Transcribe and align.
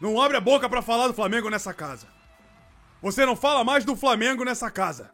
Não 0.00 0.20
abre 0.20 0.36
a 0.36 0.40
boca 0.40 0.68
para 0.68 0.82
falar 0.82 1.08
do 1.08 1.14
Flamengo 1.14 1.50
nessa 1.50 1.74
casa. 1.74 2.06
Você 3.02 3.26
não 3.26 3.36
fala 3.36 3.64
mais 3.64 3.84
do 3.84 3.96
Flamengo 3.96 4.44
nessa 4.44 4.70
casa. 4.70 5.10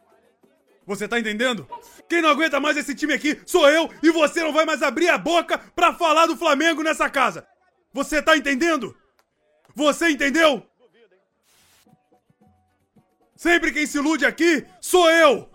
Você 0.85 1.07
tá 1.07 1.19
entendendo? 1.19 1.67
Quem 2.07 2.21
não 2.21 2.29
aguenta 2.29 2.59
mais 2.59 2.77
esse 2.77 2.93
time 2.93 3.13
aqui 3.13 3.41
sou 3.45 3.67
eu 3.69 3.89
e 4.03 4.11
você 4.11 4.43
não 4.43 4.53
vai 4.53 4.65
mais 4.65 4.83
abrir 4.83 5.09
a 5.09 5.17
boca 5.17 5.57
pra 5.57 5.93
falar 5.93 6.27
do 6.27 6.37
Flamengo 6.37 6.83
nessa 6.83 7.09
casa. 7.09 7.47
Você 7.91 8.21
tá 8.21 8.37
entendendo? 8.37 8.95
Você 9.73 10.09
entendeu? 10.09 10.63
Sempre 13.35 13.71
quem 13.71 13.85
se 13.85 13.97
ilude 13.97 14.25
aqui 14.25 14.65
sou 14.79 15.09
eu! 15.09 15.49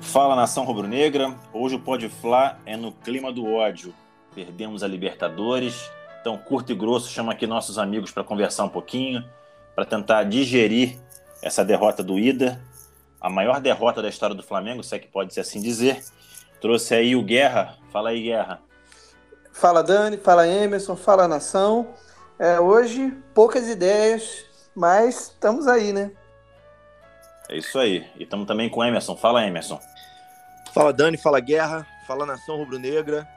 Fala 0.00 0.34
nação 0.34 0.64
rubro-negra, 0.64 1.38
hoje 1.52 1.76
o 1.76 1.80
Pode 1.80 2.08
Flá 2.08 2.58
é 2.66 2.76
no 2.76 2.92
clima 2.92 3.32
do 3.32 3.46
ódio. 3.46 3.94
Perdemos 4.34 4.82
a 4.82 4.88
Libertadores, 4.88 5.90
então 6.20 6.36
curto 6.38 6.72
e 6.72 6.74
grosso 6.74 7.10
chama 7.10 7.32
aqui 7.32 7.46
nossos 7.46 7.78
amigos 7.78 8.10
para 8.10 8.22
conversar 8.22 8.64
um 8.64 8.68
pouquinho, 8.68 9.24
para 9.74 9.84
tentar 9.84 10.24
digerir 10.24 10.98
essa 11.42 11.64
derrota 11.64 12.02
do 12.02 12.18
Ida, 12.18 12.60
a 13.20 13.28
maior 13.28 13.60
derrota 13.60 14.00
da 14.00 14.08
história 14.08 14.34
do 14.34 14.42
Flamengo, 14.42 14.82
se 14.82 14.94
é 14.94 14.98
que 14.98 15.08
pode 15.08 15.34
ser 15.34 15.40
assim 15.40 15.60
dizer. 15.60 16.02
Trouxe 16.60 16.94
aí 16.94 17.16
o 17.16 17.22
Guerra, 17.22 17.76
fala 17.92 18.10
aí 18.10 18.22
Guerra. 18.22 18.60
Fala 19.52 19.82
Dani, 19.82 20.16
fala 20.16 20.46
Emerson, 20.46 20.96
fala 20.96 21.26
nação. 21.26 21.94
É, 22.38 22.58
hoje, 22.58 23.12
poucas 23.34 23.68
ideias, 23.68 24.46
mas 24.74 25.24
estamos 25.24 25.66
aí, 25.66 25.92
né? 25.92 26.12
É 27.50 27.56
isso 27.58 27.78
aí. 27.78 28.06
E 28.16 28.22
estamos 28.22 28.46
também 28.46 28.70
com 28.70 28.80
o 28.80 28.84
Emerson. 28.84 29.16
Fala, 29.16 29.44
Emerson. 29.44 29.80
Fala, 30.72 30.92
Dani. 30.92 31.18
Fala, 31.18 31.40
Guerra. 31.40 31.86
Fala, 32.06 32.24
Nação 32.24 32.56
Rubro-Negra. 32.56 33.28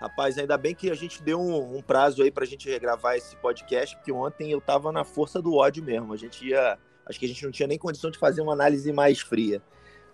Rapaz, 0.00 0.38
ainda 0.38 0.56
bem 0.56 0.74
que 0.74 0.90
a 0.90 0.94
gente 0.94 1.22
deu 1.22 1.38
um, 1.38 1.76
um 1.76 1.82
prazo 1.82 2.22
aí 2.22 2.30
para 2.30 2.44
a 2.44 2.46
gente 2.46 2.68
regravar 2.68 3.16
esse 3.16 3.36
podcast, 3.36 3.94
porque 3.96 4.10
ontem 4.10 4.50
eu 4.50 4.60
tava 4.60 4.90
na 4.90 5.04
força 5.04 5.42
do 5.42 5.54
ódio 5.54 5.84
mesmo. 5.84 6.12
A 6.12 6.16
gente 6.16 6.48
ia. 6.48 6.78
Acho 7.06 7.18
que 7.18 7.26
a 7.26 7.28
gente 7.28 7.44
não 7.44 7.50
tinha 7.50 7.66
nem 7.66 7.76
condição 7.76 8.10
de 8.10 8.18
fazer 8.18 8.40
uma 8.40 8.52
análise 8.52 8.90
mais 8.92 9.20
fria. 9.20 9.60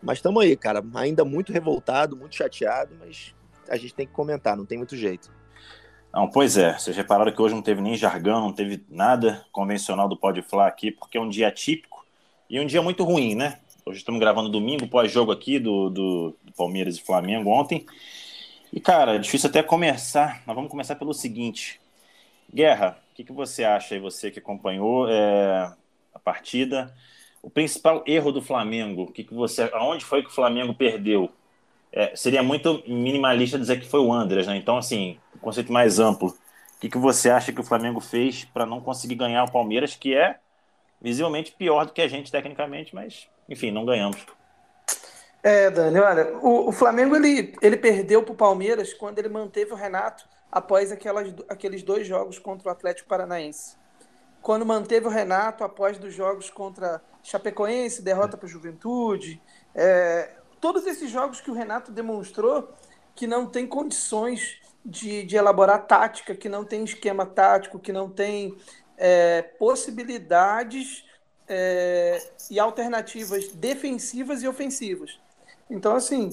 Mas 0.02 0.18
estamos 0.18 0.42
aí, 0.42 0.56
cara. 0.56 0.84
Ainda 0.94 1.24
muito 1.24 1.52
revoltado, 1.52 2.16
muito 2.16 2.34
chateado, 2.34 2.96
mas 2.98 3.34
a 3.68 3.76
gente 3.76 3.94
tem 3.94 4.06
que 4.06 4.12
comentar, 4.12 4.56
não 4.56 4.66
tem 4.66 4.78
muito 4.78 4.96
jeito. 4.96 5.30
Não, 6.12 6.28
pois 6.28 6.56
é, 6.56 6.78
vocês 6.78 6.96
repararam 6.96 7.30
que 7.30 7.40
hoje 7.40 7.54
não 7.54 7.62
teve 7.62 7.80
nem 7.80 7.94
jargão, 7.94 8.40
não 8.40 8.52
teve 8.52 8.84
nada 8.88 9.44
convencional 9.52 10.08
do 10.08 10.16
Pode 10.16 10.42
aqui, 10.60 10.90
porque 10.90 11.18
é 11.18 11.20
um 11.20 11.28
dia 11.28 11.50
típico 11.50 12.06
e 12.48 12.58
um 12.58 12.66
dia 12.66 12.80
muito 12.80 13.04
ruim, 13.04 13.34
né? 13.34 13.58
Hoje 13.84 13.98
estamos 13.98 14.18
gravando 14.18 14.48
domingo, 14.48 14.88
pós-jogo 14.88 15.30
aqui 15.30 15.58
do, 15.58 15.90
do, 15.90 16.36
Palmeiras 16.56 16.96
e 16.96 17.02
Flamengo 17.02 17.50
ontem. 17.50 17.84
E, 18.72 18.80
cara, 18.80 19.14
é 19.14 19.18
difícil 19.18 19.48
até 19.48 19.62
começar. 19.62 20.42
Mas 20.46 20.54
vamos 20.54 20.70
começar 20.70 20.96
pelo 20.96 21.14
seguinte. 21.14 21.80
Guerra, 22.52 22.98
o 23.10 23.14
que, 23.14 23.24
que 23.24 23.32
você 23.32 23.64
acha 23.64 23.94
aí, 23.94 24.00
você 24.00 24.30
que 24.30 24.38
acompanhou 24.38 25.08
é, 25.08 25.72
a 26.14 26.18
partida? 26.18 26.94
O 27.42 27.50
principal 27.50 28.02
erro 28.06 28.32
do 28.32 28.42
Flamengo, 28.42 29.10
que, 29.12 29.24
que 29.24 29.34
você, 29.34 29.70
aonde 29.72 30.04
foi 30.04 30.22
que 30.22 30.28
o 30.28 30.34
Flamengo 30.34 30.74
perdeu? 30.74 31.30
É, 31.92 32.14
seria 32.14 32.42
muito 32.42 32.82
minimalista 32.86 33.58
dizer 33.58 33.80
que 33.80 33.88
foi 33.88 34.00
o 34.00 34.12
Andrés, 34.12 34.46
né? 34.46 34.56
Então, 34.56 34.76
assim, 34.76 35.18
um 35.34 35.38
conceito 35.38 35.72
mais 35.72 35.98
amplo. 35.98 36.28
O 36.28 36.80
que, 36.80 36.90
que 36.90 36.98
você 36.98 37.30
acha 37.30 37.52
que 37.52 37.60
o 37.60 37.64
Flamengo 37.64 38.00
fez 38.00 38.44
para 38.44 38.66
não 38.66 38.80
conseguir 38.80 39.14
ganhar 39.14 39.44
o 39.44 39.50
Palmeiras, 39.50 39.94
que 39.94 40.14
é 40.14 40.38
visivelmente 41.00 41.52
pior 41.52 41.86
do 41.86 41.92
que 41.92 42.02
a 42.02 42.08
gente 42.08 42.30
tecnicamente, 42.30 42.94
mas, 42.94 43.28
enfim, 43.48 43.70
não 43.70 43.84
ganhamos. 43.84 44.18
É, 45.48 45.70
Dani, 45.70 46.00
olha, 46.00 46.36
o, 46.38 46.70
o 46.70 46.72
Flamengo 46.72 47.14
ele, 47.14 47.54
ele 47.62 47.76
perdeu 47.76 48.20
para 48.20 48.32
o 48.32 48.36
Palmeiras 48.36 48.92
quando 48.92 49.20
ele 49.20 49.28
manteve 49.28 49.70
o 49.72 49.76
Renato 49.76 50.28
após 50.50 50.90
aquelas, 50.90 51.32
aqueles 51.48 51.84
dois 51.84 52.04
jogos 52.04 52.36
contra 52.36 52.68
o 52.68 52.72
Atlético 52.72 53.08
Paranaense. 53.08 53.76
Quando 54.42 54.66
manteve 54.66 55.06
o 55.06 55.08
Renato 55.08 55.62
após 55.62 55.98
dos 55.98 56.12
jogos 56.12 56.50
contra 56.50 57.00
Chapecoense, 57.22 58.02
derrota 58.02 58.36
para 58.36 58.46
o 58.46 58.48
Juventude, 58.48 59.40
é, 59.72 60.32
todos 60.60 60.84
esses 60.84 61.12
jogos 61.12 61.40
que 61.40 61.52
o 61.52 61.54
Renato 61.54 61.92
demonstrou 61.92 62.74
que 63.14 63.28
não 63.28 63.46
tem 63.46 63.68
condições 63.68 64.60
de, 64.84 65.22
de 65.22 65.36
elaborar 65.36 65.86
tática, 65.86 66.34
que 66.34 66.48
não 66.48 66.64
tem 66.64 66.82
esquema 66.82 67.24
tático, 67.24 67.78
que 67.78 67.92
não 67.92 68.10
tem 68.10 68.58
é, 68.98 69.42
possibilidades 69.42 71.04
é, 71.48 72.20
e 72.50 72.58
alternativas 72.58 73.46
defensivas 73.52 74.42
e 74.42 74.48
ofensivas. 74.48 75.24
Então, 75.68 75.94
assim, 75.94 76.30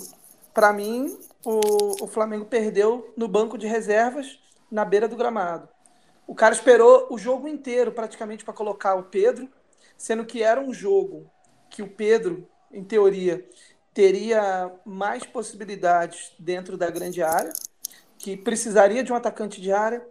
para 0.54 0.72
mim, 0.72 1.18
o, 1.44 2.04
o 2.04 2.08
Flamengo 2.08 2.46
perdeu 2.46 3.12
no 3.18 3.28
banco 3.28 3.58
de 3.58 3.68
reservas 3.68 4.40
na 4.72 4.86
beira 4.86 5.08
do 5.08 5.16
gramado. 5.16 5.68
O 6.26 6.36
cara 6.36 6.54
esperou 6.54 7.08
o 7.10 7.18
jogo 7.18 7.48
inteiro 7.48 7.92
praticamente 7.92 8.46
para 8.46 8.54
colocar 8.54 8.96
o 8.96 9.04
Pedro, 9.04 9.50
sendo 9.98 10.26
que 10.26 10.42
era 10.42 10.62
um 10.62 10.74
jogo 10.74 11.30
que 11.70 11.82
o 11.82 11.90
Pedro, 11.90 12.48
em 12.72 12.84
teoria, 12.84 13.48
teria 13.94 14.72
mais 14.86 15.26
possibilidades 15.26 16.34
dentro 16.40 16.78
da 16.78 16.90
grande 16.90 17.22
área, 17.22 17.52
que 18.18 18.38
precisaria 18.38 19.04
de 19.04 19.12
um 19.12 19.16
atacante 19.16 19.60
de 19.60 19.72
área. 19.72 20.06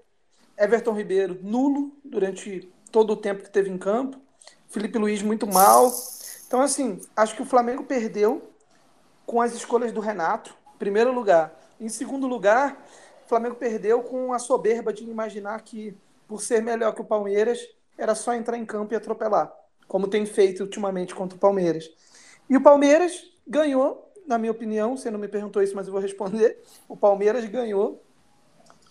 Everton 0.59 0.93
Ribeiro, 0.93 1.39
nulo 1.43 1.97
durante 2.05 2.71
todo 2.91 3.15
o 3.15 3.17
tempo 3.17 3.43
que 3.43 3.51
teve 3.51 3.71
em 3.71 3.79
campo. 3.79 4.21
Felipe 4.69 4.99
Luiz, 4.99 5.23
muito 5.23 5.47
mal. 5.47 5.91
Então, 6.47 6.61
assim, 6.61 7.01
acho 7.17 7.35
que 7.35 7.43
o 7.43 7.47
Flamengo 7.47 7.85
perdeu 7.85 8.52
com 9.33 9.41
as 9.41 9.55
escolhas 9.55 9.93
do 9.93 10.01
Renato, 10.01 10.55
em 10.75 10.77
primeiro 10.77 11.11
lugar. 11.11 11.59
Em 11.81 11.89
segundo 11.89 12.27
lugar, 12.27 12.85
o 13.25 13.29
Flamengo 13.31 13.55
perdeu 13.55 14.03
com 14.03 14.31
a 14.35 14.39
soberba 14.39 14.93
de 14.93 15.05
imaginar 15.05 15.63
que, 15.63 15.97
por 16.29 16.43
ser 16.43 16.61
melhor 16.61 16.95
que 16.95 17.01
o 17.01 17.05
Palmeiras, 17.05 17.59
era 17.97 18.15
só 18.15 18.35
entrar 18.35 18.59
em 18.59 18.67
campo 18.67 18.93
e 18.93 18.97
atropelar, 18.97 19.51
como 19.89 20.07
tem 20.07 20.27
feito 20.27 20.65
ultimamente 20.65 21.15
contra 21.15 21.35
o 21.35 21.41
Palmeiras. 21.41 21.91
E 22.47 22.59
o 22.59 22.63
Palmeiras 22.63 23.25
ganhou, 23.49 24.13
na 24.27 24.37
minha 24.37 24.53
opinião, 24.53 24.99
você 24.99 25.11
não 25.11 25.19
me 25.19 25.29
perguntou 25.29 25.63
isso, 25.63 25.75
mas 25.75 25.87
eu 25.87 25.95
vou 25.95 26.03
responder. 26.03 26.63
O 26.87 26.95
Palmeiras 26.95 27.47
ganhou 27.47 28.03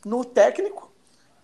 no 0.04 0.26
técnico 0.26 0.92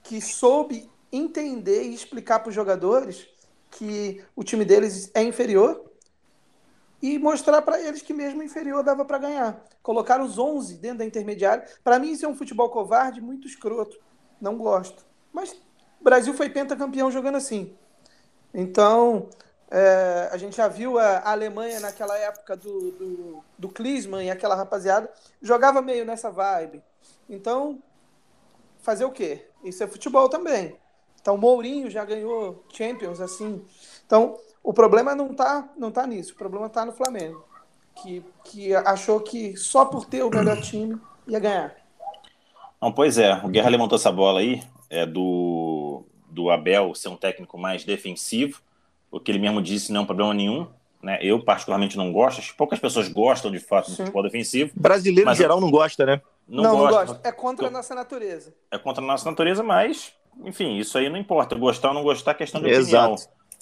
que 0.01 0.19
soube 0.19 0.89
entender 1.11 1.83
e 1.83 1.93
explicar 1.93 2.39
para 2.39 2.49
os 2.49 2.55
jogadores 2.55 3.29
que 3.69 4.23
o 4.35 4.43
time 4.43 4.65
deles 4.65 5.11
é 5.13 5.21
inferior 5.21 5.86
e 7.01 7.19
mostrar 7.19 7.61
para 7.61 7.79
eles 7.79 8.01
que 8.01 8.13
mesmo 8.13 8.41
inferior 8.41 8.83
dava 8.83 9.05
para 9.05 9.17
ganhar. 9.17 9.63
Colocar 9.83 10.21
os 10.21 10.37
11 10.37 10.77
dentro 10.77 10.99
da 10.99 11.05
intermediária. 11.05 11.65
Para 11.83 11.99
mim 11.99 12.11
isso 12.11 12.25
é 12.25 12.27
um 12.27 12.35
futebol 12.35 12.69
covarde 12.69 13.21
muito 13.21 13.47
escroto. 13.47 13.97
Não 14.41 14.57
gosto. 14.57 15.05
Mas 15.31 15.53
o 15.99 16.03
Brasil 16.03 16.33
foi 16.33 16.49
pentacampeão 16.49 17.11
jogando 17.11 17.35
assim. 17.35 17.75
Então, 18.53 19.29
é, 19.69 20.29
a 20.31 20.37
gente 20.37 20.55
já 20.55 20.67
viu 20.67 20.97
a, 20.97 21.29
Alemanha 21.29 21.79
naquela 21.79 22.17
época 22.17 22.55
do, 22.55 22.91
do, 22.91 23.43
do 23.57 23.69
Klinsmann 23.69 24.27
e 24.27 24.31
aquela 24.31 24.55
rapaziada, 24.55 25.11
jogava 25.41 25.81
meio 25.81 26.05
nessa 26.05 26.31
vibe. 26.31 26.81
Então, 27.29 27.81
fazer 28.79 29.05
o 29.05 29.11
quê? 29.11 29.47
Isso 29.63 29.83
é 29.83 29.87
futebol 29.87 30.29
também. 30.29 30.79
Então, 31.21 31.37
Mourinho 31.37 31.89
já 31.89 32.05
ganhou 32.05 32.63
Champions, 32.71 33.19
assim. 33.19 33.65
Então, 34.05 34.39
o 34.69 34.73
problema 34.73 35.15
não 35.15 35.33
tá, 35.33 35.69
não 35.77 35.91
tá 35.91 36.05
nisso. 36.05 36.33
O 36.33 36.37
problema 36.37 36.69
tá 36.69 36.85
no 36.85 36.91
Flamengo, 36.91 37.45
que, 37.95 38.23
que 38.43 38.75
achou 38.75 39.19
que 39.19 39.55
só 39.55 39.85
por 39.85 40.05
ter 40.05 40.23
o 40.23 40.29
melhor 40.29 40.59
time 40.61 40.97
ia 41.27 41.39
ganhar. 41.39 41.75
Não, 42.81 42.91
pois 42.91 43.17
é. 43.17 43.33
O 43.43 43.47
Guerra 43.47 43.69
levantou 43.69 43.97
essa 43.97 44.11
bola 44.11 44.39
aí, 44.39 44.61
é 44.89 45.05
do, 45.05 46.03
do 46.29 46.49
Abel 46.49 46.93
ser 46.93 47.09
um 47.09 47.17
técnico 47.17 47.57
mais 47.57 47.83
defensivo 47.83 48.61
o 49.11 49.19
que 49.19 49.31
ele 49.31 49.39
mesmo 49.39 49.61
disse 49.61 49.91
não 49.91 50.01
é 50.01 50.03
um 50.03 50.05
problema 50.05 50.33
nenhum. 50.33 50.67
Né? 51.01 51.19
Eu, 51.21 51.43
particularmente, 51.43 51.95
não 51.95 52.11
gosto. 52.11 52.39
Acho 52.39 52.51
que 52.51 52.57
poucas 52.57 52.79
pessoas 52.79 53.07
gostam, 53.07 53.51
de 53.51 53.59
fato, 53.59 53.85
do 53.85 53.91
Sim. 53.91 54.03
futebol 54.03 54.23
defensivo. 54.23 54.71
Brasileiro, 54.75 55.29
em 55.29 55.35
geral, 55.35 55.61
não 55.61 55.69
gosta, 55.69 56.05
né? 56.05 56.21
Não, 56.47 56.63
não, 56.63 56.77
gosta. 56.77 56.99
não 56.99 57.05
gosta. 57.07 57.27
É 57.27 57.31
contra 57.31 57.67
a 57.67 57.69
nossa 57.69 57.95
natureza. 57.95 58.53
É 58.71 58.77
contra 58.77 59.03
a 59.03 59.07
nossa 59.07 59.29
natureza, 59.29 59.63
mas, 59.63 60.13
enfim, 60.43 60.77
isso 60.77 60.97
aí 60.97 61.09
não 61.09 61.17
importa. 61.17 61.55
Gostar 61.55 61.89
ou 61.89 61.93
não 61.93 62.03
gostar 62.03 62.31
é 62.31 62.33
questão 62.33 62.61
de 62.61 62.67
opinião. 62.67 63.15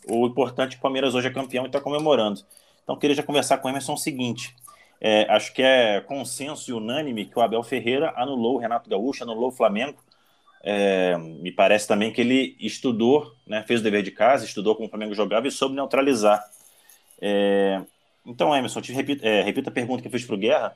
O 0.07 0.27
importante 0.27 0.71
é 0.71 0.73
que 0.73 0.79
o 0.79 0.81
Palmeiras 0.81 1.15
hoje 1.15 1.27
é 1.27 1.31
campeão 1.31 1.63
e 1.63 1.67
está 1.67 1.81
comemorando. 1.81 2.41
Então, 2.83 2.95
queria 2.97 3.15
já 3.15 3.23
conversar 3.23 3.57
com 3.57 3.67
o 3.67 3.71
Emerson 3.71 3.93
o 3.93 3.97
seguinte. 3.97 4.55
É, 5.01 5.25
acho 5.29 5.53
que 5.53 5.61
é 5.61 6.01
consenso 6.01 6.69
e 6.69 6.73
unânime 6.73 7.25
que 7.25 7.37
o 7.37 7.41
Abel 7.41 7.63
Ferreira 7.63 8.13
anulou 8.15 8.55
o 8.55 8.57
Renato 8.57 8.89
Gaúcho, 8.89 9.23
anulou 9.23 9.49
o 9.49 9.51
Flamengo 9.51 9.97
é, 10.67 11.15
me 11.15 11.51
parece 11.51 11.87
também 11.87 12.11
que 12.11 12.19
ele 12.19 12.57
estudou, 12.59 13.31
né, 13.45 13.63
fez 13.67 13.81
o 13.81 13.83
dever 13.83 14.01
de 14.01 14.09
casa, 14.09 14.45
estudou 14.45 14.73
como 14.73 14.87
o 14.87 14.89
Flamengo 14.89 15.13
jogava 15.13 15.47
e 15.47 15.51
soube 15.51 15.75
neutralizar. 15.75 16.43
É, 17.21 17.83
então, 18.25 18.53
Emerson, 18.53 18.81
te 18.81 18.91
repita, 18.91 19.27
é, 19.27 19.43
repita 19.43 19.69
a 19.69 19.73
pergunta 19.73 20.01
que 20.01 20.07
eu 20.07 20.11
fiz 20.11 20.25
para 20.25 20.33
o 20.33 20.39
Guerra. 20.39 20.75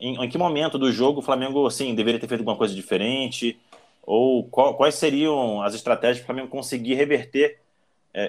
Em, 0.00 0.24
em, 0.24 0.28
que 0.30 0.38
momento 0.38 0.78
do 0.78 0.90
jogo 0.90 1.20
o 1.20 1.22
Flamengo 1.22 1.66
assim, 1.66 1.94
deveria 1.94 2.18
ter 2.18 2.26
feito 2.26 2.40
alguma 2.40 2.56
coisa 2.56 2.74
diferente? 2.74 3.60
Ou 4.02 4.44
qual, 4.48 4.74
quais 4.74 4.94
seriam 4.94 5.60
as 5.60 5.74
estratégias 5.74 6.20
para 6.20 6.24
o 6.24 6.26
Flamengo 6.34 6.48
conseguir 6.48 6.94
reverter 6.94 7.60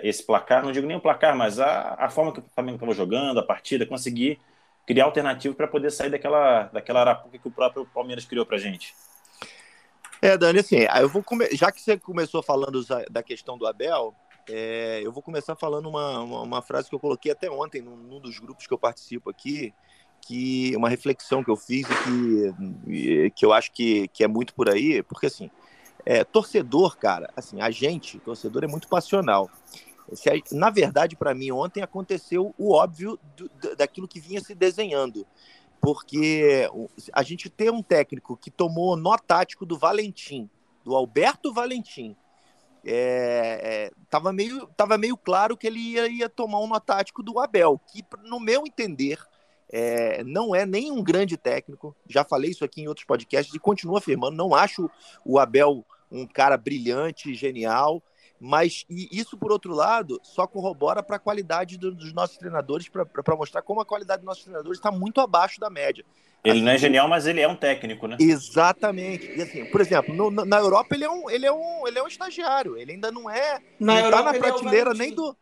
esse 0.03 0.23
placar? 0.23 0.63
Não 0.63 0.71
digo 0.71 0.87
nem 0.87 0.97
o 0.97 1.01
placar, 1.01 1.35
mas 1.35 1.59
a, 1.59 1.95
a 1.97 2.09
forma 2.09 2.31
que 2.31 2.39
o 2.39 2.43
Flamengo 2.53 2.75
estava 2.75 2.93
jogando, 2.93 3.39
a 3.39 3.43
partida, 3.43 3.85
conseguir 3.85 4.39
criar 4.85 5.05
alternativa 5.05 5.53
para 5.53 5.67
poder 5.67 5.91
sair 5.91 6.09
daquela, 6.09 6.63
daquela 6.73 7.01
arapuca 7.01 7.37
que 7.37 7.47
o 7.47 7.51
próprio 7.51 7.85
Palmeiras 7.85 8.25
criou 8.25 8.45
para 8.45 8.57
gente. 8.57 8.95
É, 10.21 10.37
Dani, 10.37 10.59
assim, 10.59 10.79
eu 10.99 11.07
vou 11.07 11.23
come... 11.23 11.47
já 11.51 11.71
que 11.71 11.81
você 11.81 11.97
começou 11.97 12.43
falando 12.43 12.83
da 13.09 13.23
questão 13.23 13.57
do 13.57 13.65
Abel, 13.65 14.13
é, 14.49 14.99
eu 15.03 15.11
vou 15.11 15.21
começar 15.21 15.55
falando 15.55 15.87
uma, 15.87 16.19
uma, 16.21 16.41
uma, 16.41 16.61
frase 16.61 16.89
que 16.89 16.95
eu 16.95 16.99
coloquei 16.99 17.31
até 17.31 17.49
ontem 17.49 17.81
num, 17.81 17.95
num, 17.95 18.19
dos 18.19 18.39
grupos 18.39 18.65
que 18.65 18.73
eu 18.73 18.77
participo 18.77 19.29
aqui, 19.29 19.73
que 20.21 20.75
uma 20.75 20.89
reflexão 20.89 21.43
que 21.43 21.51
eu 21.51 21.55
fiz 21.55 21.87
e 21.87 22.53
que, 22.83 23.29
que 23.31 23.45
eu 23.45 23.53
acho 23.53 23.71
que, 23.71 24.07
que 24.09 24.23
é 24.23 24.27
muito 24.27 24.53
por 24.53 24.69
aí, 24.69 25.03
porque 25.03 25.27
assim, 25.27 25.49
é, 26.05 26.23
torcedor, 26.23 26.97
cara, 26.97 27.31
assim, 27.35 27.61
a 27.61 27.69
gente, 27.69 28.19
torcedor, 28.19 28.63
é 28.63 28.67
muito 28.67 28.87
passional. 28.87 29.49
Na 30.51 30.69
verdade, 30.69 31.15
para 31.15 31.35
mim, 31.35 31.51
ontem 31.51 31.81
aconteceu 31.81 32.53
o 32.57 32.73
óbvio 32.73 33.19
do, 33.35 33.75
daquilo 33.75 34.07
que 34.07 34.19
vinha 34.19 34.41
se 34.41 34.55
desenhando. 34.55 35.25
Porque 35.79 36.67
a 37.13 37.23
gente 37.23 37.49
tem 37.49 37.69
um 37.69 37.81
técnico 37.81 38.35
que 38.35 38.51
tomou 38.51 38.97
nó 38.97 39.17
tático 39.17 39.65
do 39.65 39.77
Valentim, 39.77 40.49
do 40.83 40.95
Alberto 40.95 41.53
Valentim. 41.53 42.15
É, 42.83 43.59
é, 43.61 43.91
tava, 44.09 44.33
meio, 44.33 44.67
tava 44.75 44.97
meio 44.97 45.15
claro 45.15 45.55
que 45.55 45.67
ele 45.67 45.79
ia, 45.79 46.07
ia 46.07 46.29
tomar 46.29 46.59
um 46.59 46.67
nó 46.67 46.79
tático 46.79 47.21
do 47.21 47.39
Abel, 47.39 47.79
que, 47.91 48.03
no 48.23 48.39
meu 48.39 48.65
entender, 48.65 49.19
é, 49.71 50.23
não 50.23 50.55
é 50.55 50.65
nem 50.65 50.91
um 50.91 51.03
grande 51.03 51.37
técnico. 51.37 51.95
Já 52.07 52.23
falei 52.23 52.51
isso 52.51 52.65
aqui 52.65 52.81
em 52.81 52.87
outros 52.87 53.05
podcasts 53.05 53.53
e 53.53 53.59
continuo 53.59 53.97
afirmando. 53.97 54.35
Não 54.35 54.55
acho 54.55 54.89
o 55.25 55.37
Abel 55.39 55.85
um 56.11 56.25
cara 56.25 56.57
brilhante, 56.57 57.33
genial. 57.33 58.01
Mas 58.39 58.85
isso, 58.89 59.37
por 59.37 59.51
outro 59.51 59.73
lado, 59.73 60.19
só 60.23 60.47
corrobora 60.47 61.03
para 61.03 61.17
a 61.17 61.19
qualidade 61.19 61.77
do, 61.77 61.93
dos 61.93 62.13
nossos 62.13 62.37
treinadores, 62.37 62.87
para 62.87 63.35
mostrar 63.35 63.61
como 63.61 63.81
a 63.81 63.85
qualidade 63.85 64.21
dos 64.21 64.27
nossos 64.27 64.43
treinadores 64.43 64.77
está 64.77 64.91
muito 64.91 65.19
abaixo 65.19 65.59
da 65.59 65.69
média. 65.69 66.05
Ele 66.41 66.53
assim, 66.53 66.63
não 66.63 66.71
é 66.71 66.77
genial, 66.77 67.07
mas 67.09 67.27
ele 67.27 67.41
é 67.41 67.47
um 67.47 67.55
técnico, 67.55 68.07
né? 68.07 68.15
Exatamente. 68.17 69.29
E 69.37 69.41
assim, 69.41 69.65
por 69.65 69.81
exemplo, 69.81 70.15
no, 70.15 70.31
na 70.31 70.57
Europa 70.57 70.95
ele 70.95 71.03
é, 71.03 71.09
um, 71.09 71.29
ele, 71.29 71.45
é 71.45 71.51
um, 71.51 71.85
ele 71.85 71.99
é 71.99 72.03
um 72.03 72.07
estagiário. 72.07 72.77
Ele 72.77 72.93
ainda 72.93 73.11
não 73.11 73.29
é. 73.29 73.59
Na 73.77 73.95
não 73.95 74.05
Europa, 74.05 74.23
tá 74.23 74.31
na 74.31 74.39
prateleira 74.39 74.91
é 74.91 74.93
nem 74.93 75.13
do. 75.13 75.35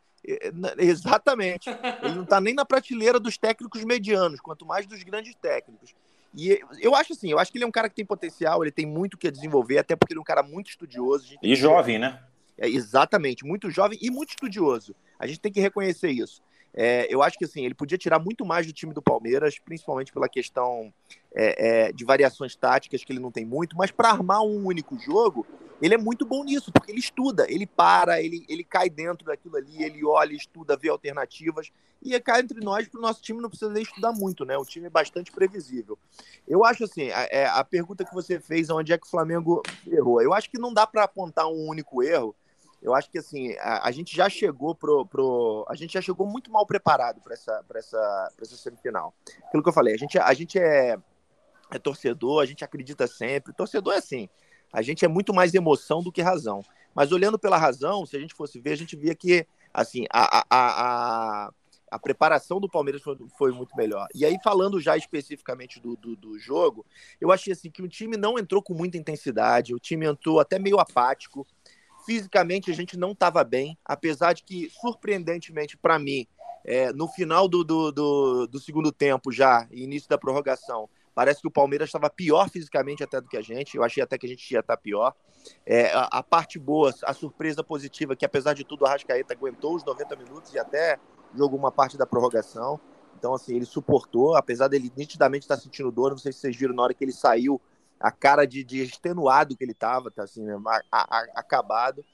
Exatamente. 0.78 1.70
ele 2.04 2.16
não 2.16 2.24
está 2.24 2.42
nem 2.42 2.54
na 2.54 2.66
prateleira 2.66 3.20
dos 3.20 3.38
técnicos 3.38 3.84
medianos, 3.84 4.40
quanto 4.40 4.66
mais 4.66 4.86
dos 4.86 5.02
grandes 5.04 5.34
técnicos. 5.36 5.96
E 6.36 6.60
eu 6.80 6.94
acho 6.94 7.14
assim, 7.14 7.32
eu 7.32 7.40
acho 7.40 7.52
que 7.52 7.58
ele 7.58 7.66
é 7.66 7.68
um 7.68 7.72
cara 7.72 7.90
que 7.90 7.96
tem 7.96 8.06
potencial, 8.06 8.64
ele 8.64 8.72
tem 8.72 8.86
muito 8.86 9.18
que 9.18 9.32
desenvolver, 9.32 9.78
até 9.78 9.96
porque 9.96 10.14
ele 10.14 10.20
é 10.20 10.22
um 10.22 10.26
cara 10.26 10.44
muito 10.44 10.70
estudioso. 10.70 11.36
E 11.42 11.56
jovem, 11.56 11.98
né? 11.98 12.22
É, 12.58 12.68
exatamente, 12.68 13.46
muito 13.46 13.70
jovem 13.70 13.98
e 14.02 14.10
muito 14.10 14.30
estudioso. 14.30 14.96
A 15.18 15.26
gente 15.26 15.40
tem 15.40 15.52
que 15.52 15.62
reconhecer 15.62 16.10
isso. 16.10 16.42
É, 16.74 17.08
eu 17.10 17.24
acho 17.24 17.38
que 17.40 17.46
assim, 17.46 17.66
ele 17.66 17.74
podia 17.74 17.98
tirar 17.98 18.20
muito 18.20 18.46
mais 18.46 18.68
do 18.68 18.74
time 18.74 18.94
do 18.94 19.02
Palmeiras, 19.02 19.58
principalmente 19.58 20.12
pela 20.12 20.30
questão 20.30 20.94
é, 21.34 21.88
é, 21.88 21.92
de 21.92 22.06
variações 22.06 22.56
táticas, 22.56 23.04
que 23.04 23.12
ele 23.12 23.20
não 23.20 23.32
tem 23.32 23.46
muito, 23.46 23.76
mas 23.76 23.90
para 23.90 24.10
armar 24.10 24.42
um 24.42 24.66
único 24.66 24.98
jogo, 25.00 25.46
ele 25.82 25.94
é 25.94 25.98
muito 25.98 26.26
bom 26.26 26.44
nisso, 26.44 26.72
porque 26.72 26.92
ele 26.92 27.00
estuda, 27.00 27.46
ele 27.50 27.66
para, 27.66 28.22
ele, 28.22 28.46
ele 28.50 28.64
cai 28.64 28.90
dentro 28.90 29.26
daquilo 29.26 29.58
ali, 29.58 29.84
ele 29.84 30.04
olha, 30.04 30.34
estuda, 30.34 30.76
vê 30.76 30.90
alternativas, 30.90 31.72
e 32.02 32.20
cai 32.20 32.42
entre 32.42 32.60
nós, 32.60 32.88
para 32.88 33.00
o 33.00 33.02
nosso 33.02 33.22
time 33.22 33.42
não 33.42 33.50
precisa 33.50 33.72
nem 33.72 33.84
estudar 33.84 34.12
muito, 34.12 34.46
né? 34.46 34.58
O 34.58 34.66
time 34.66 34.88
é 34.88 34.90
bastante 34.90 35.32
previsível. 35.32 35.98
Eu 36.48 36.64
acho 36.64 36.84
assim, 36.84 37.10
a, 37.12 37.28
é, 37.32 37.46
a 37.48 37.64
pergunta 37.64 38.06
que 38.06 38.14
você 38.14 38.40
fez, 38.40 38.70
onde 38.70 38.94
é 38.94 38.98
que 38.98 39.08
o 39.08 39.10
Flamengo 39.10 39.62
errou? 39.86 40.22
Eu 40.22 40.34
acho 40.34 40.50
que 40.50 40.60
não 40.60 40.74
dá 40.74 40.86
para 40.86 41.04
apontar 41.04 41.48
um 41.48 41.68
único 41.68 42.02
erro, 42.04 42.36
eu 42.82 42.94
acho 42.94 43.10
que 43.10 43.18
assim, 43.18 43.56
a, 43.60 43.88
a, 43.88 43.92
gente 43.92 44.16
já 44.16 44.30
chegou 44.30 44.76
pro, 44.76 45.06
pro. 45.06 45.66
A 45.68 45.76
gente 45.76 45.94
já 45.94 46.02
chegou 46.02 46.28
muito 46.28 46.52
mal 46.52 46.66
preparado 46.66 47.20
para 47.22 47.34
essa, 47.34 47.66
essa, 47.76 48.34
essa 48.40 48.56
semifinal. 48.56 49.14
Aquilo 49.48 49.64
que 49.64 49.70
eu 49.70 49.74
falei, 49.74 49.96
a 49.96 49.98
gente, 49.98 50.18
a 50.20 50.34
gente 50.34 50.60
é, 50.60 50.98
é 51.72 51.80
torcedor, 51.80 52.42
a 52.42 52.46
gente 52.46 52.64
acredita 52.64 53.08
sempre. 53.08 53.52
Torcedor 53.52 53.94
é 53.94 53.98
assim, 53.98 54.30
a 54.72 54.82
gente 54.82 55.06
é 55.06 55.08
muito 55.08 55.34
mais 55.34 55.54
emoção 55.54 56.02
do 56.02 56.12
que 56.12 56.22
razão. 56.22 56.64
Mas 56.94 57.12
olhando 57.12 57.38
pela 57.38 57.58
razão, 57.58 58.06
se 58.06 58.18
a 58.18 58.20
gente 58.20 58.34
fosse 58.34 58.60
ver, 58.60 58.72
a 58.72 58.78
gente 58.78 58.96
via 58.96 59.14
que 59.14 59.46
assim, 59.74 60.06
a, 60.12 60.40
a, 60.40 60.46
a, 60.50 61.52
a 61.92 62.00
preparação 62.00 62.60
do 62.60 62.68
Palmeiras 62.68 63.02
foi, 63.02 63.18
foi, 63.38 63.52
muito 63.52 63.76
melhor. 63.78 64.08
E 64.14 64.26
aí, 64.26 64.38
falando 64.44 64.80
já 64.80 64.98
especificamente 64.98 65.80
do, 65.80 65.96
do, 65.96 66.16
do, 66.16 66.40
jogo, 66.40 66.86
eu 67.22 67.32
achei 67.32 67.54
assim 67.54 67.70
que 67.70 67.82
o 67.82 67.88
time 67.88 68.18
não 68.18 68.40
entrou 68.40 68.62
com 68.62 68.74
muita 68.74 68.98
intensidade, 68.98 69.76
o 69.76 69.80
time 69.80 70.06
entrou 70.06 70.40
até 70.40 70.58
meio 70.58 70.80
apático. 70.80 71.46
Fisicamente 72.06 72.72
a 72.72 72.74
gente 72.74 72.98
não 72.98 73.12
estava 73.12 73.44
bem, 73.44 73.78
apesar 73.86 74.34
de 74.34 74.44
que, 74.44 74.70
surpreendentemente 74.70 75.78
para 75.78 76.00
mim, 76.00 76.26
é, 76.66 76.92
no 76.92 77.08
final 77.08 77.48
do, 77.48 77.64
do, 77.64 77.92
do, 77.92 78.48
do, 78.48 78.60
segundo 78.60 78.92
tempo 78.92 79.32
já, 79.32 79.68
início 79.72 80.10
da 80.10 80.18
prorrogação, 80.18 80.90
parece 81.18 81.42
que 81.42 81.48
o 81.48 81.52
Palmeiras 81.52 81.88
estava 81.88 82.12
pior 82.12 82.48
fisicamente 82.48 83.04
até 83.04 83.20
do 83.20 83.28
que 83.28 83.36
a 83.36 83.42
gente. 83.42 83.76
Eu 83.76 83.84
achei 83.84 84.04
até 84.04 84.20
que 84.20 84.28
a 84.28 84.30
gente 84.30 84.52
ia 84.52 84.60
estar 84.60 84.78
tá 84.78 84.80
pior. 84.80 85.16
É, 85.66 85.92
a, 85.92 86.04
a, 86.12 86.22
parte 86.22 86.60
boa, 86.60 86.94
a 87.04 87.12
surpresa 87.12 87.64
positiva, 87.64 88.16
que 88.16 88.24
apesar 88.24 88.54
de 88.54 88.64
tudo, 88.64 88.84
o 88.84 88.86
Arrascaeta 88.86 89.34
aguentou 89.34 89.74
os 89.74 89.84
90 89.84 90.16
minutos 90.16 90.54
e 90.54 90.60
até 90.60 91.00
jogou 91.34 91.58
uma 91.58 91.72
parte 91.72 91.98
da 91.98 92.06
prorrogação. 92.06 92.80
Então, 93.18 93.34
assim, 93.34 93.56
ele 93.56 93.66
suportou, 93.66 94.36
apesar 94.36 94.68
dele 94.68 94.94
nitidamente 94.96 95.46
estar 95.46 95.58
sentindo 95.58 95.92
dor. 95.92 96.12
Não 96.12 96.20
sei 96.20 96.32
se 96.32 96.38
vocês 96.38 96.56
viram 96.56 96.76
na 96.76 96.84
hora 96.84 96.94
que 96.94 97.04
ele 97.04 97.12
saiu, 97.12 97.60
a 98.00 98.12
cara 98.12 98.46
de, 98.46 98.64
de 98.64 98.84
extenuado 98.84 99.58
que 99.58 99.64
ele 99.64 99.72
estava, 99.72 100.12
tá 100.12 100.22
assim, 100.22 100.46
a, 100.52 100.82
a, 100.92 101.26
acabado. 101.34 102.06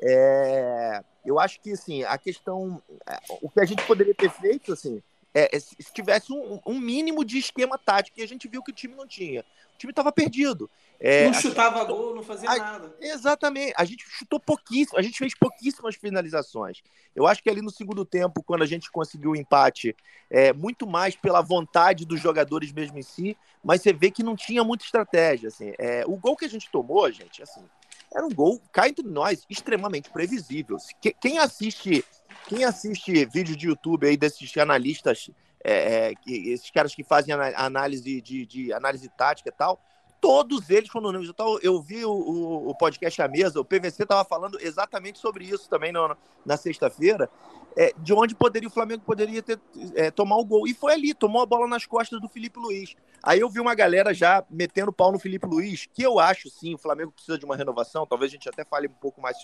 É, 0.00 1.04
eu 1.26 1.38
acho 1.38 1.60
que 1.60 1.72
assim, 1.72 2.04
a 2.04 2.16
questão, 2.16 2.82
é, 3.06 3.18
o 3.42 3.50
que 3.50 3.60
a 3.60 3.66
gente 3.66 3.86
poderia 3.86 4.14
ter 4.14 4.30
feito, 4.30 4.72
assim, 4.72 5.02
é, 5.36 5.54
é, 5.54 5.60
se 5.60 5.92
tivesse 5.92 6.32
um, 6.32 6.58
um, 6.64 6.80
mínimo 6.80 7.22
de 7.22 7.36
esquema 7.36 7.76
tático, 7.76 8.18
e 8.18 8.22
a 8.22 8.26
gente 8.26 8.48
viu 8.48 8.62
que 8.62 8.70
o 8.70 8.74
time 8.74 8.94
não 8.94 9.06
tinha. 9.06 9.42
O 9.74 9.78
time 9.78 9.90
estava 9.90 10.10
perdido. 10.10 10.70
É, 10.98 11.26
não 11.26 11.34
chutava 11.34 11.80
gente, 11.80 11.88
gol, 11.88 12.14
não 12.14 12.22
fazia 12.22 12.50
a, 12.50 12.56
nada. 12.56 12.96
Exatamente. 12.98 13.74
A 13.76 13.84
gente 13.84 14.02
chutou 14.08 14.40
pouquíssimo, 14.40 14.98
a 14.98 15.02
gente 15.02 15.18
fez 15.18 15.34
pouquíssimas 15.34 15.94
finalizações. 15.94 16.82
Eu 17.14 17.26
acho 17.26 17.42
que 17.42 17.50
ali 17.50 17.60
no 17.60 17.70
segundo 17.70 18.02
tempo, 18.02 18.42
quando 18.42 18.62
a 18.62 18.66
gente 18.66 18.90
conseguiu 18.90 19.32
o 19.32 19.36
empate, 19.36 19.94
é 20.30 20.54
muito 20.54 20.86
mais 20.86 21.14
pela 21.14 21.42
vontade 21.42 22.06
dos 22.06 22.18
jogadores 22.18 22.72
mesmo 22.72 22.98
em 22.98 23.02
si, 23.02 23.36
mas 23.62 23.82
você 23.82 23.92
vê 23.92 24.10
que 24.10 24.22
não 24.22 24.34
tinha 24.34 24.64
muita 24.64 24.86
estratégia. 24.86 25.48
Assim. 25.48 25.74
É, 25.76 26.02
o 26.06 26.16
gol 26.16 26.34
que 26.34 26.46
a 26.46 26.50
gente 26.50 26.70
tomou, 26.70 27.12
gente, 27.12 27.42
assim, 27.42 27.62
era 28.14 28.24
um 28.24 28.30
gol, 28.30 28.60
cá 28.72 28.88
entre 28.88 29.06
nós, 29.06 29.44
extremamente 29.48 30.10
previsível. 30.10 30.76
Quem 31.20 31.38
assiste 31.38 32.04
quem 32.46 32.64
assiste 32.64 33.24
vídeo 33.26 33.56
de 33.56 33.66
YouTube 33.66 34.06
aí 34.06 34.16
desses 34.16 34.56
analistas, 34.56 35.30
é, 35.64 36.12
é, 36.12 36.14
esses 36.26 36.70
caras 36.70 36.94
que 36.94 37.02
fazem 37.02 37.34
análise 37.34 38.20
de, 38.20 38.46
de, 38.46 38.72
análise 38.72 39.08
tática 39.08 39.48
e 39.48 39.52
tal, 39.52 39.80
todos 40.20 40.70
eles, 40.70 40.90
quando 40.90 41.12
eu, 41.12 41.60
eu 41.60 41.82
vi 41.82 42.04
o, 42.04 42.12
o, 42.68 42.74
podcast 42.76 43.20
à 43.20 43.28
mesa, 43.28 43.60
o 43.60 43.64
PVC 43.64 44.04
estava 44.04 44.24
falando 44.24 44.58
exatamente 44.60 45.18
sobre 45.18 45.44
isso 45.44 45.68
também 45.68 45.92
no, 45.92 46.16
na 46.44 46.56
sexta-feira, 46.56 47.28
é, 47.76 47.92
de 47.98 48.14
onde 48.14 48.34
poderia 48.34 48.68
o 48.68 48.72
Flamengo 48.72 49.02
poderia 49.04 49.42
ter, 49.42 49.60
é, 49.94 50.10
tomar 50.10 50.36
o 50.38 50.44
gol. 50.44 50.66
E 50.66 50.72
foi 50.72 50.94
ali, 50.94 51.12
tomou 51.12 51.42
a 51.42 51.46
bola 51.46 51.68
nas 51.68 51.84
costas 51.84 52.18
do 52.20 52.28
Felipe 52.28 52.58
Luiz. 52.58 52.94
Aí 53.22 53.40
eu 53.40 53.50
vi 53.50 53.60
uma 53.60 53.74
galera 53.74 54.14
já 54.14 54.42
metendo 54.48 54.92
pau 54.92 55.12
no 55.12 55.18
Felipe 55.18 55.46
Luiz, 55.46 55.86
que 55.92 56.02
eu 56.02 56.18
acho 56.18 56.48
sim, 56.48 56.74
o 56.74 56.78
Flamengo 56.78 57.12
precisa 57.12 57.38
de 57.38 57.44
uma 57.44 57.54
renovação. 57.54 58.06
Talvez 58.06 58.30
a 58.30 58.34
gente 58.34 58.48
até 58.48 58.64
fale 58.64 58.88
um 58.88 58.92
pouco 58.92 59.20
mais 59.20 59.36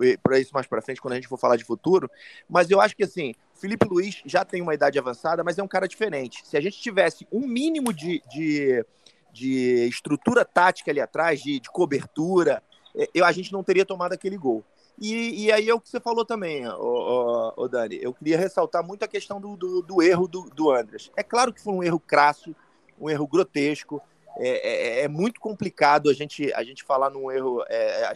eh, 0.00 0.16
para 0.22 0.38
isso 0.38 0.52
mais 0.54 0.66
para 0.66 0.80
frente 0.80 1.00
quando 1.00 1.12
a 1.12 1.16
gente 1.16 1.26
for 1.26 1.38
falar 1.38 1.56
de 1.56 1.64
futuro. 1.64 2.08
Mas 2.48 2.70
eu 2.70 2.80
acho 2.80 2.94
que 2.94 3.02
assim, 3.02 3.34
o 3.54 3.58
Felipe 3.58 3.86
Luiz 3.88 4.22
já 4.24 4.44
tem 4.44 4.62
uma 4.62 4.74
idade 4.74 4.98
avançada, 4.98 5.42
mas 5.42 5.58
é 5.58 5.62
um 5.62 5.68
cara 5.68 5.88
diferente. 5.88 6.46
Se 6.46 6.56
a 6.56 6.60
gente 6.60 6.80
tivesse 6.80 7.26
um 7.32 7.48
mínimo 7.48 7.92
de, 7.92 8.22
de, 8.30 8.84
de 9.32 9.88
estrutura 9.88 10.44
tática 10.44 10.90
ali 10.90 11.00
atrás, 11.00 11.40
de, 11.40 11.58
de 11.58 11.68
cobertura, 11.68 12.62
eh, 12.94 13.08
eu, 13.12 13.24
a 13.24 13.32
gente 13.32 13.52
não 13.52 13.64
teria 13.64 13.84
tomado 13.84 14.12
aquele 14.12 14.36
gol. 14.36 14.64
E, 15.02 15.46
e 15.46 15.52
aí 15.52 15.68
é 15.68 15.74
o 15.74 15.80
que 15.80 15.88
você 15.88 15.98
falou 15.98 16.24
também, 16.24 16.64
o, 16.68 17.52
o, 17.56 17.66
Dani. 17.66 17.98
Eu 18.00 18.14
queria 18.14 18.38
ressaltar 18.38 18.86
muito 18.86 19.04
a 19.04 19.08
questão 19.08 19.40
do, 19.40 19.56
do, 19.56 19.82
do 19.82 20.00
erro 20.00 20.28
do, 20.28 20.42
do 20.50 20.70
Andras. 20.70 21.10
É 21.16 21.24
claro 21.24 21.52
que 21.52 21.60
foi 21.60 21.74
um 21.74 21.82
erro 21.82 21.98
crasso, 21.98 22.54
um 23.00 23.10
erro 23.10 23.26
grotesco. 23.26 24.00
É, 24.36 25.00
é, 25.00 25.00
é 25.02 25.08
muito 25.08 25.40
complicado 25.40 26.08
a 26.08 26.14
gente, 26.14 26.52
a 26.54 26.62
gente 26.62 26.84
falar 26.84 27.10
num 27.10 27.32
erro. 27.32 27.64
É, 27.68 28.04
é 28.04 28.14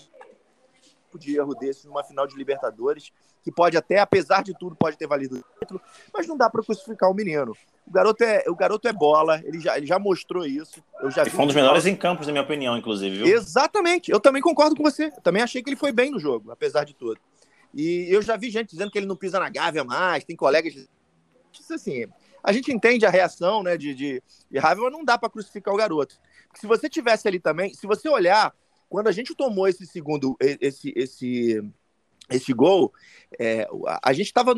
de 1.19 1.35
erro 1.35 1.55
desse 1.55 1.87
numa 1.87 2.05
final 2.05 2.27
de 2.27 2.37
Libertadores, 2.37 3.11
que 3.47 3.53
pode 3.53 3.77
até, 3.77 4.01
apesar 4.01 4.43
de 4.43 4.53
tudo, 4.59 4.75
pode 4.75 4.99
ter 4.99 5.07
valido 5.07 5.37
o 5.37 5.61
título, 5.61 5.81
mas 6.13 6.27
não 6.27 6.37
dá 6.37 6.51
para 6.51 6.65
crucificar 6.65 7.09
o 7.09 7.15
menino. 7.15 7.53
O 7.87 7.93
garoto 7.93 8.25
é, 8.25 8.43
o 8.49 8.57
garoto 8.57 8.89
é 8.89 8.93
bola, 8.93 9.41
ele 9.45 9.61
já, 9.61 9.77
ele 9.77 9.87
já 9.87 10.01
mostrou 10.01 10.45
isso. 10.45 10.83
Eu 11.01 11.13
já 11.13 11.23
e 11.23 11.31
foi 11.31 11.45
um 11.45 11.47
dos 11.47 11.55
melhores 11.55 11.87
em 11.87 11.95
campos, 11.95 12.27
na 12.27 12.33
minha 12.33 12.43
opinião, 12.43 12.77
inclusive. 12.77 13.19
Viu? 13.19 13.27
Exatamente. 13.29 14.11
Eu 14.11 14.19
também 14.19 14.43
concordo 14.43 14.75
com 14.75 14.83
você. 14.83 15.13
Eu 15.17 15.21
também 15.23 15.45
achei 15.45 15.63
que 15.63 15.69
ele 15.69 15.77
foi 15.77 15.93
bem 15.93 16.11
no 16.11 16.19
jogo, 16.19 16.51
apesar 16.51 16.83
de 16.83 16.93
tudo. 16.93 17.21
E 17.73 18.13
eu 18.13 18.21
já 18.21 18.37
vi 18.37 18.51
gente 18.51 18.71
dizendo 18.71 18.91
que 18.91 18.99
ele 18.99 19.07
não 19.07 19.15
pisa 19.15 19.39
na 19.39 19.49
gávea 19.49 19.85
mais, 19.85 20.25
tem 20.25 20.35
colegas. 20.35 20.75
Isso 20.75 21.73
assim, 21.73 22.05
a 22.43 22.51
gente 22.51 22.73
entende 22.73 23.07
a 23.07 23.11
reação 23.11 23.63
né, 23.63 23.77
de, 23.77 23.95
de, 23.95 24.21
de 24.51 24.59
raiva, 24.59 24.83
mas 24.83 24.93
não 24.93 25.05
dá 25.05 25.17
para 25.17 25.31
crucificar 25.31 25.73
o 25.73 25.77
garoto. 25.77 26.19
Porque 26.49 26.59
se 26.59 26.67
você 26.67 26.89
tivesse 26.89 27.29
ali 27.29 27.39
também, 27.39 27.73
se 27.73 27.87
você 27.87 28.09
olhar, 28.09 28.53
quando 28.89 29.07
a 29.07 29.13
gente 29.13 29.37
tomou 29.37 29.69
esse 29.69 29.87
segundo, 29.87 30.37
esse, 30.41 30.93
esse, 30.97 31.63
esse 32.29 32.53
gol, 32.53 32.93
é, 33.39 33.69
a, 34.03 34.13
gente 34.13 34.27
estava 34.27 34.55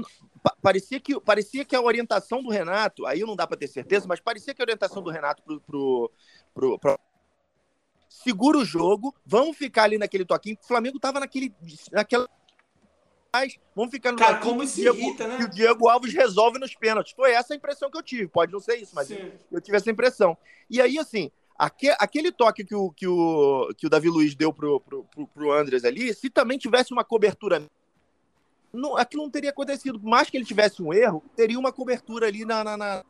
parecia 0.62 1.00
que, 1.00 1.20
parecia 1.20 1.64
que 1.64 1.76
a 1.76 1.82
orientação 1.82 2.42
do 2.42 2.50
Renato, 2.50 3.06
aí 3.06 3.20
não 3.20 3.36
dá 3.36 3.46
para 3.46 3.56
ter 3.56 3.68
certeza, 3.68 4.06
mas 4.08 4.20
parecia 4.20 4.54
que 4.54 4.62
a 4.62 4.64
orientação 4.64 5.02
do 5.02 5.10
Renato 5.10 5.42
pro, 5.42 5.60
pro, 5.60 6.10
pro, 6.54 6.78
pro 6.78 7.00
segura 8.08 8.58
o 8.58 8.64
jogo, 8.64 9.14
vamos 9.24 9.56
ficar 9.56 9.84
ali 9.84 9.98
naquele 9.98 10.24
toquinho. 10.24 10.56
O 10.62 10.66
Flamengo 10.66 10.98
tava 10.98 11.20
naquele, 11.20 11.54
naquela 11.92 12.28
vamos 13.74 13.90
ficar 13.90 14.12
no 14.12 14.18
Cara, 14.18 14.38
como 14.38 14.66
se 14.66 14.80
Diego, 14.80 14.98
irrita, 14.98 15.28
né? 15.28 15.38
o 15.44 15.48
Diego 15.48 15.88
Alves 15.88 16.12
resolve 16.12 16.58
nos 16.58 16.74
pênaltis. 16.74 17.12
Foi 17.12 17.32
essa 17.32 17.52
a 17.52 17.56
impressão 17.56 17.90
que 17.90 17.98
eu 17.98 18.02
tive. 18.02 18.28
Pode 18.28 18.52
não 18.52 18.60
ser 18.60 18.76
isso, 18.76 18.94
mas 18.94 19.10
eu, 19.10 19.32
eu, 19.52 19.60
tive 19.60 19.76
essa 19.76 19.90
impressão. 19.90 20.36
E 20.68 20.80
aí, 20.80 20.98
assim, 20.98 21.30
aquele, 21.58 21.96
aquele 21.98 22.32
toque 22.32 22.64
que 22.64 22.74
o, 22.74 22.90
que, 22.92 23.06
o, 23.06 23.68
que 23.76 23.86
o 23.86 23.90
Davi 23.90 24.08
Luiz 24.08 24.34
deu 24.34 24.52
pro, 24.52 24.80
pro, 24.80 25.04
pro, 25.04 25.26
pro 25.26 25.52
Andres 25.52 25.84
ali, 25.84 26.14
se 26.14 26.30
também 26.30 26.56
tivesse 26.56 26.92
uma 26.92 27.04
cobertura. 27.04 27.62
Não, 28.72 28.96
aquilo 28.96 29.24
não 29.24 29.30
teria 29.30 29.50
acontecido. 29.50 29.98
Por 29.98 30.08
mais 30.08 30.30
que 30.30 30.36
ele 30.36 30.44
tivesse 30.44 30.82
um 30.82 30.92
erro, 30.92 31.24
teria 31.34 31.58
uma 31.58 31.72
cobertura 31.72 32.26
ali 32.26 32.44
na. 32.44 32.62
na, 32.62 32.76
na... 32.76 33.04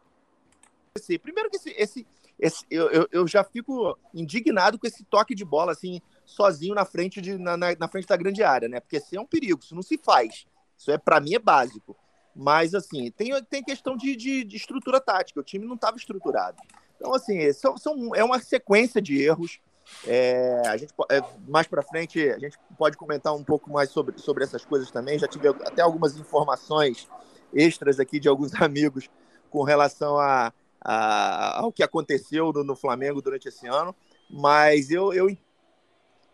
Primeiro 1.22 1.50
que 1.50 1.56
esse, 1.56 1.70
esse, 1.76 2.06
esse 2.38 2.64
eu, 2.70 2.90
eu, 2.90 3.08
eu 3.12 3.26
já 3.26 3.44
fico 3.44 3.96
indignado 4.14 4.78
com 4.78 4.86
esse 4.86 5.04
toque 5.04 5.34
de 5.34 5.44
bola, 5.44 5.72
assim, 5.72 6.00
sozinho 6.24 6.74
na 6.74 6.84
frente, 6.84 7.20
de, 7.20 7.36
na, 7.36 7.56
na, 7.56 7.74
na 7.78 7.88
frente 7.88 8.06
da 8.06 8.16
grande 8.16 8.42
área, 8.42 8.68
né? 8.68 8.80
Porque 8.80 8.96
isso 8.96 9.14
é 9.14 9.20
um 9.20 9.26
perigo, 9.26 9.60
isso 9.62 9.74
não 9.74 9.82
se 9.82 9.98
faz. 9.98 10.46
Isso 10.76 10.90
é, 10.90 10.96
para 10.96 11.20
mim, 11.20 11.34
é 11.34 11.38
básico. 11.38 11.96
Mas, 12.34 12.74
assim, 12.74 13.10
tem, 13.10 13.30
tem 13.44 13.62
questão 13.62 13.96
de, 13.96 14.14
de, 14.14 14.44
de 14.44 14.56
estrutura 14.56 15.00
tática. 15.00 15.40
O 15.40 15.44
time 15.44 15.66
não 15.66 15.74
estava 15.74 15.96
estruturado. 15.96 16.56
Então, 16.98 17.14
assim, 17.14 17.50
são, 17.52 17.78
são, 17.78 18.14
é 18.14 18.24
uma 18.24 18.40
sequência 18.40 19.00
de 19.00 19.22
erros. 19.22 19.60
É, 20.06 20.62
a 20.66 20.76
gente, 20.76 20.92
é, 21.10 21.22
mais 21.46 21.66
para 21.66 21.80
frente, 21.80 22.20
a 22.28 22.38
gente 22.38 22.58
pode 22.76 22.96
comentar 22.96 23.34
um 23.34 23.44
pouco 23.44 23.72
mais 23.72 23.88
sobre, 23.90 24.18
sobre 24.18 24.44
essas 24.44 24.64
coisas 24.64 24.90
também. 24.90 25.18
Já 25.18 25.28
tive 25.28 25.48
até 25.48 25.80
algumas 25.80 26.16
informações 26.16 27.08
extras 27.54 27.98
aqui 27.98 28.18
de 28.18 28.28
alguns 28.28 28.52
amigos 28.60 29.08
com 29.48 29.62
relação 29.62 30.18
a, 30.18 30.52
a 30.80 31.60
ao 31.60 31.72
que 31.72 31.82
aconteceu 31.82 32.52
no, 32.52 32.64
no, 32.64 32.76
Flamengo 32.76 33.22
durante 33.22 33.48
esse 33.48 33.66
ano. 33.66 33.94
Mas 34.28 34.90
eu, 34.90 35.14
eu 35.14 35.28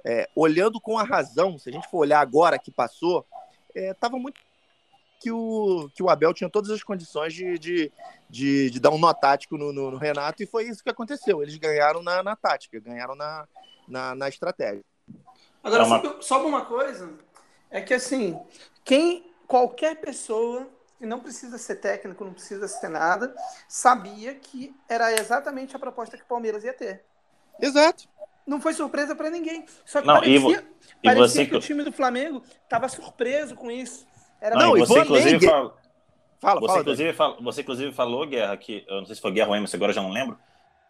é, 0.04 0.28
olhando 0.34 0.80
com 0.80 0.98
a 0.98 1.04
razão, 1.04 1.58
se 1.58 1.68
a 1.68 1.72
gente 1.72 1.88
for 1.88 1.98
olhar 1.98 2.20
agora 2.20 2.58
que 2.58 2.70
passou, 2.70 3.24
estava 3.74 4.16
é, 4.16 4.20
muito 4.20 4.40
que 5.20 5.30
o, 5.30 5.88
que 5.94 6.02
o 6.02 6.10
Abel 6.10 6.34
tinha 6.34 6.50
todas 6.50 6.70
as 6.70 6.82
condições 6.82 7.32
de, 7.32 7.58
de, 7.58 7.92
de, 8.28 8.70
de 8.70 8.80
dar 8.80 8.90
um 8.90 8.98
nó 8.98 9.12
tático 9.12 9.56
no, 9.56 9.72
no, 9.72 9.90
no, 9.90 9.96
Renato, 9.96 10.42
e 10.42 10.46
foi 10.46 10.64
isso 10.64 10.82
que 10.82 10.90
aconteceu. 10.90 11.42
Eles 11.42 11.56
ganharam 11.56 12.02
na, 12.02 12.22
na 12.22 12.36
tática, 12.36 12.78
ganharam 12.80 13.14
na, 13.14 13.46
na, 13.88 14.14
na 14.14 14.28
estratégia. 14.28 14.84
Agora, 15.62 15.82
é 15.82 15.86
uma... 15.86 16.22
só 16.22 16.46
uma 16.46 16.64
coisa, 16.66 17.10
é 17.70 17.80
que 17.80 17.94
assim, 17.94 18.38
quem, 18.84 19.32
qualquer 19.46 19.96
pessoa, 20.00 20.68
e 21.00 21.06
não 21.06 21.20
precisa 21.20 21.56
ser 21.56 21.76
técnico, 21.76 22.24
não 22.24 22.34
precisa 22.34 22.68
ser 22.68 22.88
nada, 22.88 23.34
sabia 23.66 24.34
que 24.34 24.74
era 24.88 25.12
exatamente 25.12 25.74
a 25.74 25.78
proposta 25.78 26.16
que 26.16 26.22
o 26.22 26.26
Palmeiras 26.26 26.64
ia 26.64 26.74
ter. 26.74 27.04
Exato 27.60 28.08
não 28.46 28.60
foi 28.60 28.74
surpresa 28.74 29.14
para 29.14 29.30
ninguém. 29.30 29.64
Só 29.84 30.00
que 30.00 30.06
não, 30.06 30.14
parecia, 30.14 30.66
e, 31.02 31.06
parecia 31.06 31.28
você... 31.28 31.46
que 31.46 31.56
o 31.56 31.60
time 31.60 31.82
do 31.82 31.92
Flamengo 31.92 32.42
estava 32.62 32.88
surpreso 32.88 33.54
com 33.54 33.70
isso. 33.70 34.06
Era 34.44 34.56
não, 34.56 34.76
você 34.76 35.00
inclusive 35.00 35.46
fala, 35.46 35.74
fala, 36.38 36.60
você, 36.60 36.66
fala, 36.66 36.80
inclusive, 36.82 37.12
fala, 37.14 37.36
você 37.40 37.60
inclusive 37.62 37.92
falou, 37.92 38.26
Guerra, 38.26 38.54
que 38.58 38.84
eu 38.86 38.96
não 38.96 39.06
sei 39.06 39.14
se 39.14 39.22
foi 39.22 39.32
Guerra 39.32 39.48
ou 39.48 39.56
Emerson, 39.56 39.78
agora 39.78 39.90
já 39.94 40.02
não 40.02 40.10
lembro, 40.10 40.36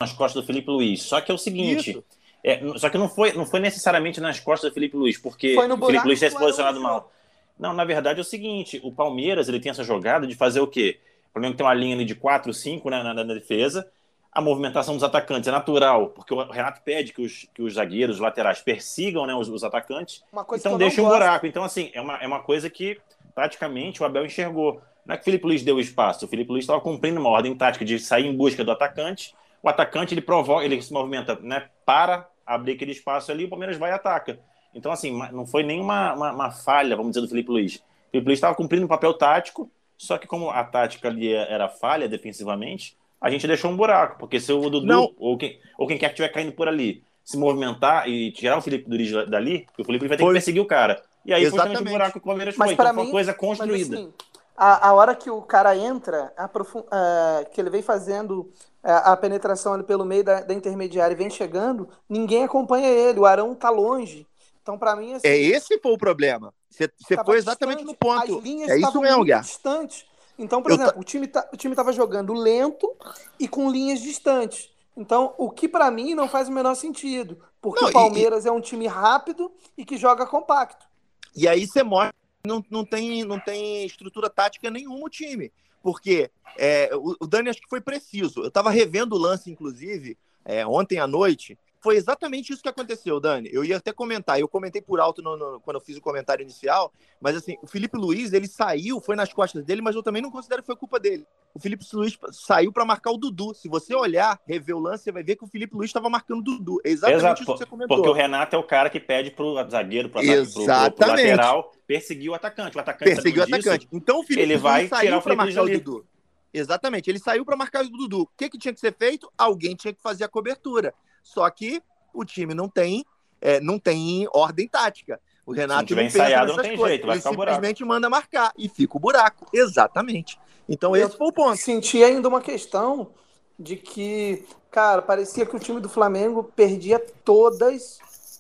nas 0.01 0.13
costas 0.13 0.43
do 0.43 0.45
Felipe 0.45 0.69
Luiz. 0.69 1.03
Só 1.03 1.21
que 1.21 1.31
é 1.31 1.35
o 1.35 1.39
seguinte, 1.39 2.05
é, 2.43 2.61
só 2.77 2.91
que 2.91 2.99
não 2.99 3.09
foi, 3.09 3.33
não 3.33 3.47
foi 3.47 3.61
necessariamente 3.61 4.21
nas 4.21 4.41
costas 4.41 4.73
do 4.73 4.75
Felipe 4.75 4.97
Luiz, 4.97 5.17
porque 5.19 5.57
o 5.57 5.87
Felipe 5.87 6.05
Luiz 6.05 6.19
tinha 6.19 6.33
se 6.33 6.37
posicionado 6.37 6.81
mal. 6.81 7.13
Não, 7.57 7.73
na 7.73 7.85
verdade 7.85 8.19
é 8.19 8.23
o 8.23 8.25
seguinte, 8.25 8.81
o 8.83 8.91
Palmeiras 8.91 9.49
ele 9.49 9.61
tem 9.61 9.71
essa 9.71 9.85
jogada 9.85 10.27
de 10.27 10.35
fazer 10.35 10.59
o 10.59 10.67
quê? 10.67 10.99
O 11.29 11.35
Flamengo 11.35 11.57
tem 11.57 11.65
uma 11.65 11.75
linha 11.75 11.95
ali 11.95 12.05
de 12.05 12.17
4, 12.17 12.53
5 12.53 12.91
né, 12.91 13.05
na, 13.05 13.15
na, 13.15 13.35
defesa, 13.35 13.89
a 14.33 14.41
movimentação 14.41 14.95
dos 14.95 15.05
atacantes 15.05 15.47
é 15.47 15.53
natural, 15.53 16.09
porque 16.09 16.35
o 16.35 16.43
Renato 16.51 16.83
pede 16.83 17.13
que 17.13 17.23
os, 17.23 17.49
que 17.55 17.63
os 17.63 17.75
zagueiros, 17.75 18.17
os 18.17 18.21
laterais, 18.21 18.61
persigam 18.61 19.25
né, 19.27 19.35
os, 19.37 19.49
os 19.49 19.63
atacantes, 19.63 20.25
então 20.55 20.77
deixa 20.77 21.01
um 21.01 21.07
buraco. 21.07 21.47
Então, 21.47 21.63
assim, 21.63 21.93
é 21.95 22.01
uma, 22.01 22.17
é 22.17 22.27
uma 22.27 22.43
coisa 22.43 22.69
que 22.69 23.01
praticamente 23.35 24.03
o 24.03 24.07
Abel 24.07 24.25
enxergou. 24.25 24.81
Não 25.05 25.15
é 25.15 25.17
que 25.17 25.23
o 25.23 25.25
Felipe 25.25 25.47
Luiz 25.47 25.63
deu 25.63 25.79
espaço, 25.79 26.25
o 26.25 26.29
Felipe 26.29 26.51
Luiz 26.51 26.65
estava 26.65 26.81
cumprindo 26.81 27.21
uma 27.21 27.29
ordem 27.29 27.55
tática 27.55 27.85
de 27.85 27.99
sair 27.99 28.27
em 28.27 28.35
busca 28.35 28.65
do 28.65 28.71
atacante, 28.71 29.35
o 29.63 29.69
atacante 29.69 30.15
ele 30.15 30.23
provoca, 30.23 30.65
ele 30.65 30.81
se 30.81 30.93
movimenta 30.93 31.39
né, 31.41 31.69
para 31.85 32.29
abrir 32.47 32.73
aquele 32.73 32.93
espaço 32.93 33.31
ali, 33.31 33.45
o 33.45 33.49
Palmeiras 33.49 33.77
vai 33.77 33.91
e 33.91 33.95
ataca. 33.95 34.39
Então, 34.75 34.91
assim, 34.91 35.17
não 35.33 35.47
foi 35.47 35.63
nenhuma 35.63 36.15
uma, 36.15 36.33
uma 36.33 36.51
falha, 36.51 36.97
vamos 36.97 37.13
dizer, 37.13 37.21
do 37.21 37.29
Felipe 37.29 37.51
Luiz. 37.51 37.77
O 37.77 38.11
Felipe 38.11 38.27
Luiz 38.29 38.39
estava 38.39 38.55
cumprindo 38.55 38.85
um 38.85 38.89
papel 38.89 39.15
tático, 39.15 39.71
só 39.97 40.19
que 40.19 40.27
como 40.27 40.51
a 40.51 40.65
tática 40.65 41.09
ali 41.09 41.33
era 41.33 41.69
falha 41.69 42.09
defensivamente, 42.09 42.97
a 43.21 43.31
gente 43.31 43.47
deixou 43.47 43.71
um 43.71 43.77
buraco, 43.77 44.19
porque 44.19 44.39
se 44.39 44.53
o 44.53 44.69
Dudu 44.69 45.15
ou 45.19 45.39
quem, 45.39 45.59
ou 45.79 45.87
quem 45.87 45.97
quer 45.97 46.09
que 46.09 46.13
estiver 46.13 46.29
caindo 46.29 46.53
por 46.53 46.69
ali 46.69 47.03
se 47.25 47.39
movimentar 47.39 48.07
e 48.07 48.31
tirar 48.33 48.59
o 48.59 48.61
Felipe 48.61 48.89
Duriz 48.89 49.11
dali, 49.29 49.67
o 49.79 49.85
Felipe 49.85 50.07
vai 50.07 50.19
ter 50.19 50.23
foi. 50.23 50.33
que 50.33 50.35
perseguir 50.35 50.61
o 50.61 50.67
cara. 50.67 51.03
E 51.25 51.33
aí 51.33 51.45
Exatamente. 51.45 51.79
foi 51.79 51.87
o 51.87 51.91
buraco 51.91 52.13
que 52.13 52.19
o 52.19 52.23
Palmeiras 52.23 52.57
mas 52.57 52.73
foi. 52.73 52.75
Então, 52.75 52.87
mim, 52.87 52.95
foi 52.95 53.05
uma 53.05 53.11
coisa 53.11 53.35
construída. 53.35 53.97
Assim, 53.97 54.13
a, 54.57 54.89
a 54.89 54.93
hora 54.93 55.15
que 55.15 55.31
o 55.31 55.43
cara 55.43 55.77
entra, 55.77 56.33
uh, 56.39 57.51
que 57.51 57.61
ele 57.61 57.71
vem 57.71 57.83
fazendo 57.83 58.41
uh, 58.41 58.51
a 58.83 59.17
penetração 59.17 59.75
ali 59.75 59.83
pelo 59.83 60.05
meio 60.05 60.23
da, 60.23 60.41
da 60.41 60.55
intermediária 60.55 61.15
e 61.15 61.17
vem 61.17 61.31
chegando, 61.31 61.89
ninguém 62.09 62.45
acompanha 62.45 62.89
ele. 62.89 63.19
O 63.19 63.27
Arão 63.27 63.55
tá 63.55 63.71
longe. 63.71 64.27
Então, 64.63 64.79
para 64.79 64.97
mim, 64.97 65.15
assim, 65.15 65.27
é 65.27 65.37
esse 65.37 65.79
foi 65.79 65.93
o 65.93 65.99
problema. 65.99 66.53
Você 66.71 66.89
foi 67.25 67.39
exatamente 67.39 67.85
distante, 67.85 67.93
no 67.93 67.95
ponto. 67.97 68.39
As 68.39 68.45
linhas 68.45 68.71
é 68.71 68.79
isso 68.79 69.01
mesmo, 69.01 69.25
Guerra. 69.25 69.43
distantes. 69.43 70.07
Então, 70.39 70.63
por 70.63 70.71
eu 70.71 70.77
exemplo, 70.77 71.01
o 71.01 71.05
time 71.05 71.27
tá, 71.27 71.49
o 71.53 71.57
time 71.57 71.73
estava 71.73 71.93
jogando 71.93 72.33
lento 72.33 72.91
e 73.39 73.47
com 73.47 73.71
linhas 73.71 74.01
distantes. 74.01 74.71
Então, 74.97 75.35
o 75.39 75.51
que 75.51 75.69
para 75.69 75.91
mim 75.91 76.15
não 76.15 76.29
faz 76.29 76.49
o 76.49 76.53
menor 76.53 76.75
sentido, 76.75 77.39
porque 77.61 77.83
não, 77.83 77.91
o 77.91 77.93
Palmeiras 77.93 78.45
e, 78.45 78.49
é 78.49 78.53
um 78.53 78.61
time 78.61 78.87
rápido 78.87 79.51
e 79.77 79.85
que 79.85 79.97
joga 79.97 80.27
compacto. 80.27 80.87
E 81.35 81.49
aí 81.49 81.67
você 81.67 81.83
mostra 81.83 82.13
que 82.13 82.49
não, 82.49 82.65
não, 82.71 82.85
tem, 82.85 83.25
não 83.25 83.39
tem 83.39 83.85
estrutura 83.85 84.31
tática 84.31 84.71
nenhuma 84.71 85.07
o 85.07 85.11
time. 85.11 85.53
Porque 85.83 86.31
é, 86.57 86.91
o, 86.95 87.17
o 87.21 87.27
Dani 87.27 87.51
acho 87.51 87.61
que 87.61 87.69
foi 87.69 87.81
preciso. 87.81 88.41
Eu 88.41 88.49
estava 88.49 88.71
revendo 88.71 89.15
o 89.15 89.19
lance, 89.19 89.51
inclusive, 89.51 90.17
é, 90.45 90.67
ontem 90.67 90.99
à 90.99 91.07
noite, 91.07 91.59
foi 91.85 91.97
exatamente 91.97 92.51
isso 92.51 92.63
que 92.63 92.69
aconteceu, 92.71 93.21
Dani. 93.21 93.51
Eu 93.53 93.63
ia 93.63 93.77
até 93.77 93.93
comentar, 93.93 94.41
eu 94.41 94.49
comentei 94.49 94.81
por 94.81 94.99
alto 94.99 95.21
no, 95.21 95.37
no, 95.37 95.61
quando 95.61 95.75
eu 95.75 95.83
fiz 95.83 95.99
o 95.99 96.01
comentário 96.01 96.43
inicial, 96.43 96.91
mas 97.21 97.37
assim, 97.37 97.59
o 97.61 97.67
Felipe 97.67 97.99
Luiz, 97.99 98.33
ele 98.33 98.49
saiu, 98.49 99.03
foi 99.03 99.15
nas 99.15 99.31
costas 99.35 99.63
dele, 99.63 99.83
mas 99.83 99.95
eu 99.95 100.03
também 100.03 100.23
não 100.23 100.31
considero 100.31 100.63
que 100.63 100.67
foi 100.67 100.77
culpa 100.77 100.99
dele. 100.99 101.27
O 101.53 101.61
Felipe 101.61 101.85
Luiz 101.93 102.19
saiu 102.33 102.73
para 102.73 102.87
marcar 102.87 103.11
o 103.11 103.19
Dudu. 103.19 103.53
Se 103.55 103.69
você 103.69 103.95
olhar, 103.95 104.41
rever 104.49 104.75
o 104.75 104.79
lance, 104.79 105.05
você 105.05 105.13
vai 105.13 105.23
ver 105.23 105.37
que 105.37 105.45
o 105.45 105.47
Felipe 105.47 105.77
Luiz 105.77 105.91
estava 105.91 106.09
marcando 106.09 106.39
o 106.39 106.43
Dudu. 106.43 106.81
É 106.83 106.89
exatamente 106.89 107.21
Exato, 107.21 107.43
isso 107.43 107.53
que 107.53 107.59
você 107.59 107.67
comentou. 107.67 107.99
Porque 107.99 108.09
o 108.09 108.15
Renato 108.15 108.57
é 108.57 108.59
o 108.59 108.65
cara 108.65 108.89
que 108.89 108.99
pede 108.99 109.31
pro 109.31 109.55
zagueiro, 109.69 110.09
pro, 110.09 110.21
ataque, 110.21 110.53
pro, 110.55 110.65
pro, 110.65 110.93
pro 110.93 111.09
lateral, 111.09 111.73
perseguir 111.87 112.31
o 112.31 112.35
atacante. 112.35 112.79
O 112.79 112.81
atacante 112.81 113.15
perseguir 113.15 113.41
o 113.41 113.43
atacante. 113.43 113.85
Disso, 113.85 113.89
então 113.93 114.21
o 114.21 114.23
Felipe 114.23 114.41
ele 114.41 114.55
Luiz 114.55 114.63
vai 114.63 114.89
saiu 114.89 115.21
para 115.21 115.37
marcar 115.37 115.63
o 115.63 115.69
Dudu. 115.69 116.07
Exatamente, 116.51 117.11
ele 117.11 117.19
saiu 117.19 117.45
para 117.45 117.57
marcar 117.57 117.85
o 117.85 117.91
Dudu. 117.91 118.23
O 118.23 118.29
que, 118.39 118.49
que 118.49 118.57
tinha 118.57 118.73
que 118.73 118.81
ser 118.81 118.95
feito? 118.95 119.31
Alguém 119.37 119.77
tinha 119.77 119.93
que 119.93 120.01
fazer 120.01 120.25
a 120.25 120.29
cobertura. 120.29 120.95
Só 121.25 121.49
que 121.51 121.83
o 122.13 122.25
time 122.25 122.55
não 122.55 122.69
tem, 122.69 123.05
é, 123.41 123.59
não 123.59 123.79
tem 123.79 124.29
ordem 124.33 124.69
tática. 124.69 125.19
O 125.47 125.53
Renato 125.53 125.89
Se 125.89 125.95
não 125.95 126.03
ensaiado, 126.03 126.53
não 126.53 126.63
tem 126.63 126.77
coisas. 126.77 126.89
jeito, 126.89 127.07
vai 127.07 127.17
ele 127.17 127.23
simplesmente 127.23 127.79
buraco. 127.79 127.87
manda 127.87 128.09
marcar 128.09 128.53
e 128.57 128.69
fica 128.69 128.97
o 128.97 129.01
buraco. 129.01 129.47
Exatamente. 129.53 130.39
Então 130.69 130.95
Eu 130.95 131.09
esse 131.09 131.17
foi 131.17 131.27
o 131.27 131.33
ponto. 131.33 131.57
Senti 131.57 132.05
ainda 132.05 132.29
uma 132.29 132.41
questão 132.41 133.11
de 133.59 133.77
que, 133.77 134.47
cara, 134.71 135.03
parecia 135.03 135.45
que 135.45 135.57
o 135.57 135.59
time 135.59 135.81
do 135.81 135.89
Flamengo 135.89 136.45
perdia 136.45 136.99
todas 137.25 137.99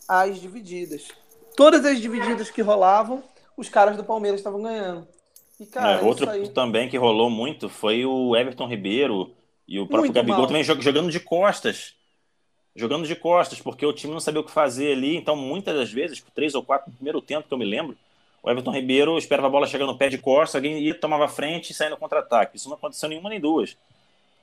as 0.09 0.41
divididas. 0.41 1.09
Todas 1.57 1.85
as 1.85 2.01
divididas 2.01 2.51
que 2.51 2.63
rolavam, 2.63 3.23
os 3.57 3.69
caras 3.69 3.97
do 3.97 4.05
Palmeiras 4.05 4.41
estavam 4.41 4.63
ganhando. 4.63 5.07
E, 5.59 5.67
cara, 5.67 6.01
é, 6.01 6.03
outro 6.03 6.29
aí... 6.29 6.49
também 6.49 6.89
que 6.89 6.97
rolou 6.97 7.31
muito 7.31 7.69
foi 7.69 8.05
o 8.05 8.35
Everton 8.35 8.67
Ribeiro 8.67 9.35
e 9.69 9.79
o 9.79 9.87
próprio 9.87 10.07
muito 10.07 10.15
Gabigol 10.15 10.39
mal. 10.39 10.47
também 10.47 10.65
jogando 10.65 11.11
de 11.11 11.21
costas 11.21 11.95
jogando 12.75 13.07
de 13.07 13.15
costas, 13.15 13.61
porque 13.61 13.87
o 13.87 13.93
time 13.93 14.13
não 14.13 14.21
sabia 14.21 14.41
o 14.41 14.45
que 14.45 14.51
fazer 14.51 14.93
ali. 14.93 15.17
Então, 15.17 15.37
muitas 15.37 15.75
das 15.77 15.93
vezes, 15.93 16.25
três 16.35 16.55
ou 16.55 16.63
quatro 16.63 16.91
no 16.91 16.97
primeiro 16.97 17.21
tempo 17.21 17.47
que 17.47 17.55
eu 17.55 17.59
me 17.59 17.65
lembro, 17.65 17.97
o 18.43 18.51
Everton 18.51 18.73
Ribeiro 18.73 19.17
esperava 19.17 19.47
a 19.47 19.51
bola 19.51 19.67
chegar 19.67 19.87
no 19.87 19.97
pé 19.97 20.09
de 20.09 20.19
costas, 20.19 20.57
alguém 20.57 20.79
ia, 20.79 20.95
tomava 20.95 21.29
frente 21.29 21.71
e 21.71 21.75
saia 21.75 21.91
no 21.91 21.97
contra-ataque. 21.97 22.57
Isso 22.57 22.69
não 22.69 22.77
aconteceu 22.77 23.09
nenhuma 23.09 23.31
nem 23.31 23.41
duas. 23.41 23.77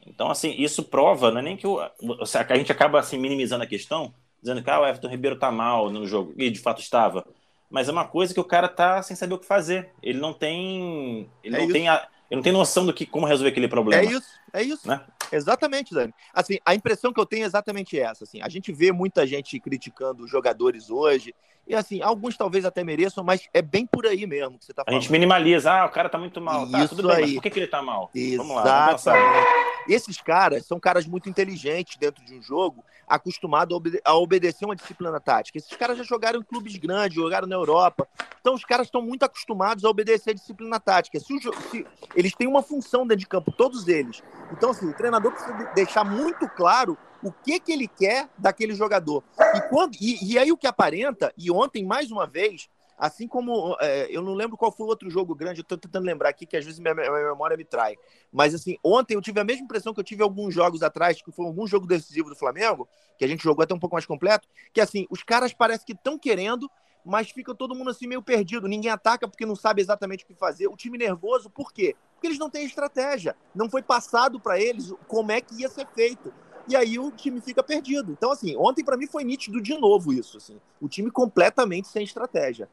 Então, 0.08 0.32
assim, 0.32 0.56
isso 0.58 0.82
prova, 0.84 1.30
não 1.30 1.40
é 1.40 1.44
nem 1.44 1.56
que 1.56 1.68
o, 1.68 1.80
a 1.80 2.58
gente 2.58 2.72
acaba 2.72 3.00
assim, 3.00 3.20
minimizando 3.20 3.64
a 3.64 3.68
questão, 3.68 4.12
dizendo 4.42 4.64
que 4.64 4.70
ah, 4.72 4.80
o 4.80 4.88
Everton 4.88 5.08
Ribeiro 5.08 5.38
tá 5.38 5.52
mal 5.52 5.92
no 5.92 6.08
jogo, 6.08 6.34
e 6.36 6.50
de 6.50 6.60
fato 6.60 6.82
estava. 6.82 7.26
Mas 7.70 7.88
é 7.88 7.92
uma 7.92 8.06
coisa 8.06 8.34
que 8.34 8.40
o 8.40 8.44
cara 8.44 8.68
tá 8.68 9.04
sem 9.04 9.16
saber 9.16 9.36
o 9.36 9.40
que 9.40 9.46
fazer. 9.46 9.92
Ele 10.02 10.20
não 10.20 10.34
tem. 10.34 11.30
Ele, 11.44 11.56
é 11.56 11.60
não, 11.60 11.72
tem 11.72 11.88
a, 11.88 12.08
ele 12.30 12.38
não 12.38 12.42
tem 12.42 12.52
noção 12.52 12.86
do 12.86 12.94
que 12.94 13.06
como 13.06 13.26
resolver 13.28 13.52
aquele 13.52 13.68
problema. 13.68 14.04
É 14.04 14.06
isso, 14.06 14.30
é 14.52 14.64
isso. 14.64 14.88
Né? 14.88 15.00
Exatamente, 15.32 15.94
Dani. 15.94 16.14
Assim, 16.34 16.60
a 16.66 16.76
impressão 16.76 17.14
que 17.14 17.20
eu 17.20 17.26
tenho 17.26 17.44
é 17.44 17.46
exatamente 17.46 18.00
essa. 18.00 18.24
Assim, 18.24 18.42
a 18.42 18.50
gente 18.50 18.72
vê 18.72 18.92
muita 18.92 19.26
gente 19.26 19.60
criticando 19.60 20.24
os 20.24 20.32
jogadores 20.32 20.90
hoje. 20.90 21.34
E 21.68 21.76
assim, 21.76 22.02
alguns 22.02 22.36
talvez 22.36 22.66
até 22.66 22.84
mereçam, 22.84 23.24
mas 23.24 23.48
é 23.54 23.62
bem 23.62 23.86
por 23.86 24.06
aí 24.06 24.26
mesmo 24.26 24.58
que 24.58 24.66
você 24.66 24.74
tá 24.74 24.84
falando. 24.84 24.98
A 24.98 25.02
gente 25.02 25.12
minimaliza, 25.12 25.72
ah, 25.72 25.86
o 25.86 25.90
cara 25.90 26.10
tá 26.10 26.18
muito 26.18 26.42
mal. 26.42 26.70
Tá, 26.70 26.84
Isso 26.84 26.96
tudo 26.96 27.08
bem, 27.08 27.18
aí. 27.18 27.22
mas 27.24 27.34
por 27.36 27.44
que, 27.44 27.50
que 27.50 27.60
ele 27.60 27.68
tá 27.68 27.82
mal? 27.82 28.10
Exatamente. 28.14 28.38
Vamos 28.38 28.66
lá, 28.66 28.96
vamos 28.96 29.88
Esses 29.88 30.18
caras 30.20 30.66
são 30.66 30.80
caras 30.80 31.06
muito 31.06 31.30
inteligentes 31.30 31.98
dentro 31.98 32.26
de 32.26 32.34
um 32.34 32.42
jogo, 32.42 32.84
acostumados 33.12 33.74
a, 33.74 33.78
obede 33.78 34.02
a 34.06 34.16
obedecer 34.16 34.66
uma 34.66 34.76
disciplina 34.76 35.20
tática. 35.20 35.58
Esses 35.58 35.76
caras 35.76 35.98
já 35.98 36.04
jogaram 36.04 36.40
em 36.40 36.44
clubes 36.44 36.78
grandes, 36.78 37.16
jogaram 37.16 37.48
na 37.48 37.56
Europa. 37.56 38.08
Então 38.40 38.54
os 38.54 38.64
caras 38.64 38.88
estão 38.88 39.02
muito 39.02 39.24
acostumados 39.24 39.84
a 39.84 39.90
obedecer 39.90 40.32
a 40.32 40.34
disciplina 40.34 40.80
tática. 40.80 41.20
Se, 41.20 41.40
se 41.70 41.86
eles 42.16 42.34
têm 42.34 42.48
uma 42.48 42.64
função 42.64 43.06
dentro 43.06 43.20
de 43.20 43.28
campo, 43.28 43.52
todos 43.52 43.88
eles. 43.88 44.24
Então, 44.52 44.72
assim, 44.72 44.90
o 44.90 44.94
treinador 44.94 45.34
precisa 45.34 45.54
deixar 45.76 46.06
muito 46.06 46.48
claro 46.50 46.98
o 47.22 47.32
que, 47.32 47.60
que 47.60 47.72
ele 47.72 47.88
quer 47.88 48.30
daquele 48.38 48.74
jogador. 48.74 49.24
E, 49.56 49.62
quando, 49.70 49.96
e, 50.00 50.34
e 50.34 50.40
aí 50.40 50.52
o 50.52 50.58
que 50.58 50.66
aparenta, 50.66 51.34
e 51.38 51.52
ontem, 51.52 51.86
mais 51.86 52.12
uma 52.12 52.26
vez, 52.26 52.70
assim 53.02 53.28
como 53.28 53.76
é, 53.82 54.08
eu 54.16 54.22
não 54.22 54.36
lembro 54.36 54.56
qual 54.56 54.72
foi 54.72 54.86
o 54.86 54.90
outro 54.90 55.10
jogo 55.10 55.34
grande, 55.34 55.62
eu 55.62 55.64
tô 55.64 55.76
tentando 55.76 56.06
lembrar 56.06 56.30
aqui, 56.30 56.46
que 56.46 56.56
às 56.56 56.64
vezes 56.64 56.80
minha, 56.80 56.94
minha, 56.94 57.12
memória 57.12 57.58
me 57.58 57.66
trai. 57.66 57.98
Mas 58.32 58.54
assim, 58.54 58.78
ontem 58.84 59.16
eu 59.16 59.22
tive 59.24 59.40
a 59.40 59.44
mesma 59.44 59.64
impressão 59.64 59.92
que 59.92 60.00
eu 60.00 60.04
tive 60.04 60.22
alguns 60.22 60.54
jogos 60.54 60.84
atrás, 60.84 61.20
que 61.20 61.32
foi 61.32 61.44
algum 61.44 61.66
jogo 61.66 61.88
decisivo 61.88 62.30
do 62.30 62.36
Flamengo, 62.36 62.88
que 63.18 63.26
a 63.26 63.28
gente 63.28 63.44
jogou 63.44 63.64
até 63.64 63.74
um 63.74 63.80
pouco 63.80 63.96
mais 63.96 64.06
completo, 64.06 64.48
que 64.72 64.80
assim, 64.80 65.08
os 65.10 65.24
caras 65.24 65.52
parecem 65.52 65.84
que 65.84 65.94
estão 65.94 66.16
querendo, 66.16 66.70
mas 67.04 67.32
fica 67.32 67.56
todo 67.56 67.74
mundo 67.74 67.90
assim 67.90 68.06
meio 68.06 68.22
perdido. 68.22 68.68
Ninguém 68.68 68.92
ataca 68.92 69.28
porque 69.28 69.48
não 69.48 69.56
sabe 69.56 69.82
exatamente 69.82 70.24
o 70.24 70.28
que 70.28 70.36
fazer. 70.36 70.68
O 70.68 70.78
time 70.78 70.96
nervoso, 70.96 71.50
por 71.50 71.74
quê? 71.74 71.96
Porque 72.14 72.28
eles 72.28 72.38
não 72.38 72.52
têm 72.52 72.64
estratégia. 72.64 73.36
Não 73.56 73.68
foi 73.68 73.82
passado 73.82 74.40
para 74.40 74.60
eles 74.60 74.94
como 75.08 75.32
é 75.32 75.42
que 75.42 75.60
ia 75.60 75.70
ser 75.70 75.88
feito 75.88 76.32
e 76.68 76.76
aí 76.76 77.00
o 77.00 77.12
time 77.12 77.42
fica 77.42 77.64
perdido. 77.64 78.12
Então, 78.12 78.32
assim, 78.32 78.56
ontem 78.56 78.84
para 78.84 78.98
mim 78.98 79.08
foi 79.08 79.24
nítido 79.24 79.60
de 79.60 79.78
novo 79.78 80.14
isso, 80.14 80.38
assim, 80.38 80.60
o 80.80 80.88
time 80.88 81.10
completamente 81.10 81.88
sem 81.88 82.04
estratégia. 82.04 82.70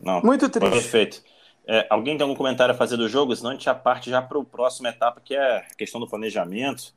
Não, 0.00 0.20
Muito 0.22 0.48
triste. 0.48 0.72
Perfeito. 0.72 1.22
É, 1.66 1.86
alguém 1.90 2.16
tem 2.16 2.24
algum 2.24 2.36
comentário 2.36 2.74
a 2.74 2.76
fazer 2.78 2.96
do 2.96 3.08
jogo? 3.08 3.34
Senão 3.36 3.50
a 3.50 3.52
gente 3.52 3.64
já 3.64 3.74
parte 3.74 4.08
já 4.08 4.22
para 4.22 4.40
a 4.40 4.44
próxima 4.44 4.88
etapa, 4.88 5.20
que 5.20 5.34
é 5.34 5.58
a 5.58 5.74
questão 5.74 6.00
do 6.00 6.08
planejamento. 6.08 6.94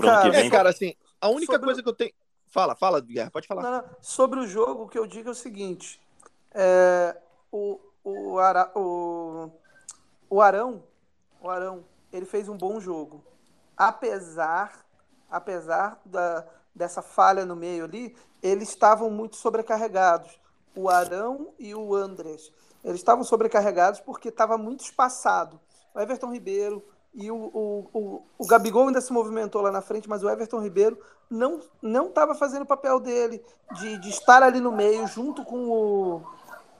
Cara, 0.00 0.30
vem... 0.30 0.46
é, 0.46 0.50
cara, 0.50 0.70
assim, 0.70 0.94
a 1.20 1.28
única 1.28 1.52
sobre... 1.52 1.66
coisa 1.66 1.82
que 1.82 1.88
eu 1.88 1.94
tenho. 1.94 2.12
Fala, 2.46 2.74
fala, 2.74 3.00
Guerra, 3.00 3.30
pode 3.30 3.46
falar. 3.46 3.62
Não, 3.62 3.72
não. 3.72 3.84
Sobre 4.00 4.40
o 4.40 4.46
jogo, 4.46 4.84
o 4.84 4.88
que 4.88 4.98
eu 4.98 5.06
digo 5.06 5.28
é 5.28 5.32
o 5.32 5.34
seguinte: 5.34 6.00
é, 6.54 7.16
o, 7.52 7.78
o, 8.02 8.38
Ara, 8.38 8.70
o, 8.74 9.50
o 10.30 10.40
Arão, 10.40 10.82
o 11.40 11.50
Arão, 11.50 11.84
ele 12.12 12.24
fez 12.24 12.48
um 12.48 12.56
bom 12.56 12.80
jogo. 12.80 13.24
Apesar 13.76 14.84
apesar 15.34 16.00
da, 16.04 16.46
dessa 16.74 17.02
falha 17.02 17.44
no 17.44 17.56
meio 17.56 17.84
ali, 17.84 18.16
eles 18.40 18.68
estavam 18.68 19.10
muito 19.10 19.36
sobrecarregados. 19.36 20.30
O 20.74 20.88
Arão 20.88 21.52
e 21.58 21.74
o 21.74 21.94
Andrés. 21.94 22.52
Eles 22.84 23.00
estavam 23.00 23.24
sobrecarregados 23.24 24.00
porque 24.00 24.28
estava 24.28 24.58
muito 24.58 24.84
espaçado. 24.84 25.60
O 25.94 26.00
Everton 26.00 26.32
Ribeiro 26.32 26.84
e 27.14 27.30
o, 27.30 27.36
o, 27.36 27.88
o, 27.92 28.22
o 28.38 28.46
Gabigol 28.46 28.88
ainda 28.88 29.00
se 29.00 29.12
movimentou 29.12 29.62
lá 29.62 29.70
na 29.70 29.80
frente, 29.80 30.08
mas 30.08 30.22
o 30.22 30.28
Everton 30.28 30.60
Ribeiro 30.60 30.98
não 31.30 31.60
não 31.80 32.08
estava 32.08 32.34
fazendo 32.34 32.62
o 32.62 32.66
papel 32.66 33.00
dele 33.00 33.42
de, 33.72 33.98
de 33.98 34.08
estar 34.10 34.42
ali 34.42 34.60
no 34.60 34.72
meio 34.72 35.06
junto 35.06 35.44
com 35.44 35.70
o 35.70 36.22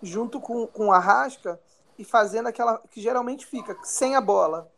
junto 0.03 0.41
com, 0.41 0.67
com 0.67 0.93
a 0.93 0.99
Rasca 0.99 1.59
e 1.99 2.05
fazendo 2.05 2.49
aquela 2.49 2.83
que 2.91 3.01
geralmente 3.01 3.47
fica 3.47 3.77
sem 3.83 4.17
a 4.17 4.21
bola. 4.21 4.71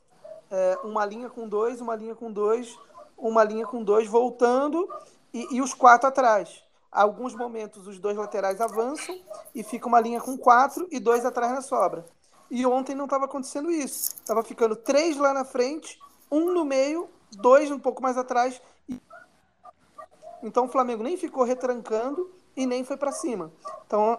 É, 0.51 0.79
uma 0.85 1.05
linha 1.05 1.29
com 1.29 1.49
dois, 1.49 1.81
uma 1.81 1.97
linha 1.97 2.15
com 2.15 2.31
dois, 2.31 2.79
uma 3.17 3.43
linha 3.43 3.67
com 3.67 3.83
dois 3.83 4.07
voltando 4.07 4.89
e, 5.33 5.57
e 5.57 5.61
os 5.61 5.75
quatro 5.75 6.07
atrás. 6.07 6.63
Alguns 6.97 7.35
momentos 7.35 7.87
os 7.87 7.99
dois 7.99 8.17
laterais 8.17 8.61
avançam 8.61 9.21
e 9.55 9.63
fica 9.63 9.87
uma 9.87 10.01
linha 10.01 10.21
com 10.21 10.39
quatro 10.39 10.89
e 10.91 10.99
dois 10.99 11.27
atrás 11.27 11.53
na 11.53 11.61
sobra. 11.61 12.07
E 12.51 12.65
ontem 12.65 12.95
não 12.95 13.05
estava 13.05 13.27
acontecendo 13.27 13.71
isso. 13.71 14.15
Estava 14.17 14.43
ficando 14.43 14.75
três 14.75 15.17
lá 15.19 15.35
na 15.35 15.45
frente, 15.45 16.01
um 16.31 16.53
no 16.55 16.65
meio, 16.65 17.09
dois 17.33 17.71
um 17.71 17.79
pouco 17.79 18.03
mais 18.03 18.17
atrás. 18.17 18.61
Então 20.43 20.65
o 20.65 20.69
Flamengo 20.69 21.03
nem 21.03 21.19
ficou 21.19 21.45
retrancando 21.45 22.33
e 22.57 22.65
nem 22.65 22.83
foi 22.83 22.97
para 22.97 23.13
cima. 23.13 23.53
Então 23.87 24.19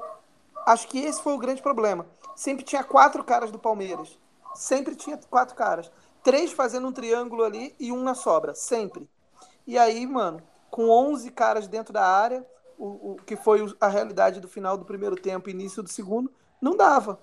acho 0.66 0.88
que 0.88 1.00
esse 1.00 1.22
foi 1.22 1.34
o 1.34 1.40
grande 1.40 1.64
problema. 1.64 2.06
Sempre 2.36 2.64
tinha 2.64 2.84
quatro 2.84 3.24
caras 3.24 3.50
do 3.52 3.58
Palmeiras. 3.58 4.20
Sempre 4.54 4.96
tinha 4.96 5.18
quatro 5.30 5.56
caras 5.56 5.92
três 6.28 6.52
fazendo 6.52 6.90
um 6.90 6.92
triângulo 6.92 7.42
ali 7.42 7.74
e 7.80 7.90
um 7.90 8.04
na 8.04 8.14
sobra, 8.14 8.54
sempre. 8.54 9.10
E 9.66 9.78
aí, 9.78 10.06
mano, 10.06 10.44
com 10.70 10.90
11 10.90 11.32
caras 11.32 11.70
dentro 11.70 11.94
da 11.94 12.06
área, 12.06 12.46
o, 12.78 13.14
o 13.14 13.16
que 13.26 13.36
foi 13.36 13.66
a 13.82 13.88
realidade 13.88 14.40
do 14.40 14.48
final 14.48 14.78
do 14.78 14.86
primeiro 14.86 15.16
tempo, 15.16 15.50
início 15.50 15.82
do 15.82 15.90
segundo, 15.90 16.32
não 16.62 16.76
dava. 16.76 17.20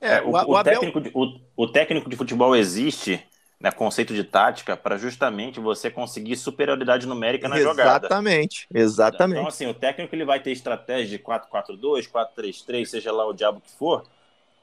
É, 0.00 0.20
o, 0.22 0.30
o, 0.30 0.54
o 0.54 0.62
técnico, 0.62 1.00
de, 1.00 1.10
o, 1.12 1.40
o, 1.56 1.66
técnico 1.66 2.08
de 2.08 2.16
futebol 2.16 2.54
existe, 2.54 3.26
né, 3.58 3.70
conceito 3.70 4.14
de 4.14 4.22
tática, 4.22 4.76
para 4.76 4.96
justamente 4.96 5.58
você 5.58 5.90
conseguir 5.90 6.36
superioridade 6.36 7.06
numérica 7.06 7.48
na 7.48 7.56
exatamente, 7.56 7.76
jogada. 7.76 8.06
Exatamente, 8.06 8.66
exatamente. 8.72 9.38
Então, 9.38 9.48
assim, 9.48 9.66
o 9.66 9.74
técnico 9.74 10.14
ele 10.14 10.24
vai 10.24 10.40
ter 10.40 10.52
estratégia 10.52 11.18
de 11.18 11.24
4-4-2, 11.24 12.08
4-3-3, 12.08 12.84
seja 12.84 13.10
lá 13.10 13.26
o 13.26 13.32
diabo 13.32 13.60
que 13.60 13.70
for, 13.70 14.04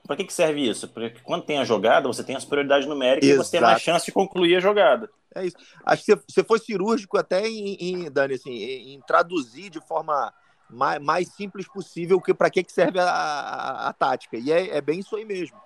para 0.05 0.15
que, 0.15 0.25
que 0.25 0.33
serve 0.33 0.69
isso? 0.69 0.87
Porque 0.87 1.19
quando 1.23 1.45
tem 1.45 1.57
a 1.57 1.63
jogada, 1.63 2.07
você 2.07 2.23
tem 2.23 2.35
a 2.35 2.39
superioridade 2.39 2.87
numérica 2.87 3.25
Exato. 3.25 3.41
e 3.41 3.45
você 3.45 3.51
tem 3.51 3.61
mais 3.61 3.81
chance 3.81 4.05
de 4.05 4.11
concluir 4.11 4.55
a 4.55 4.59
jogada. 4.59 5.09
É 5.33 5.45
isso. 5.45 5.57
Acho 5.83 6.05
que 6.05 6.15
você 6.27 6.43
foi 6.43 6.59
cirúrgico 6.59 7.17
até 7.17 7.47
em, 7.47 7.75
em 7.79 8.11
Dani, 8.11 8.35
assim, 8.35 8.51
em, 8.51 9.01
traduzir 9.01 9.69
de 9.69 9.81
forma 9.81 10.33
mais, 10.69 11.01
mais 11.01 11.27
simples 11.29 11.67
possível 11.67 12.21
que 12.21 12.33
para 12.33 12.49
que, 12.49 12.63
que 12.63 12.71
serve 12.71 12.99
a, 12.99 13.05
a, 13.05 13.89
a 13.89 13.93
tática. 13.93 14.37
E 14.37 14.51
é, 14.51 14.77
é, 14.77 14.81
bem 14.81 14.99
isso 14.99 15.15
aí 15.15 15.25
mesmo. 15.25 15.57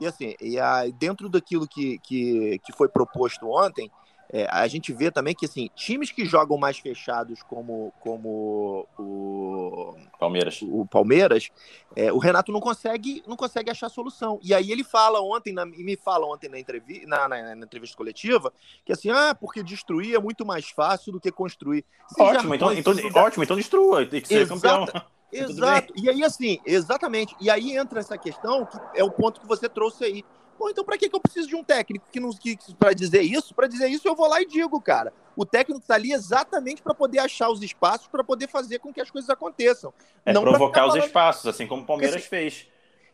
E 0.00 0.06
assim, 0.06 0.34
e 0.40 0.58
a, 0.58 0.86
dentro 0.86 1.28
daquilo 1.28 1.66
que, 1.66 1.98
que, 1.98 2.58
que 2.64 2.72
foi 2.72 2.88
proposto 2.88 3.48
ontem, 3.48 3.90
é, 4.30 4.46
a 4.50 4.66
gente 4.68 4.92
vê 4.92 5.10
também 5.10 5.34
que 5.34 5.46
assim, 5.46 5.70
times 5.74 6.10
que 6.10 6.24
jogam 6.26 6.58
mais 6.58 6.78
fechados 6.78 7.42
como, 7.42 7.92
como 8.00 8.86
o 8.98 9.96
Palmeiras, 10.18 10.60
o 10.62 10.84
Palmeiras 10.86 11.50
é, 11.96 12.12
o 12.12 12.18
Renato 12.18 12.52
não 12.52 12.60
consegue, 12.60 13.22
não 13.26 13.36
consegue 13.36 13.70
achar 13.70 13.88
solução. 13.88 14.38
E 14.42 14.52
aí 14.52 14.70
ele 14.70 14.84
fala 14.84 15.20
ontem, 15.20 15.52
na, 15.52 15.64
me 15.64 15.96
fala 15.96 16.26
ontem 16.26 16.48
na, 16.48 16.58
entrevi 16.58 17.06
na, 17.06 17.28
na, 17.28 17.54
na, 17.54 17.64
entrevista 17.64 17.96
coletiva, 17.96 18.52
que 18.84 18.92
assim, 18.92 19.10
ah, 19.10 19.34
porque 19.34 19.62
destruir 19.62 20.14
é 20.14 20.18
muito 20.18 20.44
mais 20.44 20.68
fácil 20.68 21.12
do 21.12 21.20
que 21.20 21.32
construir. 21.32 21.84
Você 22.08 22.22
ótimo, 22.22 22.54
então, 22.54 22.72
então, 22.72 22.92
ótimo, 23.14 23.44
então 23.44 23.56
destrua, 23.56 24.06
tem 24.06 24.20
que 24.20 24.28
ser 24.28 24.42
Exato. 24.42 24.60
campeão. 24.60 25.02
Exato. 25.32 25.92
E 25.96 26.08
aí, 26.08 26.24
assim, 26.24 26.58
exatamente. 26.64 27.34
E 27.40 27.50
aí 27.50 27.76
entra 27.76 28.00
essa 28.00 28.16
questão, 28.16 28.64
que 28.64 28.78
é 28.94 29.04
o 29.04 29.10
ponto 29.10 29.40
que 29.40 29.46
você 29.46 29.68
trouxe 29.68 30.04
aí. 30.04 30.24
Pô, 30.58 30.68
então 30.68 30.84
para 30.84 30.98
que, 30.98 31.08
que 31.08 31.14
eu 31.14 31.20
preciso 31.20 31.46
de 31.46 31.54
um 31.54 31.62
técnico 31.62 32.04
que 32.10 32.18
não 32.18 32.30
que, 32.30 32.58
para 32.76 32.92
dizer 32.92 33.22
isso? 33.22 33.54
Para 33.54 33.68
dizer 33.68 33.86
isso 33.88 34.08
eu 34.08 34.16
vou 34.16 34.28
lá 34.28 34.42
e 34.42 34.46
digo, 34.46 34.80
cara. 34.80 35.12
O 35.36 35.46
técnico 35.46 35.80
está 35.80 35.94
ali 35.94 36.12
exatamente 36.12 36.82
para 36.82 36.92
poder 36.92 37.20
achar 37.20 37.48
os 37.48 37.62
espaços, 37.62 38.08
para 38.08 38.24
poder 38.24 38.48
fazer 38.48 38.80
com 38.80 38.92
que 38.92 39.00
as 39.00 39.08
coisas 39.08 39.30
aconteçam. 39.30 39.94
É 40.26 40.32
não 40.32 40.42
provocar 40.42 40.86
os 40.86 40.94
falando... 40.94 41.06
espaços, 41.06 41.46
assim 41.46 41.64
como 41.64 41.82
o 41.82 41.86
Palmeiras 41.86 42.16
Porque, 42.16 42.28
fez. 42.28 42.66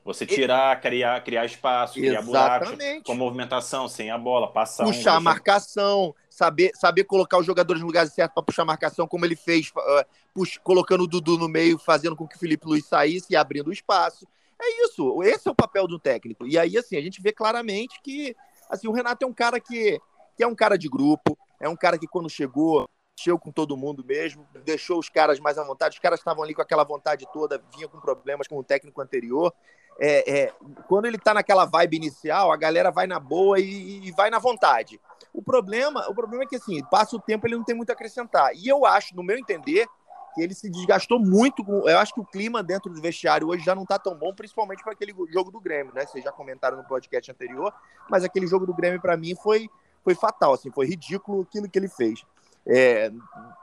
Você 0.04 0.26
tirar, 0.26 0.78
criar, 0.80 1.24
criar 1.24 1.46
espaço, 1.46 1.94
criar 1.94 2.20
buracos, 2.20 2.76
com 3.04 3.14
movimentação, 3.14 3.88
sem 3.88 4.10
a 4.10 4.18
bola, 4.18 4.52
passar. 4.52 4.84
Puxar 4.84 5.14
um, 5.14 5.16
a 5.16 5.20
marcação, 5.20 6.14
saber, 6.28 6.72
saber 6.74 7.04
colocar 7.04 7.38
os 7.38 7.46
jogadores 7.46 7.80
no 7.80 7.86
lugar 7.86 8.06
certo 8.06 8.34
para 8.34 8.42
puxar 8.42 8.62
a 8.62 8.66
marcação, 8.66 9.08
como 9.08 9.24
ele 9.24 9.34
fez, 9.34 9.70
uh, 9.70 10.04
puxa, 10.34 10.60
colocando 10.62 11.04
o 11.04 11.06
Dudu 11.06 11.38
no 11.38 11.48
meio, 11.48 11.78
fazendo 11.78 12.14
com 12.14 12.28
que 12.28 12.36
o 12.36 12.38
Felipe 12.38 12.66
Luiz 12.66 12.84
saísse 12.86 13.32
e 13.32 13.36
abrindo 13.36 13.68
o 13.68 13.72
espaço. 13.72 14.28
É 14.60 14.84
isso, 14.84 15.22
esse 15.22 15.48
é 15.48 15.50
o 15.50 15.54
papel 15.54 15.86
do 15.86 15.98
técnico. 15.98 16.46
E 16.46 16.58
aí, 16.58 16.76
assim, 16.76 16.96
a 16.96 17.00
gente 17.00 17.22
vê 17.22 17.32
claramente 17.32 17.98
que 18.02 18.36
assim, 18.68 18.88
o 18.88 18.92
Renato 18.92 19.24
é 19.24 19.28
um 19.28 19.32
cara 19.32 19.60
que, 19.60 20.00
que 20.36 20.42
é 20.42 20.46
um 20.46 20.54
cara 20.54 20.76
de 20.76 20.88
grupo, 20.88 21.38
é 21.60 21.68
um 21.68 21.76
cara 21.76 21.98
que 21.98 22.06
quando 22.06 22.28
chegou, 22.28 22.88
chegou 23.18 23.38
com 23.38 23.52
todo 23.52 23.76
mundo 23.76 24.04
mesmo, 24.04 24.46
deixou 24.64 24.98
os 24.98 25.08
caras 25.08 25.38
mais 25.40 25.58
à 25.58 25.64
vontade, 25.64 25.94
os 25.94 26.00
caras 26.00 26.20
estavam 26.20 26.42
ali 26.42 26.54
com 26.54 26.62
aquela 26.62 26.84
vontade 26.84 27.26
toda, 27.32 27.62
vinha 27.74 27.88
com 27.88 28.00
problemas 28.00 28.48
com 28.48 28.58
o 28.58 28.64
técnico 28.64 29.00
anterior. 29.00 29.52
É, 30.00 30.38
é, 30.38 30.52
quando 30.88 31.06
ele 31.06 31.18
tá 31.18 31.32
naquela 31.32 31.64
vibe 31.64 31.96
inicial, 31.96 32.52
a 32.52 32.56
galera 32.56 32.90
vai 32.90 33.06
na 33.06 33.20
boa 33.20 33.60
e, 33.60 34.06
e, 34.06 34.12
vai 34.12 34.28
na 34.28 34.38
vontade. 34.38 35.00
O 35.32 35.42
problema, 35.42 36.08
o 36.08 36.14
problema 36.14 36.44
é 36.44 36.46
que 36.46 36.56
assim, 36.56 36.82
passa 36.90 37.14
o 37.14 37.20
tempo, 37.20 37.46
ele 37.46 37.56
não 37.56 37.64
tem 37.64 37.76
muito 37.76 37.90
a 37.90 37.92
acrescentar. 37.92 38.52
E 38.54 38.68
eu 38.68 38.84
acho, 38.84 39.14
no 39.14 39.22
meu 39.22 39.38
entender, 39.38 39.86
que 40.34 40.42
ele 40.42 40.54
se 40.54 40.68
desgastou 40.68 41.18
muito. 41.20 41.64
Com, 41.64 41.88
eu 41.88 41.98
acho 41.98 42.12
que 42.12 42.20
o 42.20 42.24
clima 42.24 42.62
dentro 42.62 42.92
do 42.92 43.00
vestiário 43.00 43.48
hoje 43.48 43.64
já 43.64 43.74
não 43.74 43.84
está 43.84 43.98
tão 43.98 44.14
bom, 44.16 44.34
principalmente 44.34 44.82
para 44.82 44.92
aquele 44.92 45.14
jogo 45.30 45.50
do 45.50 45.60
Grêmio, 45.60 45.94
né? 45.94 46.04
Vocês 46.04 46.24
já 46.24 46.32
comentaram 46.32 46.76
no 46.76 46.84
podcast 46.84 47.30
anterior, 47.30 47.72
mas 48.10 48.24
aquele 48.24 48.46
jogo 48.46 48.66
do 48.66 48.74
Grêmio 48.74 49.00
para 49.00 49.16
mim 49.16 49.34
foi, 49.36 49.70
foi 50.02 50.14
fatal, 50.14 50.54
assim, 50.54 50.70
foi 50.70 50.86
ridículo 50.86 51.42
aquilo 51.42 51.68
que 51.68 51.78
ele 51.78 51.88
fez. 51.88 52.24
É, 52.66 53.12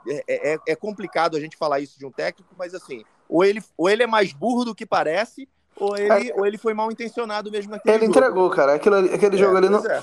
é, 0.08 0.54
é, 0.54 0.58
é, 0.68 0.76
complicado 0.76 1.36
a 1.36 1.40
gente 1.40 1.56
falar 1.56 1.80
isso 1.80 1.98
de 1.98 2.06
um 2.06 2.10
técnico, 2.10 2.54
mas 2.56 2.72
assim, 2.72 3.04
ou 3.28 3.44
ele, 3.44 3.60
ou 3.76 3.90
ele 3.90 4.04
é 4.04 4.06
mais 4.06 4.32
burro 4.32 4.64
do 4.64 4.74
que 4.74 4.86
parece, 4.86 5.48
ou 5.82 5.96
ele, 5.96 6.30
é. 6.30 6.34
ou 6.34 6.46
ele 6.46 6.56
foi 6.56 6.72
mal 6.72 6.90
intencionado 6.92 7.50
mesmo 7.50 7.72
naquele 7.72 7.96
Ele 7.96 8.06
jogo. 8.06 8.18
entregou, 8.18 8.50
cara. 8.50 8.74
Aquele, 8.74 9.12
aquele 9.12 9.36
jogo 9.36 9.54
é, 9.54 9.58
ali 9.58 9.68
não. 9.68 9.84
É. 9.84 10.02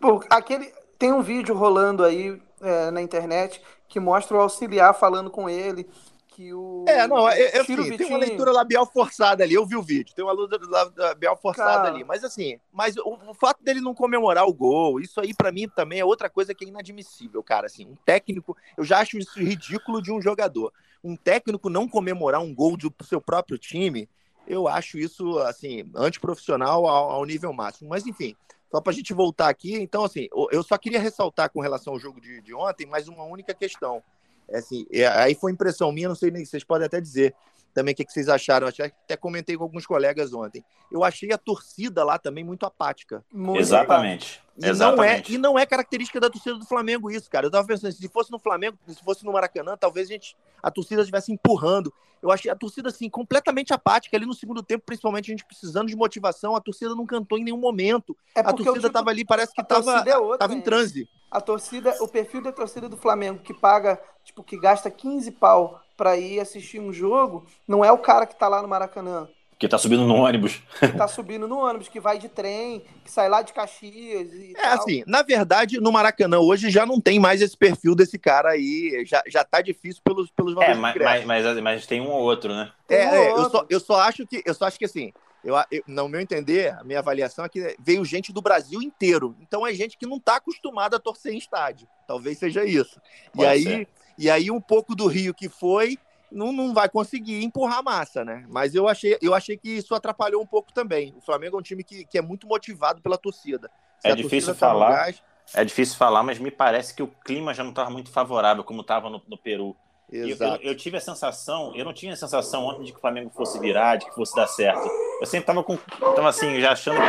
Pô, 0.00 0.24
aquele, 0.30 0.72
tem 0.98 1.12
um 1.12 1.20
vídeo 1.20 1.54
rolando 1.54 2.02
aí 2.02 2.40
é, 2.62 2.90
na 2.90 3.02
internet 3.02 3.60
que 3.86 4.00
mostra 4.00 4.36
o 4.36 4.40
auxiliar 4.40 4.94
falando 4.94 5.30
com 5.30 5.48
ele. 5.48 5.86
Que 6.28 6.54
o, 6.54 6.84
é, 6.88 7.06
não, 7.06 7.28
eu, 7.30 7.48
eu 7.48 7.64
sim, 7.64 7.96
tem 7.96 8.06
uma 8.06 8.18
leitura 8.18 8.52
labial 8.52 8.86
forçada 8.86 9.44
ali. 9.44 9.54
Eu 9.54 9.66
vi 9.66 9.76
o 9.76 9.82
vídeo, 9.82 10.14
tem 10.14 10.24
uma 10.24 10.32
leitura 10.32 10.62
labial 10.96 11.36
forçada 11.36 11.72
Cara... 11.72 11.88
ali. 11.88 12.04
Mas 12.04 12.24
assim, 12.24 12.58
mas 12.72 12.96
o, 12.96 13.18
o, 13.28 13.34
fato 13.34 13.62
dele 13.62 13.80
não 13.80 13.92
comemorar 13.92 14.46
o 14.46 14.54
gol, 14.54 15.00
isso 15.00 15.20
aí 15.20 15.34
para 15.34 15.52
mim 15.52 15.68
também 15.68 16.00
é 16.00 16.04
outra 16.04 16.30
coisa 16.30 16.54
que 16.54 16.64
é 16.64 16.68
inadmissível, 16.68 17.42
cara. 17.42 17.66
Assim, 17.66 17.86
um 17.86 17.96
técnico, 18.04 18.56
eu 18.76 18.84
já 18.84 19.00
acho 19.00 19.18
isso 19.18 19.38
ridículo 19.38 20.00
de 20.00 20.12
um 20.12 20.22
jogador. 20.22 20.72
Um 21.02 21.16
técnico 21.16 21.68
não 21.68 21.88
comemorar 21.88 22.40
um 22.40 22.54
gol 22.54 22.76
do 22.76 22.92
seu 23.02 23.20
próprio 23.20 23.58
time, 23.58 24.08
eu 24.48 24.66
acho 24.66 24.98
isso 24.98 25.38
assim 25.40 25.90
antiprofissional 25.94 26.86
ao, 26.86 27.10
ao 27.10 27.24
nível 27.24 27.52
máximo. 27.52 27.88
Mas 27.88 28.06
enfim, 28.06 28.34
só 28.70 28.80
para 28.80 28.92
a 28.92 28.94
gente 28.94 29.14
voltar 29.14 29.48
aqui, 29.48 29.74
então, 29.74 30.04
assim, 30.04 30.28
eu 30.50 30.62
só 30.62 30.76
queria 30.76 31.00
ressaltar 31.00 31.50
com 31.50 31.60
relação 31.60 31.94
ao 31.94 31.98
jogo 31.98 32.20
de, 32.20 32.40
de 32.42 32.54
ontem 32.54 32.86
mais 32.86 33.08
uma 33.08 33.24
única 33.24 33.54
questão. 33.54 34.02
É, 34.48 34.58
assim, 34.58 34.86
é, 34.90 35.06
aí 35.06 35.34
foi 35.34 35.52
impressão 35.52 35.90
minha, 35.90 36.08
não 36.08 36.14
sei 36.14 36.30
nem, 36.30 36.44
vocês 36.44 36.64
podem 36.64 36.86
até 36.86 37.00
dizer 37.00 37.34
também 37.74 37.92
o 37.92 37.96
que, 37.96 38.04
que 38.04 38.12
vocês 38.12 38.28
acharam. 38.28 38.66
Eu 38.66 38.84
até 38.84 39.16
comentei 39.16 39.56
com 39.56 39.62
alguns 39.62 39.86
colegas 39.86 40.32
ontem. 40.32 40.64
Eu 40.90 41.04
achei 41.04 41.32
a 41.32 41.38
torcida 41.38 42.04
lá 42.04 42.18
também 42.18 42.44
muito 42.44 42.66
apática. 42.66 43.24
Muito 43.32 43.60
Exatamente. 43.60 44.42
E 44.56 44.72
não, 44.72 45.02
é, 45.02 45.22
e 45.28 45.38
não 45.38 45.58
é 45.58 45.64
característica 45.64 46.18
da 46.18 46.28
torcida 46.28 46.58
do 46.58 46.66
Flamengo 46.66 47.10
isso, 47.10 47.30
cara. 47.30 47.46
Eu 47.46 47.50
tava 47.50 47.66
pensando, 47.66 47.92
se 47.92 48.08
fosse 48.08 48.30
no 48.30 48.38
Flamengo, 48.38 48.76
se 48.88 49.02
fosse 49.04 49.24
no 49.24 49.32
Maracanã, 49.32 49.76
talvez 49.76 50.08
a, 50.08 50.12
gente, 50.12 50.36
a 50.60 50.70
torcida 50.70 51.02
estivesse 51.02 51.32
empurrando. 51.32 51.92
Eu 52.20 52.32
achei 52.32 52.50
a 52.50 52.56
torcida, 52.56 52.88
assim, 52.88 53.08
completamente 53.08 53.72
apática. 53.72 54.16
Ali 54.16 54.26
no 54.26 54.34
segundo 54.34 54.62
tempo, 54.62 54.84
principalmente 54.84 55.30
a 55.30 55.32
gente 55.32 55.44
precisando 55.44 55.86
de 55.86 55.94
motivação, 55.94 56.56
a 56.56 56.60
torcida 56.60 56.94
não 56.94 57.06
cantou 57.06 57.38
em 57.38 57.44
nenhum 57.44 57.58
momento. 57.58 58.16
É 58.34 58.40
a 58.40 58.52
torcida 58.52 58.80
tipo, 58.80 58.90
tava 58.90 59.10
ali, 59.10 59.24
parece 59.24 59.52
que 59.54 59.62
tava, 59.62 60.02
é 60.04 60.18
outra, 60.18 60.38
tava 60.38 60.54
em 60.54 60.60
transe. 60.60 61.08
A 61.30 61.40
torcida, 61.40 61.94
o 62.00 62.08
perfil 62.08 62.42
da 62.42 62.50
torcida 62.50 62.88
do 62.88 62.96
Flamengo 62.96 63.38
que 63.38 63.54
paga, 63.54 64.00
tipo, 64.24 64.42
que 64.42 64.58
gasta 64.58 64.90
15 64.90 65.30
pau 65.32 65.80
para 65.98 66.16
ir 66.16 66.38
assistir 66.38 66.80
um 66.80 66.92
jogo, 66.92 67.44
não 67.66 67.84
é 67.84 67.90
o 67.90 67.98
cara 67.98 68.24
que 68.24 68.38
tá 68.38 68.46
lá 68.46 68.62
no 68.62 68.68
Maracanã. 68.68 69.28
Que 69.58 69.66
tá 69.66 69.76
subindo 69.76 70.06
no 70.06 70.14
ônibus. 70.14 70.62
tá 70.96 71.08
subindo 71.08 71.48
no 71.48 71.58
ônibus, 71.58 71.88
que 71.88 71.98
vai 71.98 72.16
de 72.16 72.28
trem, 72.28 72.84
que 73.04 73.10
sai 73.10 73.28
lá 73.28 73.42
de 73.42 73.52
Caxias. 73.52 74.28
é 74.32 74.62
tal. 74.62 74.74
assim, 74.74 75.02
na 75.04 75.22
verdade, 75.22 75.80
no 75.80 75.90
Maracanã 75.90 76.38
hoje 76.38 76.70
já 76.70 76.86
não 76.86 77.00
tem 77.00 77.18
mais 77.18 77.42
esse 77.42 77.56
perfil 77.56 77.96
desse 77.96 78.16
cara 78.16 78.50
aí. 78.50 79.02
Já, 79.04 79.20
já 79.26 79.42
tá 79.42 79.60
difícil 79.60 80.00
pelos, 80.04 80.30
pelos 80.30 80.54
valores. 80.54 80.76
É, 80.76 80.80
mas, 80.80 80.96
mas, 80.96 81.24
mas, 81.24 81.60
mas, 81.60 81.86
tem 81.86 82.00
um 82.00 82.08
ou 82.08 82.22
outro, 82.22 82.54
né? 82.54 82.70
É, 82.88 83.08
um 83.08 83.14
é 83.14 83.30
eu, 83.32 83.50
só, 83.50 83.66
eu 83.68 83.80
só 83.80 84.00
acho 84.00 84.24
que. 84.24 84.40
Eu 84.46 84.54
só 84.54 84.66
acho 84.66 84.78
que 84.78 84.84
assim. 84.84 85.12
Eu, 85.42 85.56
eu, 85.72 85.82
no 85.88 86.08
meu 86.08 86.20
entender, 86.20 86.74
a 86.74 86.84
minha 86.84 86.98
avaliação 87.00 87.44
é 87.44 87.48
que 87.48 87.76
veio 87.80 88.04
gente 88.04 88.32
do 88.32 88.42
Brasil 88.42 88.80
inteiro. 88.80 89.36
Então 89.40 89.66
é 89.66 89.72
gente 89.72 89.98
que 89.98 90.06
não 90.06 90.18
está 90.18 90.36
acostumada 90.36 90.96
a 90.96 91.00
torcer 91.00 91.32
em 91.32 91.38
estádio. 91.38 91.88
Talvez 92.06 92.38
seja 92.38 92.64
isso. 92.64 93.00
e 93.34 93.44
aí, 93.44 93.86
e 94.18 94.28
aí 94.28 94.50
um 94.50 94.60
pouco 94.60 94.94
do 94.94 95.06
Rio 95.06 95.32
que 95.32 95.48
foi 95.48 95.98
não, 96.30 96.52
não 96.52 96.74
vai 96.74 96.88
conseguir 96.88 97.42
empurrar 97.42 97.78
a 97.78 97.82
massa, 97.82 98.24
né? 98.24 98.44
Mas 98.48 98.74
eu 98.74 98.86
achei, 98.88 99.16
eu 99.22 99.34
achei 99.34 99.56
que 99.56 99.70
isso 99.70 99.94
atrapalhou 99.94 100.42
um 100.42 100.46
pouco 100.46 100.72
também. 100.72 101.14
O 101.16 101.20
Flamengo 101.20 101.56
é 101.56 101.60
um 101.60 101.62
time 101.62 101.82
que, 101.82 102.04
que 102.04 102.18
é 102.18 102.22
muito 102.22 102.46
motivado 102.46 103.00
pela 103.00 103.16
torcida. 103.16 103.70
Se 104.00 104.08
é 104.08 104.14
difícil 104.14 104.52
tá 104.54 104.58
falar. 104.58 104.90
Gás... 104.90 105.22
É 105.54 105.64
difícil 105.64 105.96
falar, 105.96 106.22
mas 106.22 106.38
me 106.38 106.50
parece 106.50 106.94
que 106.94 107.02
o 107.02 107.06
clima 107.06 107.54
já 107.54 107.62
não 107.62 107.70
estava 107.70 107.88
muito 107.88 108.10
favorável, 108.10 108.62
como 108.62 108.82
estava 108.82 109.08
no, 109.08 109.22
no, 109.26 109.38
Peru. 109.38 109.74
Exato. 110.12 110.56
Eu, 110.56 110.68
eu, 110.68 110.72
eu, 110.72 110.76
tive 110.76 110.98
a 110.98 111.00
sensação, 111.00 111.74
eu 111.74 111.86
não 111.86 111.94
tinha 111.94 112.12
a 112.12 112.16
sensação 112.16 112.66
ontem 112.66 112.84
de 112.84 112.92
que 112.92 112.98
o 112.98 113.00
Flamengo 113.00 113.30
fosse 113.30 113.58
virar, 113.58 113.96
de 113.96 114.04
que 114.04 114.14
fosse 114.14 114.36
dar 114.36 114.46
certo. 114.46 114.86
Eu 115.20 115.26
sempre 115.26 115.44
estava 115.44 115.64
com, 115.64 115.78
tava 116.14 116.28
assim, 116.28 116.60
já 116.60 116.72
achando 116.72 117.00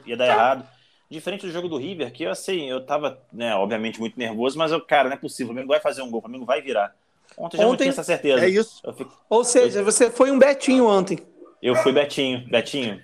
que 0.00 0.10
ia 0.10 0.16
dar 0.16 0.26
errado. 0.26 0.77
Diferente 1.10 1.46
do 1.46 1.52
jogo 1.52 1.68
do 1.68 1.78
River, 1.78 2.12
que 2.12 2.24
eu 2.24 2.30
assim, 2.30 2.68
eu 2.68 2.84
tava, 2.84 3.18
né, 3.32 3.54
obviamente 3.54 3.98
muito 3.98 4.18
nervoso, 4.18 4.58
mas 4.58 4.72
eu, 4.72 4.80
cara, 4.80 5.08
não 5.08 5.16
é 5.16 5.18
possível, 5.18 5.46
o 5.46 5.54
Flamengo 5.54 5.72
vai 5.72 5.80
fazer 5.80 6.02
um 6.02 6.10
gol, 6.10 6.18
o 6.18 6.22
Flamengo 6.22 6.44
vai 6.44 6.60
virar. 6.60 6.94
Ontem 7.36 7.56
já 7.56 7.62
ontem, 7.62 7.70
não 7.70 7.76
tinha 7.76 7.88
essa 7.90 8.02
certeza. 8.02 8.44
É 8.44 8.48
isso. 8.48 8.82
Fico... 8.94 9.12
Ou 9.28 9.44
seja, 9.44 9.82
você 9.82 10.10
foi 10.10 10.30
um 10.30 10.38
Betinho 10.38 10.86
ontem. 10.86 11.18
Eu 11.62 11.74
fui 11.76 11.92
Betinho, 11.92 12.46
Betinho. 12.48 13.02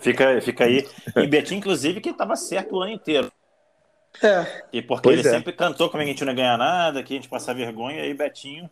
Fica, 0.00 0.40
fica 0.40 0.64
aí. 0.64 0.86
E 1.16 1.26
Betinho, 1.26 1.58
inclusive, 1.58 2.00
que 2.00 2.10
estava 2.10 2.36
certo 2.36 2.76
o 2.76 2.82
ano 2.82 2.92
inteiro. 2.92 3.30
É. 4.22 4.64
E 4.72 4.82
porque 4.82 5.08
pois 5.08 5.18
ele 5.18 5.28
é. 5.28 5.30
sempre 5.30 5.52
cantou 5.52 5.88
como 5.88 6.02
a 6.02 6.06
gente 6.06 6.24
não 6.24 6.32
ia 6.32 6.36
ganhar 6.36 6.58
nada, 6.58 7.02
que 7.02 7.14
a 7.14 7.16
gente 7.16 7.28
passar 7.28 7.54
vergonha, 7.54 7.98
e 7.98 8.02
aí 8.02 8.14
Betinho, 8.14 8.70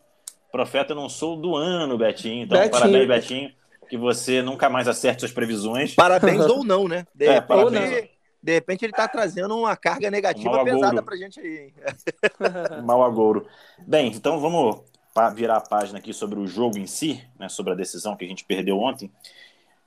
profeta 0.51 0.93
não 0.93 1.09
sou 1.09 1.35
do 1.35 1.55
ano, 1.55 1.97
Betinho. 1.97 2.43
Então, 2.43 2.57
Betinho. 2.57 2.71
parabéns, 2.71 3.07
Betinho, 3.07 3.51
que 3.89 3.97
você 3.97 4.41
nunca 4.41 4.69
mais 4.69 4.87
acerte 4.87 5.21
suas 5.21 5.31
previsões. 5.31 5.95
Parabéns 5.95 6.45
ou 6.45 6.63
não, 6.63 6.87
né? 6.87 7.05
De, 7.13 7.25
é, 7.25 7.33
repente, 7.33 8.09
de 8.43 8.51
repente 8.51 8.83
ele 8.83 8.91
está 8.91 9.07
trazendo 9.07 9.57
uma 9.57 9.73
carga 9.77 10.11
negativa 10.11 10.61
um 10.61 10.65
pesada 10.65 11.01
pra 11.01 11.15
gente 11.15 11.39
aí. 11.39 11.73
Mal 12.83 13.01
agouro. 13.01 13.47
Bem, 13.87 14.07
então 14.07 14.37
vamos 14.41 14.81
virar 15.33 15.57
a 15.57 15.61
página 15.61 15.97
aqui 15.97 16.13
sobre 16.13 16.37
o 16.37 16.45
jogo 16.45 16.77
em 16.77 16.85
si, 16.85 17.23
né, 17.39 17.47
sobre 17.47 17.71
a 17.71 17.75
decisão 17.75 18.17
que 18.17 18.25
a 18.25 18.27
gente 18.27 18.43
perdeu 18.43 18.77
ontem. 18.77 19.09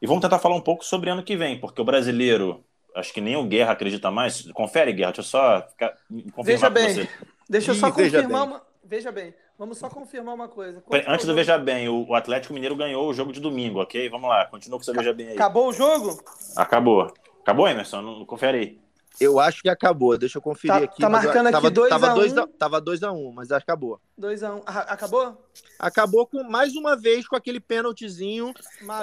E 0.00 0.06
vamos 0.06 0.22
tentar 0.22 0.38
falar 0.38 0.56
um 0.56 0.60
pouco 0.60 0.84
sobre 0.84 1.10
ano 1.10 1.22
que 1.22 1.36
vem, 1.36 1.60
porque 1.60 1.82
o 1.82 1.84
brasileiro, 1.84 2.64
acho 2.94 3.12
que 3.12 3.20
nem 3.20 3.36
o 3.36 3.44
Guerra 3.44 3.72
acredita 3.72 4.10
mais. 4.10 4.50
Confere, 4.52 4.92
Guerra, 4.92 5.12
deixa 5.12 5.20
eu 5.20 5.24
só 5.24 5.68
ficar, 5.68 5.94
confirmar 6.32 6.44
veja 6.44 6.70
bem, 6.70 6.94
você. 6.94 7.08
Deixa 7.48 7.70
eu 7.72 7.74
só 7.74 7.88
Ih, 7.88 7.92
confirmar 7.92 8.22
veja 8.22 8.44
uma. 8.44 8.62
Veja 8.88 9.12
bem, 9.12 9.34
vamos 9.58 9.78
só 9.78 9.90
confirmar 9.90 10.34
uma 10.34 10.48
coisa. 10.48 10.80
Quanto 10.80 11.10
Antes 11.10 11.26
do 11.26 11.34
Veja 11.34 11.58
Bem, 11.58 11.88
o, 11.88 12.14
Atlético 12.14 12.54
Mineiro 12.54 12.76
ganhou 12.76 13.08
o 13.08 13.12
jogo 13.12 13.32
de 13.32 13.40
domingo, 13.40 13.82
ok? 13.82 14.08
Vamos 14.08 14.30
lá, 14.30 14.46
continua 14.46 14.78
com 14.78 14.82
o 14.82 14.84
seu 14.84 14.94
Veja 14.94 15.12
Bem 15.12 15.28
aí. 15.28 15.34
Acabou 15.34 15.68
o 15.68 15.72
jogo? 15.72 16.22
Acabou. 16.54 17.12
Acabou, 17.46 17.68
Emerson? 17.68 18.02
Não, 18.02 18.26
confere 18.26 18.58
aí. 18.58 18.78
Eu 19.20 19.38
acho 19.38 19.62
que 19.62 19.68
acabou. 19.68 20.18
Deixa 20.18 20.38
eu 20.38 20.42
conferir 20.42 20.78
tá, 20.78 20.84
aqui. 20.84 21.00
Tá 21.00 21.08
marcando 21.08 21.46
aqui 21.46 21.66
2x1. 21.68 21.88
Tava 21.88 22.14
2x1, 22.14 22.42
um. 22.42 22.46
tava 22.48 22.80
2 22.80 23.02
a 23.04 23.12
1 23.12 23.32
mas 23.32 23.52
acabou. 23.52 24.00
2x1. 24.20 24.56
Um. 24.56 24.62
Acabou? 24.66 25.46
Acabou 25.78 26.26
com 26.26 26.42
mais 26.42 26.74
uma 26.74 26.96
vez 26.96 27.28
com 27.28 27.36
aquele 27.36 27.60
pênaltizinho 27.60 28.52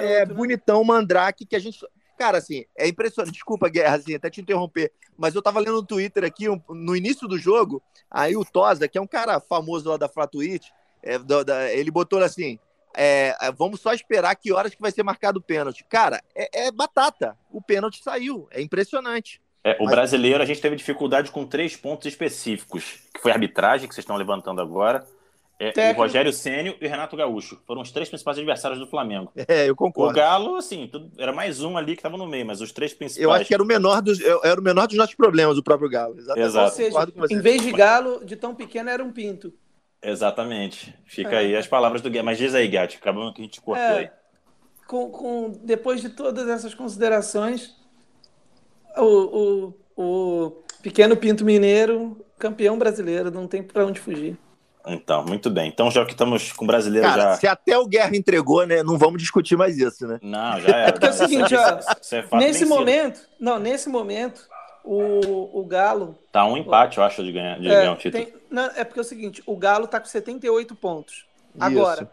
é, 0.02 0.26
né? 0.26 0.34
bonitão, 0.34 0.84
mandrake, 0.84 1.46
que 1.46 1.56
a 1.56 1.58
gente. 1.58 1.78
Cara, 2.18 2.36
assim, 2.36 2.66
é 2.76 2.86
impressionante. 2.86 3.32
Desculpa, 3.32 3.66
Guerra, 3.70 3.96
assim, 3.96 4.14
até 4.14 4.28
te 4.28 4.42
interromper. 4.42 4.92
Mas 5.16 5.34
eu 5.34 5.40
tava 5.40 5.58
lendo 5.58 5.76
no 5.76 5.82
Twitter 5.82 6.22
aqui, 6.22 6.46
um, 6.46 6.60
no 6.68 6.94
início 6.94 7.26
do 7.26 7.38
jogo, 7.38 7.82
aí 8.10 8.36
o 8.36 8.44
Tosa, 8.44 8.86
que 8.86 8.98
é 8.98 9.00
um 9.00 9.06
cara 9.06 9.40
famoso 9.40 9.88
lá 9.88 9.96
da 9.96 10.06
Flatuit, 10.06 10.70
é, 11.02 11.16
ele 11.78 11.90
botou 11.90 12.22
assim: 12.22 12.58
é, 12.96 13.36
vamos 13.56 13.80
só 13.80 13.92
esperar 13.92 14.34
que 14.34 14.52
horas 14.52 14.74
que 14.74 14.80
vai 14.80 14.90
ser 14.90 15.02
marcado 15.02 15.38
o 15.38 15.42
pênalti. 15.42 15.84
Cara, 15.88 16.22
é, 16.34 16.66
é 16.66 16.72
batata. 16.72 17.36
O 17.50 17.60
pênalti 17.60 18.02
saiu. 18.02 18.48
É 18.50 18.60
impressionante. 18.60 19.40
É, 19.62 19.76
o 19.80 19.84
Mas... 19.84 19.94
brasileiro, 19.94 20.42
a 20.42 20.46
gente 20.46 20.60
teve 20.60 20.76
dificuldade 20.76 21.30
com 21.30 21.46
três 21.46 21.74
pontos 21.74 22.06
específicos, 22.06 23.00
que 23.14 23.20
foi 23.20 23.30
a 23.30 23.34
arbitragem, 23.34 23.88
que 23.88 23.94
vocês 23.94 24.02
estão 24.02 24.16
levantando 24.16 24.60
agora, 24.60 25.06
é, 25.58 25.92
o 25.92 25.94
Rogério 25.94 26.32
Cênio 26.32 26.76
e 26.80 26.86
o 26.86 26.88
Renato 26.88 27.16
Gaúcho. 27.16 27.60
Foram 27.66 27.80
os 27.80 27.90
três 27.92 28.08
principais 28.08 28.36
adversários 28.36 28.78
do 28.78 28.86
Flamengo. 28.86 29.32
É, 29.46 29.68
eu 29.68 29.76
concordo. 29.76 30.10
O 30.10 30.14
Galo, 30.14 30.56
assim, 30.56 30.88
tudo, 30.90 31.12
era 31.18 31.32
mais 31.32 31.60
um 31.62 31.76
ali 31.76 31.92
que 31.94 32.00
estava 32.00 32.16
no 32.16 32.26
meio, 32.26 32.46
mas 32.46 32.60
os 32.62 32.72
três 32.72 32.94
principais. 32.94 33.22
Eu 33.22 33.30
acho 33.30 33.44
que 33.44 33.52
era 33.52 33.62
o 33.62 33.66
menor 33.66 34.00
dos, 34.00 34.18
era 34.20 34.58
o 34.58 34.64
menor 34.64 34.86
dos 34.86 34.96
nossos 34.96 35.14
problemas, 35.14 35.58
o 35.58 35.62
próprio 35.62 35.88
Galo. 35.88 36.16
Exatamente. 36.18 36.46
Exato. 36.46 36.66
Ou 36.66 36.72
seja, 36.72 37.12
em 37.30 37.40
vez 37.40 37.62
de 37.62 37.70
Galo, 37.70 38.24
de 38.24 38.36
tão 38.36 38.54
pequeno, 38.54 38.88
era 38.88 39.04
um 39.04 39.12
pinto. 39.12 39.52
Exatamente. 40.04 40.94
Fica 41.06 41.36
é. 41.36 41.38
aí 41.38 41.56
as 41.56 41.66
palavras 41.66 42.02
do 42.02 42.10
Guedes. 42.10 42.24
Mas 42.24 42.38
diz 42.38 42.54
aí, 42.54 42.68
Gatti, 42.68 42.96
acabando 42.96 43.32
que 43.32 43.40
a 43.40 43.44
gente 43.44 43.60
cortou 43.60 43.82
é, 43.82 43.98
aí. 43.98 44.10
Com, 44.86 45.10
com, 45.10 45.52
depois 45.62 46.00
de 46.00 46.10
todas 46.10 46.48
essas 46.48 46.74
considerações, 46.74 47.74
o, 48.96 49.68
o 49.68 49.84
o 49.96 50.62
pequeno 50.82 51.16
Pinto 51.16 51.44
Mineiro, 51.44 52.24
campeão 52.38 52.78
brasileiro, 52.78 53.30
não 53.30 53.46
tem 53.46 53.62
para 53.62 53.86
onde 53.86 54.00
fugir. 54.00 54.36
Então, 54.86 55.24
muito 55.24 55.48
bem. 55.48 55.68
Então, 55.68 55.90
já 55.90 56.04
que 56.04 56.12
estamos 56.12 56.52
com 56.52 56.66
brasileiro 56.66 57.08
Cara, 57.08 57.22
já. 57.22 57.36
Se 57.36 57.46
até 57.46 57.78
o 57.78 57.86
Guerra 57.86 58.14
entregou, 58.14 58.66
né? 58.66 58.82
Não 58.82 58.98
vamos 58.98 59.22
discutir 59.22 59.56
mais 59.56 59.78
isso, 59.78 60.06
né? 60.06 60.18
Não, 60.20 60.60
já 60.60 60.76
é. 60.76 60.88
É 60.88 60.92
porque 60.92 61.06
é 61.06 61.10
o 61.10 61.12
seguinte, 61.14 61.54
ó. 61.54 61.78
É 62.12 62.36
nesse 62.36 62.66
momento, 62.66 63.20
não, 63.40 63.58
nesse 63.58 63.88
momento, 63.88 64.46
o, 64.84 65.58
o 65.58 65.64
Galo. 65.64 66.18
Tá 66.30 66.44
um 66.44 66.58
empate, 66.58 66.98
eu 66.98 67.04
acho, 67.04 67.24
de 67.24 67.32
ganhar, 67.32 67.58
de 67.58 67.66
é, 67.66 67.70
ganhar 67.70 67.92
um 67.92 67.96
título. 67.96 68.24
Tem, 68.26 68.34
não, 68.54 68.66
é 68.76 68.84
porque 68.84 69.00
é 69.00 69.02
o 69.02 69.04
seguinte, 69.04 69.42
o 69.44 69.56
Galo 69.56 69.88
tá 69.88 69.98
com 69.98 70.06
78 70.06 70.76
pontos. 70.76 71.26
Agora, 71.58 72.04
isso. 72.04 72.10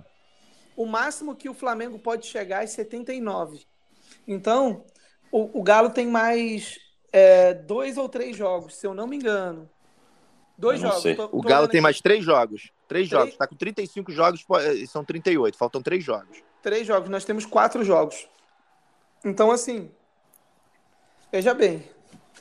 o 0.75 0.86
máximo 0.88 1.36
que 1.36 1.47
o 1.47 1.54
Flamengo 1.54 1.99
pode 1.99 2.25
chegar 2.25 2.63
é 2.63 2.67
79. 2.67 3.63
Então, 4.27 4.84
o, 5.32 5.60
o 5.60 5.63
Galo 5.63 5.91
tem 5.91 6.08
mais 6.08 6.80
é, 7.13 7.54
dois 7.54 7.95
ou 7.97 8.10
três 8.10 8.36
jogos, 8.36 8.75
se 8.75 8.88
eu 8.88 8.93
não 8.93 9.06
me 9.06 9.17
engano. 9.17 9.69
Dois 10.58 10.80
jogos. 10.80 11.04
Tô, 11.15 11.30
o 11.32 11.41
Galo 11.41 11.67
tem 11.67 11.80
mais 11.80 12.01
três 12.01 12.23
jogos. 12.23 12.71
Três, 12.88 13.08
três... 13.08 13.10
jogos. 13.10 13.34
Está 13.34 13.47
com 13.47 13.56
35 13.56 14.12
jogos, 14.12 14.45
eh, 14.60 14.86
são 14.88 15.04
38. 15.04 15.58
Faltam 15.58 15.82
três 15.82 16.04
jogos. 16.04 16.43
Três 16.62 16.86
jogos. 16.86 17.10
Nós 17.10 17.25
temos 17.25 17.45
quatro 17.45 17.84
jogos. 17.84 18.27
Então, 19.23 19.51
assim. 19.51 19.89
Veja 21.32 21.54
bem. 21.54 21.84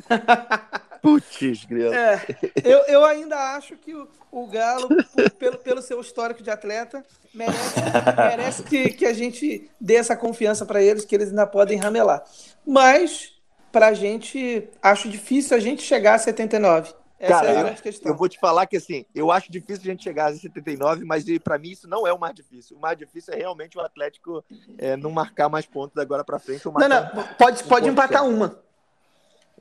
Putz, 1.03 1.65
grilo. 1.65 1.95
É, 1.95 2.21
eu, 2.65 2.79
eu 2.87 3.05
ainda 3.05 3.55
acho 3.57 3.77
que 3.77 3.95
o, 3.95 4.09
o 4.31 4.47
Galo, 4.47 4.89
por, 4.89 5.31
pelo, 5.31 5.59
pelo 5.59 5.83
seu 5.83 6.01
histórico 6.01 6.43
de 6.43 6.51
atleta, 6.51 7.05
merece, 7.33 7.81
merece 8.17 8.63
que, 8.63 8.91
que 8.91 9.07
a 9.07 9.13
gente 9.13 9.71
dê 9.81 9.97
essa 9.97 10.17
confiança 10.17 10.67
para 10.67 10.83
eles, 10.83 11.05
que 11.05 11.15
eles 11.15 11.31
ainda 11.31 11.47
podem 11.47 11.79
ramelar. 11.79 12.23
Mas 12.67 13.41
para 13.73 13.89
a 13.89 13.95
gente, 13.95 14.69
acho 14.83 15.09
difícil 15.09 15.57
a 15.57 15.61
gente 15.61 15.83
chegar 15.83 16.15
a 16.15 16.19
79. 16.19 16.93
Essa 17.19 17.35
Cara, 17.35 17.49
é 17.49 17.51
a 17.51 17.55
eu, 17.55 17.65
grande 17.65 17.83
questão. 17.83 18.11
eu 18.11 18.17
vou 18.17 18.29
te 18.31 18.39
falar 18.39 18.67
que 18.67 18.79
assim, 18.79 19.05
eu 19.15 19.31
acho 19.31 19.53
difícil 19.53 19.83
a 19.83 19.91
gente 19.91 20.03
chegar 20.03 20.31
a 20.31 20.35
79, 20.35 21.05
mas 21.05 21.25
para 21.45 21.59
mim 21.59 21.71
isso 21.71 21.87
não 21.87 22.07
é 22.07 22.13
o 22.13 22.19
mais 22.19 22.35
difícil. 22.35 22.79
O 22.79 22.81
mais 22.81 22.97
difícil 22.97 23.35
é 23.35 23.37
realmente 23.37 23.77
o 23.77 23.81
Atlético 23.83 24.43
é, 24.79 24.97
não 24.97 25.11
marcar 25.11 25.51
mais 25.51 25.67
pontos 25.67 25.99
agora 25.99 26.25
para 26.25 26.39
frente. 26.39 26.65
Não, 26.65 26.89
não, 26.89 27.11
pode, 27.39 27.63
um 27.63 27.67
pode 27.67 27.89
empatar 27.91 28.23
certo. 28.23 28.35
uma. 28.35 28.59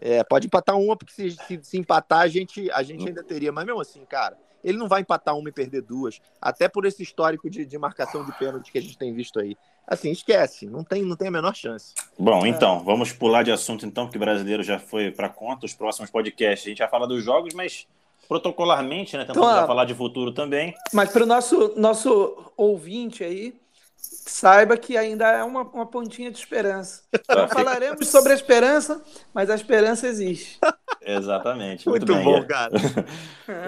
É, 0.02 0.24
pode 0.24 0.48
empatar 0.48 0.78
uma, 0.78 0.96
porque 0.96 1.14
se, 1.14 1.32
se, 1.32 1.60
se 1.62 1.78
empatar, 1.78 2.22
a 2.22 2.28
gente, 2.28 2.72
a 2.72 2.82
gente 2.82 3.08
ainda 3.08 3.24
teria. 3.24 3.52
Mas 3.52 3.66
mesmo 3.66 3.82
assim, 3.82 4.06
cara, 4.06 4.38
ele 4.64 4.78
não 4.78 4.88
vai 4.88 5.02
empatar 5.02 5.38
uma 5.38 5.50
e 5.50 5.52
perder 5.52 5.82
duas. 5.82 6.22
Até 6.42 6.68
por 6.68 6.86
esse 6.86 7.04
histórico 7.04 7.50
de, 7.50 7.66
de 7.66 7.78
marcação 7.78 8.24
de 8.24 8.32
pênalti 8.34 8.72
que 8.72 8.78
a 8.78 8.82
gente 8.82 8.98
tem 8.98 9.14
visto 9.14 9.40
aí. 9.40 9.58
Assim, 9.86 10.12
esquece. 10.12 10.68
Não 10.68 10.84
tem, 10.84 11.04
não 11.04 11.16
tem 11.16 11.28
a 11.28 11.32
menor 11.32 11.56
chance. 11.56 11.94
Bom, 12.18 12.46
então, 12.46 12.80
vamos 12.84 13.12
pular 13.12 13.44
de 13.44 13.52
assunto 13.52 13.86
então, 13.86 14.06
porque 14.06 14.18
o 14.18 14.22
brasileiro 14.22 14.64
já 14.64 14.80
foi 14.80 15.12
para 15.12 15.28
conta. 15.28 15.66
Os 15.66 15.74
próximos 15.74 16.10
podcasts 16.10 16.68
a 16.68 16.70
gente 16.70 16.80
vai 16.80 16.90
falar 16.90 17.06
dos 17.08 17.24
jogos, 17.24 17.54
mas 17.54 17.88
protocolarmente, 18.28 19.18
né? 19.18 19.26
Tentando 19.26 19.44
Então, 19.46 19.68
falar 19.68 19.86
de 19.86 19.96
futuro 19.96 20.32
também. 20.32 20.76
Mas 20.94 21.12
para 21.12 21.24
o 21.24 21.26
nosso, 21.26 21.74
nosso 21.76 22.52
ouvinte 22.56 23.24
aí, 23.24 23.60
saiba 24.02 24.78
que 24.78 24.96
ainda 24.96 25.28
é 25.28 25.44
uma, 25.44 25.64
uma 25.64 25.86
pontinha 25.86 26.32
de 26.32 26.38
esperança. 26.38 27.04
Não 27.28 27.48
falaremos 27.48 28.08
sobre 28.08 28.32
a 28.32 28.36
esperança, 28.36 29.02
mas 29.34 29.50
a 29.50 29.56
esperança 29.56 30.08
existe. 30.08 30.60
Exatamente. 31.02 31.88
Muito, 31.90 32.06
Muito, 32.06 32.16
bem. 32.16 32.24
bom, 32.24 32.38
é. 32.40 32.46
cara. 32.46 32.72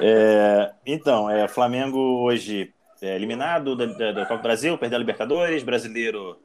É, 0.03 0.73
então, 0.85 1.27
é, 1.27 1.47
Flamengo 1.47 1.97
hoje 2.23 2.71
é 3.01 3.15
eliminado 3.15 3.75
da, 3.75 3.87
da, 3.87 4.11
da 4.11 4.21
Copa 4.25 4.37
do 4.37 4.43
Brasil, 4.43 4.77
perdeu 4.77 4.97
a 4.97 4.99
Libertadores, 4.99 5.63
brasileiro 5.63 6.37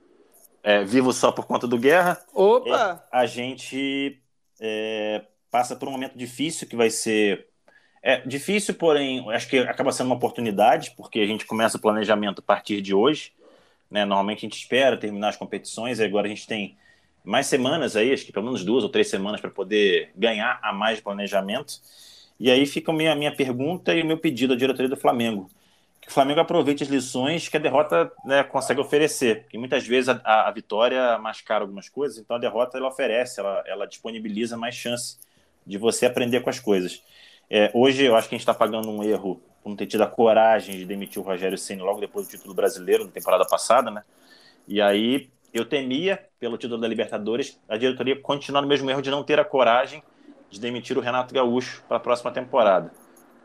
é, 0.62 0.82
vivo 0.82 1.12
só 1.12 1.30
por 1.30 1.46
conta 1.46 1.66
do 1.66 1.78
Guerra. 1.78 2.18
Opa! 2.32 3.04
É, 3.12 3.18
a 3.18 3.26
gente 3.26 4.18
é, 4.58 5.22
passa 5.50 5.76
por 5.76 5.86
um 5.86 5.92
momento 5.92 6.16
difícil 6.16 6.66
que 6.66 6.74
vai 6.74 6.88
ser. 6.88 7.46
É 8.02 8.20
difícil, 8.20 8.74
porém, 8.74 9.24
acho 9.32 9.48
que 9.48 9.58
acaba 9.58 9.92
sendo 9.92 10.06
uma 10.06 10.16
oportunidade, 10.16 10.94
porque 10.96 11.20
a 11.20 11.26
gente 11.26 11.44
começa 11.44 11.76
o 11.76 11.80
planejamento 11.80 12.38
a 12.38 12.42
partir 12.42 12.80
de 12.80 12.94
hoje. 12.94 13.32
Né? 13.90 14.04
Normalmente 14.04 14.38
a 14.38 14.48
gente 14.48 14.58
espera 14.58 14.96
terminar 14.96 15.30
as 15.30 15.36
competições, 15.36 15.98
e 15.98 16.04
agora 16.04 16.26
a 16.26 16.28
gente 16.28 16.46
tem 16.46 16.76
mais 17.24 17.46
semanas 17.46 17.96
aí, 17.96 18.12
acho 18.12 18.24
que 18.24 18.32
pelo 18.32 18.46
menos 18.46 18.64
duas 18.64 18.84
ou 18.84 18.88
três 18.88 19.08
semanas 19.08 19.40
para 19.40 19.50
poder 19.50 20.10
ganhar 20.14 20.60
a 20.62 20.72
mais 20.72 20.98
de 20.98 21.02
planejamento. 21.02 21.74
E 22.38 22.50
aí 22.50 22.64
fica 22.66 22.92
a 22.92 22.94
minha, 22.94 23.14
minha 23.16 23.34
pergunta 23.34 23.94
e 23.94 24.02
o 24.02 24.06
meu 24.06 24.16
pedido 24.16 24.52
à 24.52 24.56
diretoria 24.56 24.88
do 24.88 24.96
Flamengo. 24.96 25.50
Que 26.00 26.08
o 26.08 26.12
Flamengo 26.12 26.38
aproveite 26.38 26.84
as 26.84 26.88
lições 26.88 27.48
que 27.48 27.56
a 27.56 27.60
derrota 27.60 28.12
né, 28.24 28.44
consegue 28.44 28.80
oferecer. 28.80 29.42
Porque 29.42 29.58
muitas 29.58 29.84
vezes 29.84 30.08
a, 30.08 30.20
a, 30.22 30.48
a 30.48 30.50
vitória 30.52 31.18
mascara 31.18 31.64
algumas 31.64 31.88
coisas, 31.88 32.18
então 32.18 32.36
a 32.36 32.38
derrota 32.38 32.78
ela 32.78 32.88
oferece, 32.88 33.40
ela, 33.40 33.64
ela 33.66 33.86
disponibiliza 33.86 34.56
mais 34.56 34.76
chance 34.76 35.18
de 35.66 35.78
você 35.78 36.06
aprender 36.06 36.40
com 36.40 36.50
as 36.50 36.60
coisas. 36.60 37.02
É, 37.50 37.72
hoje 37.74 38.04
eu 38.04 38.14
acho 38.14 38.28
que 38.28 38.36
a 38.36 38.38
gente 38.38 38.42
está 38.42 38.54
pagando 38.54 38.88
um 38.88 39.02
erro 39.02 39.42
por 39.66 39.70
não 39.70 39.76
ter 39.76 39.86
tido 39.86 40.04
a 40.04 40.06
coragem 40.06 40.78
de 40.78 40.84
demitir 40.84 41.20
o 41.20 41.24
Rogério 41.24 41.58
Senna 41.58 41.82
logo 41.82 41.98
depois 41.98 42.28
do 42.28 42.30
título 42.30 42.54
brasileiro 42.54 43.04
na 43.04 43.10
temporada 43.10 43.44
passada, 43.44 43.90
né? 43.90 44.04
E 44.68 44.80
aí 44.80 45.28
eu 45.52 45.64
temia, 45.64 46.24
pelo 46.38 46.56
título 46.56 46.80
da 46.80 46.86
Libertadores, 46.86 47.58
a 47.68 47.76
diretoria 47.76 48.14
continuar 48.20 48.62
no 48.62 48.68
mesmo 48.68 48.88
erro 48.88 49.02
de 49.02 49.10
não 49.10 49.24
ter 49.24 49.40
a 49.40 49.44
coragem 49.44 50.04
de 50.48 50.60
demitir 50.60 50.96
o 50.96 51.00
Renato 51.00 51.34
Gaúcho 51.34 51.82
para 51.88 51.96
a 51.96 52.00
próxima 52.00 52.30
temporada. 52.30 52.92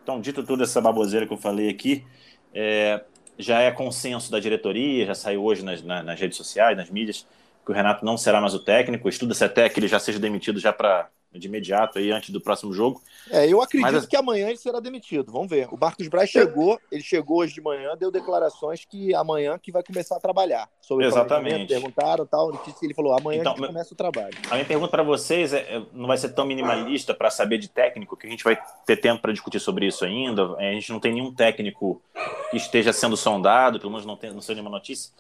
Então, 0.03 0.21
dito 0.21 0.43
tudo 0.43 0.62
essa 0.62 0.79
baboseira 0.79 1.25
que 1.25 1.34
eu 1.34 1.38
falei 1.38 1.69
aqui, 1.69 2.05
é, 2.53 3.03
já 3.36 3.60
é 3.60 3.71
consenso 3.71 4.31
da 4.31 4.39
diretoria, 4.39 5.07
já 5.07 5.15
saiu 5.15 5.43
hoje 5.43 5.65
nas, 5.65 5.81
nas, 5.81 6.05
nas, 6.05 6.19
redes 6.19 6.38
sociais, 6.38 6.77
nas 6.77 6.91
mídias, 6.91 7.25
que 7.65 7.71
o 7.71 7.73
Renato 7.73 8.05
não 8.05 8.15
será 8.15 8.39
mais 8.39 8.53
o 8.53 8.60
técnico. 8.60 9.10
Estuda-se 9.10 9.43
até 9.43 9.67
que 9.69 9.79
ele 9.79 9.88
já 9.88 9.97
seja 9.97 10.19
demitido 10.19 10.60
já 10.60 10.71
para 10.71 11.10
de 11.33 11.47
imediato 11.47 11.97
aí 11.97 12.11
antes 12.11 12.29
do 12.29 12.41
próximo 12.41 12.73
jogo. 12.73 13.01
É, 13.29 13.47
eu 13.47 13.61
acredito 13.61 13.91
Mas- 13.91 14.05
que 14.05 14.15
amanhã 14.17 14.49
ele 14.49 14.57
será 14.57 14.79
demitido. 14.79 15.31
Vamos 15.31 15.49
ver. 15.49 15.67
O 15.71 15.77
Marcos 15.77 16.07
Braz 16.09 16.29
chegou, 16.29 16.77
ele 16.91 17.01
chegou 17.01 17.37
hoje 17.37 17.53
de 17.53 17.61
manhã, 17.61 17.95
deu 17.97 18.11
declarações 18.11 18.83
que 18.83 19.15
amanhã 19.15 19.57
que 19.57 19.71
vai 19.71 19.81
começar 19.81 20.17
a 20.17 20.19
trabalhar. 20.19 20.67
Sobre 20.81 21.05
Exatamente. 21.05 21.67
Perguntaram 21.67 22.25
tal, 22.25 22.51
ele 22.81 22.93
falou: 22.93 23.13
amanhã 23.17 23.39
Então, 23.39 23.53
a 23.53 23.55
gente 23.55 23.61
meu- 23.61 23.69
começa 23.69 23.93
o 23.93 23.97
trabalho. 23.97 24.37
A 24.49 24.55
minha 24.55 24.65
pergunta 24.65 24.91
para 24.91 25.03
vocês 25.03 25.53
é, 25.53 25.59
é, 25.77 25.81
não 25.93 26.07
vai 26.07 26.17
ser 26.17 26.29
tão 26.29 26.45
minimalista 26.45 27.13
para 27.13 27.29
saber 27.29 27.57
de 27.57 27.69
técnico, 27.69 28.17
que 28.17 28.27
a 28.27 28.29
gente 28.29 28.43
vai 28.43 28.59
ter 28.85 28.97
tempo 28.97 29.21
para 29.21 29.31
discutir 29.31 29.59
sobre 29.59 29.87
isso 29.87 30.03
ainda. 30.03 30.55
É, 30.59 30.71
A 30.71 30.73
gente 30.73 30.91
não 30.91 30.99
tem 30.99 31.13
nenhum 31.13 31.33
técnico 31.33 32.01
que 32.49 32.57
esteja 32.57 32.91
sendo 32.91 33.15
sondado, 33.15 33.79
pelo 33.79 33.91
menos 33.91 34.05
não, 34.05 34.17
tem, 34.17 34.31
não 34.33 34.41
sei 34.41 34.55
nenhuma 34.55 34.71
notícia. 34.71 35.11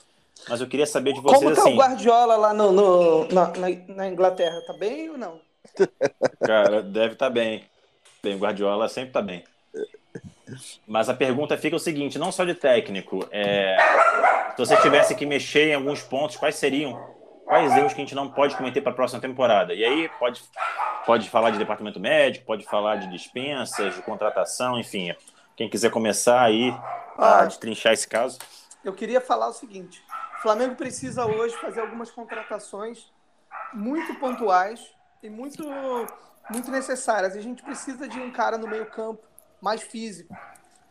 Mas 0.49 0.59
eu 0.59 0.67
queria 0.67 0.87
saber 0.87 1.13
de 1.13 1.21
vocês 1.21 1.41
Como 1.41 1.55
tá 1.55 1.61
assim, 1.61 1.73
o 1.73 1.77
Guardiola 1.77 2.35
lá 2.35 2.53
no, 2.53 2.71
no- 2.71 3.27
na, 3.29 3.47
na- 3.49 3.95
na 3.95 4.07
Inglaterra? 4.09 4.59
Tá 4.67 4.73
bem 4.73 5.09
ou 5.11 5.17
não? 5.17 5.39
Cara, 6.45 6.81
deve 6.81 7.13
estar 7.13 7.29
bem. 7.29 7.65
Bem, 8.23 8.35
o 8.35 8.39
Guardiola 8.39 8.87
sempre 8.89 9.09
está 9.09 9.21
bem. 9.21 9.43
Mas 10.85 11.09
a 11.09 11.13
pergunta 11.13 11.57
fica 11.57 11.75
o 11.75 11.79
seguinte, 11.79 12.19
não 12.19 12.31
só 12.31 12.43
de 12.43 12.53
técnico, 12.53 13.25
é, 13.31 13.77
se 14.51 14.57
você 14.57 14.75
tivesse 14.81 15.15
que 15.15 15.25
mexer 15.25 15.69
em 15.69 15.75
alguns 15.75 16.03
pontos, 16.03 16.35
quais 16.35 16.55
seriam? 16.55 16.93
Quais 17.45 17.75
erros 17.75 17.93
que 17.93 18.01
a 18.01 18.03
gente 18.03 18.15
não 18.15 18.29
pode 18.29 18.55
cometer 18.55 18.81
para 18.81 18.91
a 18.91 18.95
próxima 18.95 19.19
temporada? 19.21 19.73
E 19.73 19.83
aí 19.83 20.09
pode, 20.19 20.41
pode 21.05 21.29
falar 21.29 21.51
de 21.51 21.57
departamento 21.57 21.99
médico, 21.99 22.45
pode 22.45 22.65
falar 22.65 22.97
de 22.97 23.07
dispensas, 23.09 23.95
de 23.95 24.01
contratação, 24.01 24.79
enfim. 24.79 25.13
Quem 25.55 25.69
quiser 25.69 25.89
começar 25.91 26.41
aí 26.41 26.69
a 27.17 27.39
Ah. 27.39 27.45
destrinchar 27.45 27.93
esse 27.93 28.07
caso. 28.07 28.39
Eu 28.83 28.93
queria 28.93 29.19
falar 29.21 29.47
o 29.47 29.53
seguinte: 29.53 30.01
o 30.37 30.41
Flamengo 30.41 30.75
precisa 30.75 31.25
hoje 31.25 31.55
fazer 31.57 31.81
algumas 31.81 32.09
contratações 32.11 33.11
muito 33.73 34.15
pontuais 34.15 34.81
e 35.21 35.29
muito, 35.29 35.63
muito 36.49 36.71
necessárias. 36.71 37.35
A 37.35 37.41
gente 37.41 37.63
precisa 37.63 38.07
de 38.07 38.19
um 38.19 38.31
cara 38.31 38.57
no 38.57 38.67
meio-campo 38.67 39.21
mais 39.61 39.81
físico. 39.81 40.35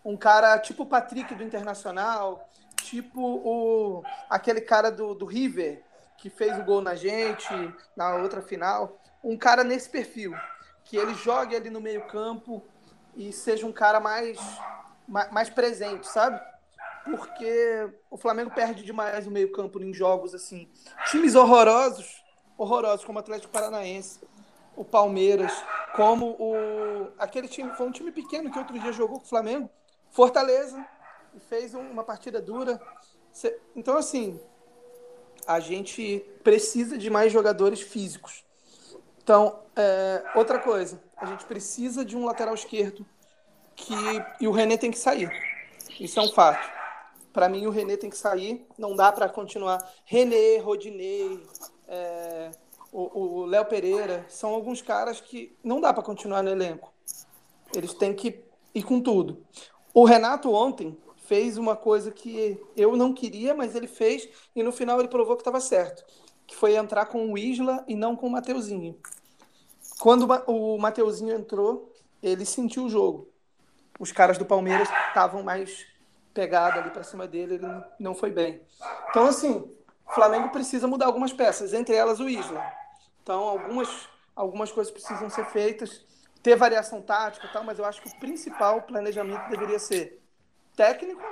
Um 0.04 0.16
cara 0.16 0.58
tipo 0.58 0.84
o 0.84 0.86
Patrick 0.86 1.34
do 1.34 1.42
Internacional, 1.42 2.48
tipo 2.76 3.20
o, 3.20 4.02
aquele 4.28 4.60
cara 4.60 4.90
do, 4.90 5.14
do 5.14 5.26
River, 5.26 5.82
que 6.16 6.30
fez 6.30 6.58
o 6.58 6.62
gol 6.62 6.80
na 6.80 6.94
gente 6.94 7.48
na 7.96 8.16
outra 8.16 8.40
final. 8.40 9.00
Um 9.22 9.36
cara 9.36 9.64
nesse 9.64 9.88
perfil. 9.88 10.34
Que 10.84 10.96
ele 10.96 11.14
jogue 11.14 11.54
ali 11.54 11.70
no 11.70 11.80
meio-campo 11.80 12.64
e 13.14 13.32
seja 13.32 13.66
um 13.66 13.72
cara 13.72 14.00
mais, 14.00 14.38
mais, 15.06 15.30
mais 15.30 15.50
presente, 15.50 16.08
sabe? 16.08 16.40
porque 17.04 17.88
o 18.10 18.16
Flamengo 18.16 18.50
perde 18.50 18.84
demais 18.84 19.26
o 19.26 19.30
meio-campo 19.30 19.82
em 19.82 19.92
jogos 19.92 20.34
assim. 20.34 20.70
Times 21.10 21.34
horrorosos, 21.34 22.22
horrorosos, 22.62 23.04
como 23.04 23.18
o 23.18 23.20
Atlético 23.20 23.52
Paranaense, 23.52 24.20
o 24.76 24.84
Palmeiras, 24.84 25.52
como 25.96 26.36
o. 26.38 27.12
Aquele 27.18 27.48
time, 27.48 27.72
foi 27.74 27.86
um 27.86 27.90
time 27.90 28.12
pequeno 28.12 28.50
que 28.50 28.58
outro 28.58 28.78
dia 28.78 28.92
jogou 28.92 29.18
com 29.18 29.24
o 29.24 29.28
Flamengo, 29.28 29.70
Fortaleza, 30.10 30.84
e 31.34 31.40
fez 31.40 31.74
um- 31.74 31.90
uma 31.90 32.04
partida 32.04 32.40
dura. 32.40 32.80
Então, 33.74 33.96
assim, 33.96 34.40
a 35.46 35.60
gente 35.60 36.24
precisa 36.44 36.98
de 36.98 37.08
mais 37.08 37.32
jogadores 37.32 37.80
físicos. 37.80 38.44
Então, 39.22 39.60
é, 39.76 40.22
outra 40.34 40.58
coisa, 40.58 41.00
a 41.16 41.26
gente 41.26 41.44
precisa 41.44 42.04
de 42.04 42.16
um 42.16 42.24
lateral 42.24 42.54
esquerdo 42.54 43.06
que 43.76 43.94
e 44.40 44.48
o 44.48 44.52
René 44.52 44.76
tem 44.76 44.90
que 44.90 44.98
sair. 44.98 45.30
Isso 45.98 46.18
é 46.18 46.22
um 46.22 46.30
fato. 46.30 46.68
Para 47.32 47.48
mim, 47.48 47.66
o 47.66 47.70
René 47.70 47.96
tem 47.96 48.10
que 48.10 48.16
sair. 48.16 48.66
Não 48.76 48.96
dá 48.96 49.12
para 49.12 49.28
continuar. 49.28 49.78
René, 50.04 50.58
Rodinei, 50.58 51.46
é, 51.90 52.50
o 52.92 53.44
Léo 53.44 53.64
Pereira, 53.66 54.24
são 54.28 54.54
alguns 54.54 54.80
caras 54.80 55.20
que 55.20 55.56
não 55.62 55.80
dá 55.80 55.92
para 55.92 56.02
continuar 56.02 56.42
no 56.42 56.50
elenco. 56.50 56.92
Eles 57.74 57.92
têm 57.92 58.14
que 58.14 58.42
ir 58.74 58.82
com 58.82 59.00
tudo. 59.00 59.44
O 59.92 60.04
Renato 60.04 60.52
ontem 60.52 60.96
fez 61.16 61.58
uma 61.58 61.76
coisa 61.76 62.10
que 62.10 62.60
eu 62.76 62.96
não 62.96 63.12
queria, 63.12 63.54
mas 63.54 63.74
ele 63.74 63.86
fez 63.86 64.28
e 64.54 64.62
no 64.62 64.72
final 64.72 64.98
ele 64.98 65.08
provou 65.08 65.36
que 65.36 65.42
estava 65.42 65.60
certo, 65.60 66.04
que 66.46 66.56
foi 66.56 66.74
entrar 66.74 67.06
com 67.06 67.32
o 67.32 67.38
Isla 67.38 67.84
e 67.86 67.94
não 67.94 68.16
com 68.16 68.26
o 68.26 68.30
Mateuzinho. 68.30 68.98
Quando 69.98 70.22
o 70.22 70.26
Ma- 70.26 70.44
o 70.46 70.78
Mateuzinho 70.78 71.34
entrou, 71.34 71.92
ele 72.22 72.44
sentiu 72.44 72.84
o 72.84 72.88
jogo. 72.88 73.28
Os 73.98 74.10
caras 74.10 74.38
do 74.38 74.46
Palmeiras 74.46 74.88
estavam 75.08 75.42
mais 75.42 75.86
pegados 76.32 76.80
ali 76.80 76.90
para 76.90 77.02
cima 77.02 77.26
dele, 77.26 77.54
ele 77.54 77.66
não 77.98 78.14
foi 78.14 78.30
bem. 78.30 78.62
Então, 79.10 79.26
assim, 79.26 79.70
o 80.10 80.14
Flamengo 80.14 80.50
precisa 80.50 80.88
mudar 80.88 81.06
algumas 81.06 81.32
peças, 81.32 81.72
entre 81.72 81.94
elas 81.94 82.20
o 82.20 82.28
Isla. 82.28 82.62
Então, 83.22 83.42
algumas, 83.44 84.08
algumas 84.34 84.72
coisas 84.72 84.92
precisam 84.92 85.30
ser 85.30 85.46
feitas, 85.46 86.04
ter 86.42 86.56
variação 86.56 87.00
tática 87.02 87.46
e 87.46 87.50
tal, 87.50 87.64
mas 87.64 87.78
eu 87.78 87.84
acho 87.84 88.02
que 88.02 88.08
o 88.08 88.18
principal 88.20 88.82
planejamento 88.82 89.48
deveria 89.48 89.78
ser 89.78 90.20
técnico 90.76 91.22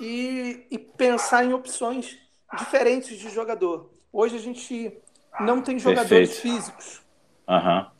e, 0.00 0.66
e 0.70 0.78
pensar 0.78 1.44
em 1.44 1.52
opções 1.52 2.18
diferentes 2.52 3.18
de 3.18 3.30
jogador. 3.30 3.90
Hoje 4.12 4.36
a 4.36 4.40
gente 4.40 5.02
não 5.40 5.62
tem 5.62 5.78
jogadores 5.78 6.30
Perfeito. 6.30 6.40
físicos. 6.40 7.02
Aham. 7.48 7.90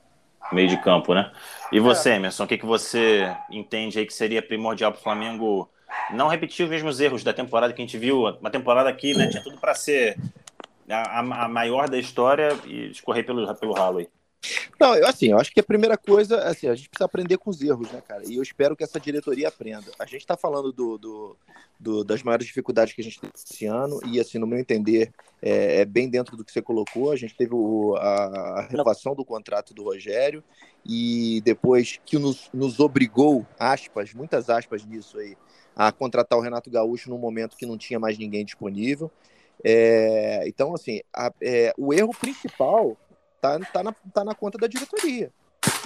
Meio 0.53 0.69
de 0.69 0.77
campo, 0.77 1.15
né? 1.15 1.33
E 1.73 1.81
você, 1.81 2.11
É. 2.11 2.17
Emerson, 2.17 2.45
o 2.45 2.47
que, 2.47 2.59
que 2.59 2.67
você 2.67 3.37
entende 3.51 3.99
aí 3.99 4.07
que 4.07 4.13
seria 4.13 4.43
primordial 4.43 4.93
para 4.93 5.01
o 5.01 5.03
Flamengo 5.03 5.71
não 6.13 6.29
repetir 6.29 6.65
os 6.65 6.71
mesmos 6.71 7.01
erros 7.01 7.25
da 7.25 7.33
temporada 7.33 7.73
que 7.73 7.83
a 7.83 7.85
gente 7.85 7.99
viu? 7.99 8.25
Uma 8.41 8.51
temporada 8.51 8.89
aqui, 8.89 9.17
né? 9.17 9.29
Tinha 9.29 9.43
tudo 9.43 9.59
para 9.59 9.75
ser 9.75 10.19
a, 10.89 11.21
a- 11.21 11.49
maior 11.49 11.89
da 11.89 11.99
história 11.99 12.57
e 12.67 12.91
escorrer 12.91 13.25
pelo, 13.25 13.55
pelo 13.57 13.73
ralo 13.73 13.99
aí. 13.99 14.09
Não, 14.79 14.97
eu, 14.97 15.07
assim, 15.07 15.29
eu 15.29 15.39
acho 15.39 15.53
que 15.53 15.61
a 15.61 15.65
primeira 15.65 15.97
coisa, 15.97 16.43
assim, 16.43 16.67
a 16.67 16.75
gente 16.75 16.89
precisa 16.89 17.05
aprender 17.05 17.39
com 17.39 17.51
os 17.51 17.63
erros, 17.63 17.91
né, 17.93 18.03
cara? 18.07 18.25
E 18.27 18.37
eu 18.37 18.43
espero 18.43 18.75
que 18.75 18.83
essa 18.83 18.99
diretoria 18.99 19.47
aprenda. 19.47 19.87
A 19.99 20.05
gente 20.05 20.23
está 20.23 20.37
falando 20.37 20.73
do, 20.73 20.99
do, 20.99 21.37
do, 21.79 22.05
das 22.05 22.23
maiores 22.23 22.47
dificuldades 22.47 22.93
que 22.93 23.01
a 23.01 23.05
gente 23.05 23.21
tem 23.21 23.31
esse 23.33 23.67
ano, 23.67 24.01
e, 24.05 24.19
assim, 24.19 24.39
no 24.39 24.47
meu 24.47 24.59
entender, 24.59 25.13
é, 25.41 25.83
é 25.83 25.85
bem 25.85 26.09
dentro 26.09 26.37
do 26.37 26.45
que 26.45 26.51
você 26.51 26.61
colocou. 26.61 27.13
A 27.13 27.17
gente 27.17 27.37
teve 27.37 27.55
o, 27.55 27.95
a, 27.97 28.59
a, 28.59 28.63
renovação 28.63 29.15
do 29.15 29.25
contrato 29.25 29.73
do 29.73 29.85
Rogério, 29.85 30.43
e 30.85 31.41
depois 31.45 32.01
que 32.05 32.19
nos, 32.19 32.51
nos 32.53 32.81
obrigou, 32.81 33.47
aspas, 33.61 34.13
muitas 34.13 34.51
aspas 34.51 34.85
nisso 34.85 35.17
aí, 35.19 35.37
a 35.77 35.91
contratar 35.91 36.39
o 36.39 36.43
Renato 36.43 36.71
Gaúcho 36.71 37.11
num 37.11 37.19
momento 37.19 37.57
que 37.57 37.67
não 37.67 37.79
tinha 37.79 37.99
mais 37.99 38.19
ninguém 38.19 38.45
disponível. 38.45 39.11
É, 39.65 40.43
então, 40.47 40.75
assim, 40.75 41.01
a, 41.15 41.33
é, 41.41 41.73
o 41.79 41.93
erro 41.95 42.13
principal 42.19 42.97
tá, 43.41 43.59
tá, 43.61 43.83
na, 43.83 43.93
tá 44.13 44.25
na 44.25 44.35
conta 44.35 44.59
da 44.59 44.67
diretoria. 44.67 45.33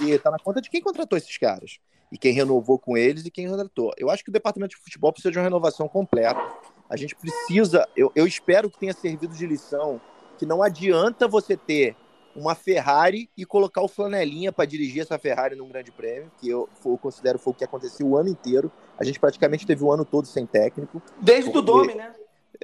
E 0.01 0.17
tá 0.19 0.31
na 0.31 0.39
conta 0.39 0.61
de 0.61 0.69
quem 0.69 0.81
contratou 0.81 1.17
esses 1.17 1.37
caras. 1.37 1.79
E 2.11 2.17
quem 2.17 2.33
renovou 2.33 2.79
com 2.79 2.97
eles 2.97 3.25
e 3.25 3.31
quem 3.31 3.47
contratou. 3.47 3.93
Eu 3.97 4.09
acho 4.09 4.23
que 4.23 4.29
o 4.29 4.33
departamento 4.33 4.75
de 4.75 4.81
futebol 4.81 5.11
precisa 5.11 5.31
de 5.31 5.37
uma 5.37 5.43
renovação 5.43 5.87
completa. 5.87 6.41
A 6.89 6.95
gente 6.95 7.15
precisa, 7.15 7.87
eu, 7.95 8.11
eu 8.15 8.25
espero 8.25 8.69
que 8.69 8.79
tenha 8.79 8.93
servido 8.93 9.35
de 9.35 9.45
lição 9.45 9.99
que 10.37 10.45
não 10.45 10.63
adianta 10.63 11.27
você 11.27 11.57
ter 11.57 11.95
uma 12.37 12.53
Ferrari 12.53 13.29
e 13.35 13.43
colocar 13.45 13.81
o 13.81 13.87
flanelinha 13.87 14.51
para 14.51 14.65
dirigir 14.65 15.01
essa 15.01 15.17
Ferrari 15.17 15.55
num 15.55 15.67
grande 15.67 15.91
prêmio, 15.91 16.31
que 16.39 16.47
eu, 16.47 16.69
eu, 16.85 16.97
considero 16.97 17.39
foi 17.39 17.51
o 17.51 17.55
que 17.55 17.63
aconteceu 17.63 18.07
o 18.07 18.15
ano 18.15 18.29
inteiro. 18.29 18.71
A 18.97 19.03
gente 19.03 19.19
praticamente 19.19 19.65
teve 19.65 19.83
o 19.83 19.91
ano 19.91 20.05
todo 20.05 20.27
sem 20.27 20.45
técnico. 20.45 21.01
Desde 21.19 21.49
o 21.49 21.61
Dome, 21.61 21.95
né? 21.95 22.13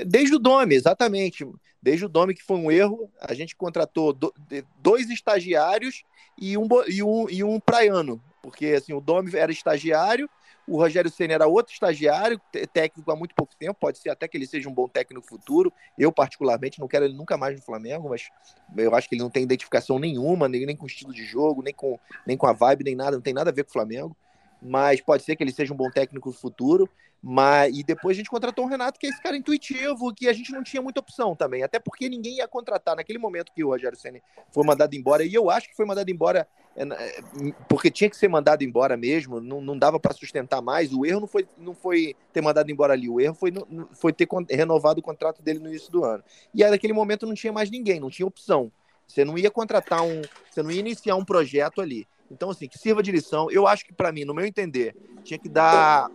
Desde 0.06 0.36
o 0.36 0.40
Dome, 0.40 0.76
exatamente. 0.76 1.46
Desde 1.82 2.06
o 2.06 2.10
Dome, 2.10 2.36
que 2.36 2.44
foi 2.44 2.58
um 2.58 2.72
erro, 2.72 3.10
a 3.20 3.34
gente 3.34 3.56
contratou 3.56 4.14
do, 4.14 4.34
dois 4.80 5.10
estagiários 5.10 6.04
e 6.38 6.56
um, 6.58 6.68
e 6.88 7.04
um, 7.04 7.30
e 7.30 7.44
um 7.44 7.60
praiano. 7.60 8.22
Porque 8.44 8.68
assim, 8.68 8.94
o 8.94 9.02
Dome 9.02 9.36
era 9.36 9.52
estagiário, 9.52 10.30
o 10.68 10.78
Rogério 10.78 11.12
Senna 11.12 11.34
era 11.34 11.48
outro 11.48 11.74
estagiário, 11.74 12.40
técnico 12.72 13.12
há 13.12 13.16
muito 13.16 13.36
pouco 13.36 13.56
tempo. 13.56 13.78
Pode 13.80 14.00
ser 14.00 14.10
até 14.10 14.28
que 14.28 14.38
ele 14.38 14.48
seja 14.48 14.70
um 14.70 14.74
bom 14.74 14.88
técnico 14.88 15.28
futuro. 15.28 15.72
Eu, 15.98 16.12
particularmente, 16.12 16.80
não 16.80 16.88
quero 16.88 17.06
ele 17.06 17.16
nunca 17.16 17.38
mais 17.38 17.56
no 17.56 17.62
Flamengo, 17.62 18.10
mas 18.10 18.30
eu 18.78 18.96
acho 18.96 19.10
que 19.10 19.16
ele 19.16 19.22
não 19.22 19.30
tem 19.30 19.44
identificação 19.44 20.00
nenhuma, 20.00 20.48
nem, 20.48 20.66
nem 20.66 20.76
com 20.76 20.86
o 20.86 20.88
estilo 20.88 21.14
de 21.14 21.24
jogo, 21.26 21.62
nem 21.62 21.74
com, 21.74 22.00
nem 22.26 22.38
com 22.38 22.48
a 22.48 22.54
vibe, 22.54 22.84
nem 22.84 22.96
nada, 22.96 23.12
não 23.12 23.22
tem 23.22 23.34
nada 23.34 23.50
a 23.50 23.54
ver 23.54 23.64
com 23.64 23.70
o 23.70 23.74
Flamengo 23.74 24.16
mas 24.64 25.02
pode 25.02 25.24
ser 25.24 25.36
que 25.36 25.44
ele 25.44 25.52
seja 25.52 25.74
um 25.74 25.78
bom 25.78 25.90
técnico 25.90 26.30
no 26.30 26.36
futuro. 26.36 26.90
Mas, 27.26 27.78
e 27.78 27.84
depois 27.84 28.18
a 28.18 28.20
gente 28.20 28.30
contratou 28.30 28.66
o 28.66 28.68
Renato, 28.68 29.00
que 29.00 29.08
é 29.08 29.10
esse 29.10 29.22
cara 29.22 29.38
intuitivo, 29.38 30.14
que 30.14 30.28
a 30.28 30.34
gente 30.34 30.52
não 30.52 30.62
tinha 30.62 30.82
muita 30.82 31.00
opção 31.00 31.34
também, 31.34 31.64
até 31.64 31.80
porque 31.80 32.10
ninguém 32.10 32.38
ia 32.38 32.48
contratar 32.50 32.98
naquele 32.98 33.18
momento 33.18 33.54
que 33.54 33.64
o 33.64 33.70
Rogério 33.70 33.98
Senna 33.98 34.20
foi 34.52 34.66
mandado 34.66 34.94
embora, 34.94 35.24
e 35.24 35.34
eu 35.34 35.50
acho 35.50 35.70
que 35.70 35.76
foi 35.76 35.86
mandado 35.86 36.10
embora 36.10 36.46
é, 36.76 36.84
é, 36.84 37.22
porque 37.70 37.92
tinha 37.92 38.10
que 38.10 38.18
ser 38.18 38.28
mandado 38.28 38.64
embora 38.64 38.98
mesmo, 38.98 39.40
não, 39.40 39.62
não 39.62 39.78
dava 39.78 40.00
para 40.00 40.14
sustentar 40.14 40.62
mais. 40.62 40.92
O 40.92 41.06
erro 41.06 41.22
não 41.22 41.28
foi, 41.28 41.48
não 41.58 41.74
foi 41.74 42.16
ter 42.32 42.42
mandado 42.42 42.70
embora 42.72 42.94
ali, 42.94 43.10
o 43.10 43.22
erro 43.22 43.36
foi, 43.36 43.54
foi 43.94 44.12
ter 44.12 44.28
renovado 44.50 45.00
o 45.00 45.04
contrato 45.04 45.42
dele 45.42 45.60
no 45.60 45.70
início 45.70 45.92
do 45.92 46.04
ano. 46.04 46.24
E 46.54 46.64
aí, 46.64 46.72
naquele 46.72 46.94
momento 46.94 47.26
não 47.26 47.36
tinha 47.36 47.54
mais 47.54 47.70
ninguém, 47.70 48.00
não 48.00 48.10
tinha 48.10 48.26
opção. 48.26 48.72
Você 49.08 49.24
não 49.24 49.38
ia 49.38 49.52
contratar 49.52 50.02
um, 50.02 50.22
você 50.50 50.64
não 50.64 50.72
ia 50.72 50.80
iniciar 50.80 51.16
um 51.16 51.26
projeto 51.26 51.82
ali. 51.82 52.08
Então, 52.34 52.50
assim, 52.50 52.68
que 52.68 52.78
sirva 52.78 53.04
de 53.04 53.12
lição. 53.12 53.50
Eu 53.52 53.68
acho 53.68 53.86
que, 53.86 53.94
para 53.94 54.12
mim, 54.12 54.26
no 54.26 54.34
meu 54.34 54.46
entender, 54.46 54.96
tinha 55.24 55.38
que 55.38 55.48
dar 55.48 56.10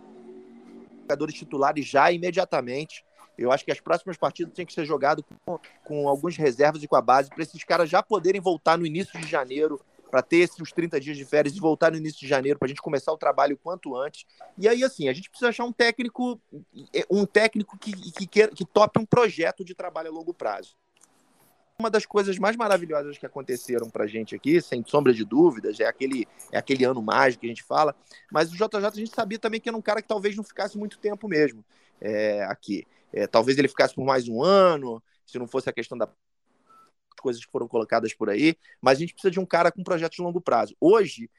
jogadores 1.01 1.33
titulares 1.33 1.85
já 1.85 2.11
imediatamente. 2.11 3.03
Eu 3.37 3.51
acho 3.51 3.63
que 3.63 3.71
as 3.71 3.79
próximas 3.79 4.17
partidas 4.17 4.53
tinham 4.53 4.65
que 4.65 4.73
ser 4.73 4.85
jogado 4.85 5.23
com, 5.45 5.57
com 5.85 6.09
alguns 6.09 6.35
reservas 6.35 6.83
e 6.83 6.87
com 6.87 6.95
a 6.97 7.01
base, 7.01 7.29
para 7.29 7.41
esses 7.41 7.63
caras 7.63 7.89
já 7.89 8.03
poderem 8.03 8.41
voltar 8.41 8.77
no 8.77 8.85
início 8.85 9.17
de 9.19 9.25
janeiro, 9.25 9.79
para 10.11 10.21
ter 10.21 10.37
esses 10.37 10.71
30 10.71 10.99
dias 10.99 11.15
de 11.15 11.23
férias 11.23 11.55
e 11.55 11.59
voltar 11.59 11.91
no 11.91 11.97
início 11.97 12.19
de 12.19 12.27
janeiro, 12.27 12.59
para 12.59 12.65
a 12.65 12.69
gente 12.69 12.81
começar 12.81 13.13
o 13.13 13.17
trabalho 13.17 13.55
o 13.55 13.57
quanto 13.57 13.95
antes. 13.95 14.25
E 14.57 14.67
aí, 14.67 14.83
assim, 14.83 15.07
a 15.07 15.13
gente 15.13 15.29
precisa 15.29 15.49
achar 15.49 15.63
um 15.63 15.71
técnico, 15.71 16.39
um 17.09 17.25
técnico 17.25 17.77
que, 17.77 17.93
que, 17.93 18.27
que, 18.27 18.47
que 18.49 18.65
tope 18.65 18.99
um 18.99 19.05
projeto 19.05 19.63
de 19.63 19.73
trabalho 19.73 20.09
a 20.09 20.13
longo 20.13 20.33
prazo 20.33 20.75
uma 21.79 21.89
das 21.89 22.05
coisas 22.05 22.37
mais 22.37 22.57
maravilhosas 22.57 23.17
que 23.17 23.25
aconteceram 23.25 23.89
pra 23.89 24.05
gente 24.05 24.35
aqui, 24.35 24.61
sem 24.61 24.83
sombra 24.85 25.13
de 25.13 25.23
dúvidas, 25.23 25.79
é 25.79 25.85
aquele, 25.85 26.27
é 26.51 26.57
aquele 26.57 26.83
ano 26.83 27.01
mágico 27.01 27.41
que 27.41 27.47
a 27.47 27.49
gente 27.49 27.63
fala, 27.63 27.95
mas 28.29 28.51
o 28.51 28.55
JJ 28.55 28.85
a 28.85 28.89
gente 28.89 29.15
sabia 29.15 29.39
também 29.39 29.61
que 29.61 29.69
era 29.69 29.77
um 29.77 29.81
cara 29.81 30.01
que 30.01 30.07
talvez 30.07 30.35
não 30.35 30.43
ficasse 30.43 30.77
muito 30.77 30.99
tempo 30.99 31.27
mesmo 31.27 31.63
é, 32.01 32.43
aqui. 32.43 32.85
É, 33.13 33.25
talvez 33.25 33.57
ele 33.57 33.69
ficasse 33.69 33.95
por 33.95 34.05
mais 34.05 34.27
um 34.27 34.43
ano, 34.43 35.01
se 35.25 35.39
não 35.39 35.47
fosse 35.47 35.69
a 35.69 35.73
questão 35.73 35.97
da 35.97 36.07
coisas 37.21 37.43
que 37.43 37.51
foram 37.51 37.67
colocadas 37.67 38.13
por 38.13 38.29
aí, 38.29 38.55
mas 38.81 38.97
a 38.97 39.01
gente 39.01 39.13
precisa 39.13 39.31
de 39.31 39.39
um 39.39 39.45
cara 39.45 39.71
com 39.71 39.83
projeto 39.83 40.13
de 40.13 40.21
longo 40.21 40.39
prazo. 40.39 40.75
Hoje, 40.79 41.29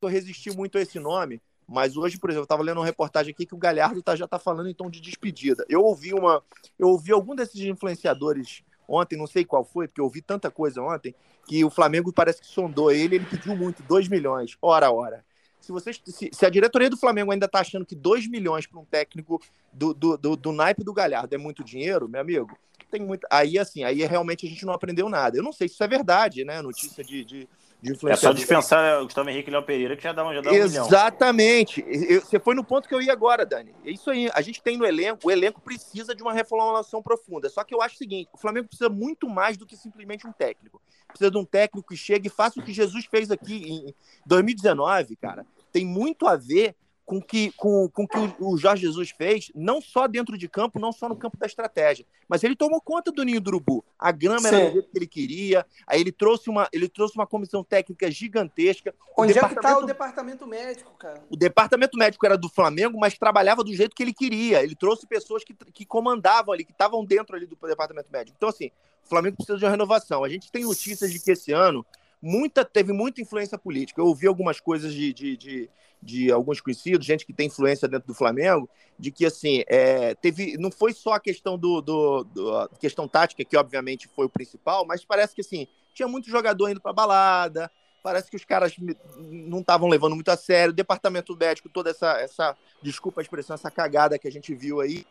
eu 0.00 0.08
resisti 0.08 0.50
muito 0.56 0.78
a 0.78 0.80
esse 0.80 1.00
nome, 1.00 1.42
mas 1.66 1.96
hoje, 1.96 2.18
por 2.18 2.30
exemplo, 2.30 2.42
eu 2.42 2.44
estava 2.44 2.62
lendo 2.62 2.78
uma 2.78 2.86
reportagem 2.86 3.32
aqui 3.32 3.46
que 3.46 3.54
o 3.54 3.58
Galhardo 3.58 4.00
tá, 4.00 4.14
já 4.14 4.26
está 4.26 4.38
falando 4.38 4.68
em 4.68 4.74
tom 4.74 4.88
de 4.88 5.00
despedida. 5.00 5.64
Eu 5.68 5.82
ouvi 5.82 6.14
uma, 6.14 6.42
eu 6.78 6.88
ouvi 6.88 7.10
algum 7.12 7.34
desses 7.34 7.60
influenciadores 7.60 8.62
ontem, 8.90 9.16
não 9.16 9.26
sei 9.26 9.44
qual 9.44 9.64
foi, 9.64 9.86
porque 9.86 10.00
eu 10.00 10.04
ouvi 10.04 10.20
tanta 10.20 10.50
coisa 10.50 10.82
ontem, 10.82 11.14
que 11.46 11.64
o 11.64 11.70
Flamengo 11.70 12.12
parece 12.12 12.40
que 12.40 12.46
sondou 12.46 12.90
ele, 12.90 13.16
ele 13.16 13.24
pediu 13.24 13.56
muito, 13.56 13.82
2 13.84 14.08
milhões, 14.08 14.56
hora 14.60 14.90
hora. 14.90 15.24
Se, 15.60 15.72
vocês, 15.72 16.00
se, 16.04 16.30
se, 16.32 16.46
a 16.46 16.50
diretoria 16.50 16.88
do 16.88 16.96
Flamengo 16.96 17.30
ainda 17.30 17.46
está 17.46 17.60
achando 17.60 17.84
que 17.84 17.94
2 17.94 18.26
milhões 18.28 18.66
para 18.66 18.80
um 18.80 18.84
técnico 18.84 19.40
do, 19.72 19.92
do, 19.92 20.16
do, 20.16 20.36
do 20.36 20.52
naipe 20.52 20.82
do 20.82 20.92
Galhardo 20.92 21.34
é 21.34 21.38
muito 21.38 21.62
dinheiro, 21.62 22.08
meu 22.08 22.20
amigo, 22.20 22.58
tem 22.90 23.00
muito. 23.00 23.26
Aí, 23.30 23.58
assim, 23.58 23.84
aí 23.84 24.04
realmente 24.04 24.46
a 24.46 24.48
gente 24.48 24.66
não 24.66 24.72
aprendeu 24.72 25.08
nada. 25.08 25.36
Eu 25.36 25.42
não 25.42 25.52
sei 25.52 25.68
se 25.68 25.74
isso 25.74 25.84
é 25.84 25.88
verdade, 25.88 26.44
né? 26.44 26.60
Notícia 26.60 27.04
de, 27.04 27.24
de, 27.24 27.48
de 27.82 28.10
É 28.10 28.16
só 28.16 28.32
dispensar 28.32 29.00
o 29.00 29.04
Gustavo 29.04 29.30
Henrique 29.30 29.48
e 29.48 29.52
Léo 29.52 29.62
Pereira 29.62 29.96
que 29.96 30.02
já 30.02 30.12
dá, 30.12 30.22
já 30.34 30.40
dá 30.40 30.50
um 30.50 30.54
Exatamente. 30.54 31.84
Eu, 31.88 32.20
você 32.20 32.38
foi 32.38 32.54
no 32.54 32.62
ponto 32.62 32.88
que 32.88 32.94
eu 32.94 33.00
ia 33.00 33.12
agora, 33.12 33.46
Dani. 33.46 33.74
É 33.84 33.90
isso 33.90 34.10
aí. 34.10 34.30
A 34.34 34.42
gente 34.42 34.62
tem 34.62 34.76
no 34.76 34.84
elenco, 34.84 35.26
o 35.26 35.30
elenco 35.30 35.60
precisa 35.60 36.14
de 36.14 36.22
uma 36.22 36.32
reformulação 36.32 37.02
profunda. 37.02 37.48
Só 37.48 37.64
que 37.64 37.74
eu 37.74 37.80
acho 37.80 37.94
o 37.94 37.98
seguinte: 37.98 38.28
o 38.32 38.38
Flamengo 38.38 38.68
precisa 38.68 38.90
muito 38.90 39.28
mais 39.28 39.56
do 39.56 39.66
que 39.66 39.76
simplesmente 39.76 40.26
um 40.26 40.32
técnico. 40.32 40.80
Precisa 41.08 41.30
de 41.30 41.38
um 41.38 41.44
técnico 41.44 41.88
que 41.88 41.96
chegue 41.96 42.28
e 42.28 42.30
faça 42.30 42.60
o 42.60 42.62
que 42.62 42.72
Jesus 42.72 43.06
fez 43.06 43.30
aqui 43.30 43.54
em 43.68 43.94
2019, 44.26 45.16
cara. 45.16 45.46
Tem 45.72 45.84
muito 45.84 46.26
a 46.26 46.36
ver 46.36 46.76
com 47.10 47.20
que, 47.20 47.50
com, 47.56 47.88
com 47.88 48.06
que 48.06 48.16
o, 48.38 48.56
Jorge 48.56 48.86
Jesus 48.86 49.10
fez, 49.10 49.50
não 49.52 49.80
só 49.80 50.06
dentro 50.06 50.38
de 50.38 50.48
campo, 50.48 50.78
não 50.78 50.92
só 50.92 51.08
no 51.08 51.16
campo 51.16 51.36
da 51.36 51.44
estratégia, 51.44 52.06
mas 52.28 52.44
ele 52.44 52.54
tomou 52.54 52.80
conta 52.80 53.10
do 53.10 53.24
ninho 53.24 53.40
do 53.40 53.48
urubu. 53.48 53.84
A 53.98 54.12
grama 54.12 54.48
Sim. 54.48 54.54
era 54.54 54.66
do 54.66 54.72
jeito 54.74 54.90
que 54.92 54.96
ele 54.96 55.08
queria, 55.08 55.66
aí 55.88 56.00
ele 56.00 56.12
trouxe 56.12 56.48
uma, 56.48 56.68
ele 56.72 56.88
trouxe 56.88 57.16
uma 57.16 57.26
comissão 57.26 57.64
técnica 57.64 58.08
gigantesca. 58.12 58.94
Onde 59.18 59.36
é 59.36 59.40
que 59.40 59.54
está 59.54 59.76
o 59.76 59.86
departamento 59.86 60.46
médico, 60.46 60.92
cara? 60.96 61.20
O 61.28 61.36
departamento 61.36 61.98
médico 61.98 62.24
era 62.24 62.38
do 62.38 62.48
Flamengo, 62.48 62.96
mas 62.96 63.18
trabalhava 63.18 63.64
do 63.64 63.74
jeito 63.74 63.96
que 63.96 64.04
ele 64.04 64.14
queria. 64.14 64.62
Ele 64.62 64.76
trouxe 64.76 65.04
pessoas 65.04 65.42
que, 65.42 65.52
que 65.52 65.84
comandavam 65.84 66.54
ali, 66.54 66.64
que 66.64 66.70
estavam 66.70 67.04
dentro 67.04 67.34
ali 67.34 67.44
do 67.44 67.56
departamento 67.56 68.08
médico. 68.12 68.36
Então, 68.36 68.50
assim, 68.50 68.70
o 69.04 69.08
Flamengo 69.08 69.34
precisa 69.34 69.58
de 69.58 69.64
uma 69.64 69.70
renovação. 69.72 70.22
A 70.22 70.28
gente 70.28 70.52
tem 70.52 70.62
notícias 70.62 71.10
de 71.10 71.18
que 71.18 71.32
esse 71.32 71.50
ano 71.50 71.84
muita, 72.22 72.64
teve 72.64 72.92
muita 72.92 73.20
influência 73.20 73.58
política. 73.58 74.00
Eu 74.00 74.06
ouvi 74.06 74.28
algumas 74.28 74.60
coisas 74.60 74.94
de, 74.94 75.12
de, 75.12 75.36
de, 75.36 75.70
de, 76.02 76.30
alguns 76.32 76.60
conhecidos, 76.60 77.06
gente 77.06 77.26
que 77.26 77.32
tem 77.32 77.46
influência 77.46 77.86
dentro 77.86 78.08
do 78.08 78.14
Flamengo, 78.14 78.68
de 78.98 79.10
que 79.10 79.26
assim, 79.26 79.62
é, 79.66 80.14
teve, 80.14 80.56
não 80.56 80.70
foi 80.70 80.92
só 80.92 81.14
a 81.14 81.20
questão 81.20 81.58
do, 81.58 81.80
do, 81.80 82.24
do 82.24 82.68
questão 82.78 83.06
tática, 83.06 83.44
que 83.44 83.56
obviamente 83.56 84.08
foi 84.08 84.26
o 84.26 84.30
principal, 84.30 84.86
mas 84.86 85.04
parece 85.04 85.34
que 85.34 85.40
assim, 85.40 85.66
tinha 85.94 86.08
muito 86.08 86.30
jogador 86.30 86.70
indo 86.70 86.80
para 86.80 86.92
balada, 86.92 87.70
parece 88.02 88.30
que 88.30 88.36
os 88.36 88.44
caras 88.44 88.74
não 89.18 89.60
estavam 89.60 89.88
levando 89.88 90.14
muito 90.14 90.30
a 90.30 90.36
sério. 90.36 90.72
O 90.72 90.76
departamento 90.76 91.36
médico, 91.36 91.68
toda 91.68 91.90
essa, 91.90 92.18
essa, 92.20 92.56
desculpa 92.82 93.20
a 93.20 93.22
expressão, 93.22 93.54
essa 93.54 93.70
cagada 93.70 94.18
que 94.18 94.28
a 94.28 94.32
gente 94.32 94.54
viu 94.54 94.80
aí. 94.80 95.06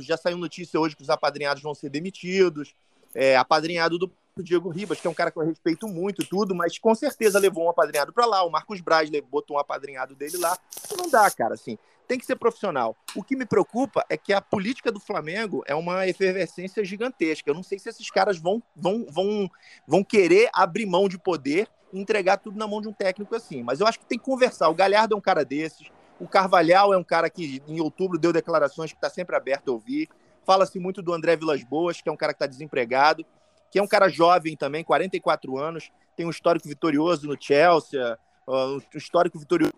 Já 0.00 0.16
saiu 0.16 0.38
notícia 0.38 0.80
hoje 0.80 0.96
que 0.96 1.02
os 1.02 1.10
apadrinhados 1.10 1.62
vão 1.62 1.74
ser 1.74 1.90
demitidos. 1.90 2.74
É, 3.14 3.36
apadrinhado 3.36 3.98
do 3.98 4.10
Diego 4.38 4.70
Ribas, 4.70 5.00
que 5.00 5.06
é 5.06 5.10
um 5.10 5.14
cara 5.14 5.30
que 5.30 5.38
eu 5.38 5.44
respeito 5.44 5.86
muito 5.86 6.26
tudo, 6.26 6.54
mas 6.54 6.78
com 6.78 6.94
certeza 6.94 7.38
levou 7.38 7.66
um 7.66 7.68
apadrinhado 7.68 8.12
para 8.12 8.24
lá. 8.24 8.42
O 8.44 8.50
Marcos 8.50 8.80
Braz 8.80 9.10
botou 9.30 9.56
um 9.56 9.60
apadrinhado 9.60 10.14
dele 10.14 10.38
lá. 10.38 10.56
Não 10.96 11.10
dá, 11.10 11.30
cara, 11.30 11.54
assim. 11.54 11.76
Tem 12.08 12.18
que 12.18 12.26
ser 12.26 12.36
profissional. 12.36 12.96
O 13.14 13.22
que 13.22 13.36
me 13.36 13.46
preocupa 13.46 14.04
é 14.08 14.16
que 14.16 14.32
a 14.32 14.40
política 14.40 14.90
do 14.90 15.00
Flamengo 15.00 15.62
é 15.66 15.74
uma 15.74 16.06
efervescência 16.06 16.84
gigantesca. 16.84 17.50
Eu 17.50 17.54
não 17.54 17.62
sei 17.62 17.78
se 17.78 17.88
esses 17.88 18.10
caras 18.10 18.38
vão, 18.38 18.62
vão, 18.74 19.06
vão, 19.08 19.50
vão 19.86 20.04
querer 20.04 20.48
abrir 20.52 20.86
mão 20.86 21.08
de 21.08 21.18
poder 21.18 21.68
e 21.92 22.00
entregar 22.00 22.38
tudo 22.38 22.58
na 22.58 22.66
mão 22.66 22.80
de 22.80 22.88
um 22.88 22.92
técnico 22.92 23.34
assim. 23.34 23.62
Mas 23.62 23.80
eu 23.80 23.86
acho 23.86 23.98
que 23.98 24.06
tem 24.06 24.18
que 24.18 24.24
conversar. 24.24 24.68
O 24.68 24.74
Galhardo 24.74 25.14
é 25.14 25.18
um 25.18 25.22
cara 25.22 25.44
desses. 25.44 25.90
O 26.18 26.28
Carvalhal 26.28 26.92
é 26.92 26.96
um 26.96 27.04
cara 27.04 27.28
que 27.28 27.62
em 27.66 27.80
outubro 27.80 28.18
deu 28.18 28.32
declarações 28.32 28.92
que 28.92 28.96
está 28.96 29.10
sempre 29.10 29.36
aberto 29.36 29.70
a 29.70 29.72
ouvir. 29.72 30.08
Fala-se 30.44 30.78
muito 30.78 31.02
do 31.02 31.12
André 31.12 31.36
Vilas 31.36 31.62
Boas, 31.62 32.00
que 32.00 32.08
é 32.08 32.12
um 32.12 32.16
cara 32.16 32.32
que 32.32 32.36
está 32.36 32.46
desempregado 32.46 33.24
que 33.72 33.78
é 33.78 33.82
um 33.82 33.88
cara 33.88 34.06
jovem 34.10 34.54
também, 34.54 34.84
44 34.84 35.56
anos, 35.56 35.90
tem 36.14 36.26
um 36.26 36.30
histórico 36.30 36.68
vitorioso 36.68 37.26
no 37.26 37.36
Chelsea, 37.40 38.18
um 38.46 38.78
histórico 38.94 39.38
vitorioso 39.38 39.72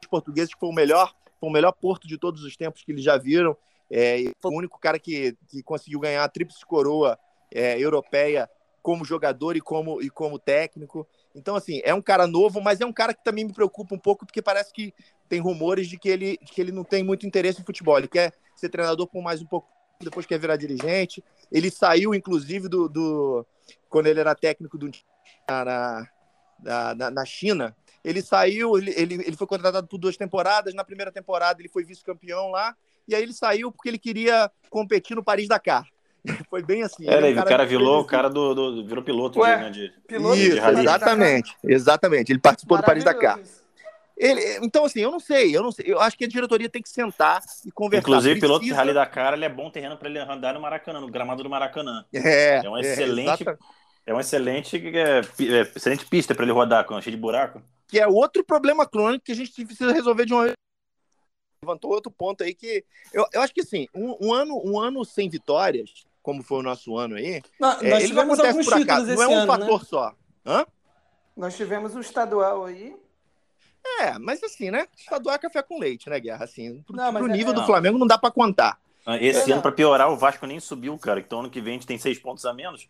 dos 0.00 0.08
portugueses, 0.08 0.54
que 0.54 0.58
foi 0.58 0.70
o 0.70 0.72
melhor, 0.72 1.14
foi 1.38 1.50
o 1.50 1.52
melhor 1.52 1.72
porto 1.72 2.08
de 2.08 2.16
todos 2.16 2.42
os 2.42 2.56
tempos 2.56 2.82
que 2.82 2.92
eles 2.92 3.04
já 3.04 3.18
viram. 3.18 3.54
É, 3.90 4.32
foi 4.40 4.50
o 4.50 4.56
único 4.56 4.80
cara 4.80 4.98
que, 4.98 5.36
que 5.46 5.62
conseguiu 5.62 6.00
ganhar 6.00 6.24
a 6.24 6.28
tríplice 6.28 6.64
coroa 6.64 7.18
é, 7.52 7.78
europeia 7.78 8.48
como 8.82 9.04
jogador 9.04 9.56
e 9.58 9.60
como, 9.60 10.00
e 10.00 10.08
como 10.08 10.38
técnico. 10.38 11.06
Então, 11.36 11.54
assim, 11.54 11.82
é 11.84 11.94
um 11.94 12.00
cara 12.00 12.26
novo, 12.26 12.62
mas 12.62 12.80
é 12.80 12.86
um 12.86 12.92
cara 12.92 13.12
que 13.12 13.22
também 13.22 13.44
me 13.44 13.52
preocupa 13.52 13.94
um 13.94 13.98
pouco, 13.98 14.24
porque 14.24 14.40
parece 14.40 14.72
que 14.72 14.94
tem 15.28 15.38
rumores 15.38 15.86
de 15.86 15.98
que 15.98 16.08
ele, 16.08 16.38
que 16.38 16.58
ele 16.58 16.72
não 16.72 16.82
tem 16.82 17.04
muito 17.04 17.26
interesse 17.26 17.60
em 17.60 17.64
futebol. 17.64 17.98
Ele 17.98 18.08
quer 18.08 18.32
ser 18.56 18.70
treinador 18.70 19.06
por 19.06 19.22
mais 19.22 19.42
um 19.42 19.46
pouco, 19.46 19.68
depois 20.00 20.24
quer 20.24 20.38
virar 20.38 20.56
dirigente. 20.56 21.22
Ele 21.52 21.70
saiu, 21.70 22.14
inclusive, 22.14 22.68
do, 22.68 22.88
do 22.88 23.46
quando 23.90 24.06
ele 24.06 24.18
era 24.18 24.34
técnico 24.34 24.78
do, 24.78 24.90
na, 25.46 26.94
na, 26.94 27.10
na 27.10 27.24
China. 27.26 27.76
Ele 28.02 28.22
saiu, 28.22 28.78
ele, 28.78 28.94
ele, 28.96 29.14
ele 29.14 29.36
foi 29.36 29.46
contratado 29.46 29.86
por 29.86 29.98
duas 29.98 30.16
temporadas. 30.16 30.72
Na 30.72 30.84
primeira 30.84 31.12
temporada, 31.12 31.60
ele 31.60 31.68
foi 31.68 31.84
vice-campeão 31.84 32.48
lá. 32.48 32.74
E 33.06 33.14
aí 33.14 33.22
ele 33.22 33.34
saiu 33.34 33.70
porque 33.70 33.90
ele 33.90 33.98
queria 33.98 34.50
competir 34.70 35.14
no 35.14 35.22
Paris-Dakar. 35.22 35.86
Foi 36.50 36.62
bem 36.62 36.82
assim. 36.82 37.08
É, 37.08 37.30
o 37.30 37.44
cara 37.44 37.64
virou 37.64 38.00
o 38.00 38.04
cara 38.04 38.28
do, 38.28 38.54
do, 38.54 38.86
virou 38.86 39.02
piloto, 39.02 39.40
Ué, 39.40 39.56
né, 39.56 39.70
de, 39.70 39.92
piloto 40.06 40.36
Isso, 40.36 40.60
de 40.60 40.80
exatamente, 40.80 41.56
exatamente. 41.64 42.32
Ele 42.32 42.38
participou 42.38 42.76
do 42.76 42.84
Paris 42.84 43.04
Dakar. 43.04 43.38
Ele, 44.16 44.64
então, 44.64 44.86
assim, 44.86 45.00
eu 45.00 45.10
não 45.10 45.20
sei, 45.20 45.54
eu 45.54 45.62
não 45.62 45.70
sei. 45.70 45.84
Eu 45.86 46.00
acho 46.00 46.16
que 46.16 46.24
a 46.24 46.28
diretoria 46.28 46.70
tem 46.70 46.80
que 46.80 46.88
sentar 46.88 47.42
e 47.66 47.70
conversar. 47.70 48.08
Inclusive, 48.08 48.34
Precisa... 48.34 48.46
piloto 48.46 48.64
de 48.64 48.72
Rally 48.72 48.94
Dakar, 48.94 49.34
ele 49.34 49.44
é 49.44 49.48
bom 49.48 49.70
terreno 49.70 49.96
para 49.98 50.08
ele 50.08 50.18
andar 50.18 50.54
no 50.54 50.60
Maracanã, 50.60 51.00
no 51.00 51.10
gramado 51.10 51.42
do 51.42 51.50
Maracanã. 51.50 52.04
É, 52.14 52.64
é 52.64 52.70
um 52.70 52.78
excelente, 52.78 53.46
é, 53.46 53.56
é 54.06 54.14
um 54.14 54.20
excelente, 54.20 54.76
é, 54.78 55.20
é, 55.20 55.60
excelente 55.76 56.06
pista 56.06 56.34
para 56.34 56.44
ele 56.44 56.52
rodar, 56.52 56.86
cheio 57.02 57.14
de 57.14 57.20
buraco. 57.20 57.62
Que 57.86 58.00
é 58.00 58.06
outro 58.06 58.42
problema 58.42 58.86
crônico 58.86 59.26
que 59.26 59.32
a 59.32 59.36
gente 59.36 59.52
precisa 59.66 59.92
resolver 59.92 60.24
de 60.24 60.32
uma 60.32 60.50
levantou 61.62 61.90
outro 61.90 62.10
ponto 62.10 62.44
aí 62.44 62.54
que 62.54 62.84
eu, 63.12 63.26
eu 63.32 63.42
acho 63.42 63.52
que 63.52 63.62
assim, 63.62 63.88
um, 63.94 64.28
um, 64.28 64.32
ano, 64.32 64.60
um 64.64 64.78
ano 64.78 65.04
sem 65.04 65.28
vitórias 65.28 66.06
como 66.26 66.42
foi 66.42 66.58
o 66.58 66.62
nosso 66.62 66.98
ano 66.98 67.14
aí, 67.14 67.40
não, 67.60 67.80
é, 67.80 68.02
ele 68.02 68.12
não 68.12 68.24
acontece 68.24 68.64
por 68.64 68.74
acaso, 68.74 69.06
não 69.14 69.22
é 69.22 69.28
um 69.28 69.36
ano, 69.36 69.46
fator 69.46 69.78
né? 69.78 69.86
só. 69.88 70.14
Hã? 70.44 70.66
Nós 71.36 71.56
tivemos 71.56 71.94
um 71.94 72.00
estadual 72.00 72.64
aí. 72.64 72.96
É, 74.00 74.18
mas 74.18 74.42
assim, 74.42 74.72
né? 74.72 74.88
Estadual 74.98 75.36
é 75.36 75.38
café 75.38 75.62
com 75.62 75.78
leite, 75.78 76.10
né, 76.10 76.18
Guerra? 76.18 76.44
Assim, 76.44 76.82
pro, 76.82 76.96
não, 76.96 77.14
pro 77.14 77.28
é, 77.28 77.32
nível 77.32 77.52
é, 77.52 77.54
do. 77.54 77.64
Flamengo 77.64 77.96
não 77.96 78.08
dá 78.08 78.18
para 78.18 78.32
contar. 78.32 78.76
Ah, 79.06 79.16
esse 79.18 79.48
é, 79.48 79.54
ano, 79.54 79.62
para 79.62 79.70
piorar, 79.70 80.10
o 80.10 80.16
Vasco 80.16 80.44
nem 80.48 80.58
subiu, 80.58 80.98
cara. 80.98 81.20
Então, 81.20 81.38
ano 81.38 81.50
que 81.50 81.60
vem 81.60 81.74
a 81.74 81.76
gente 81.76 81.86
tem 81.86 81.96
seis 81.96 82.18
pontos 82.18 82.44
a 82.44 82.52
menos. 82.52 82.88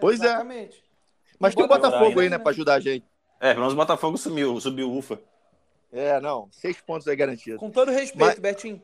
Pois 0.00 0.20
é. 0.20 0.24
Exatamente. 0.24 0.76
é. 0.76 0.82
Mas 1.38 1.54
tem 1.54 1.64
o 1.64 1.68
Botafogo 1.68 2.18
aí, 2.18 2.28
né, 2.28 2.38
para 2.38 2.50
ajudar 2.50 2.74
a 2.74 2.80
gente. 2.80 3.06
É, 3.38 3.50
pelo 3.50 3.60
menos 3.60 3.74
o 3.74 3.76
Botafogo 3.76 4.18
sumiu, 4.18 4.60
subiu 4.60 4.92
ufa. 4.92 5.20
É, 5.92 6.20
não. 6.20 6.48
Seis 6.50 6.80
pontos 6.80 7.06
aí 7.06 7.14
garantido. 7.14 7.56
Com 7.56 7.70
todo 7.70 7.92
respeito, 7.92 8.18
Mas... 8.18 8.38
Betinho. 8.40 8.82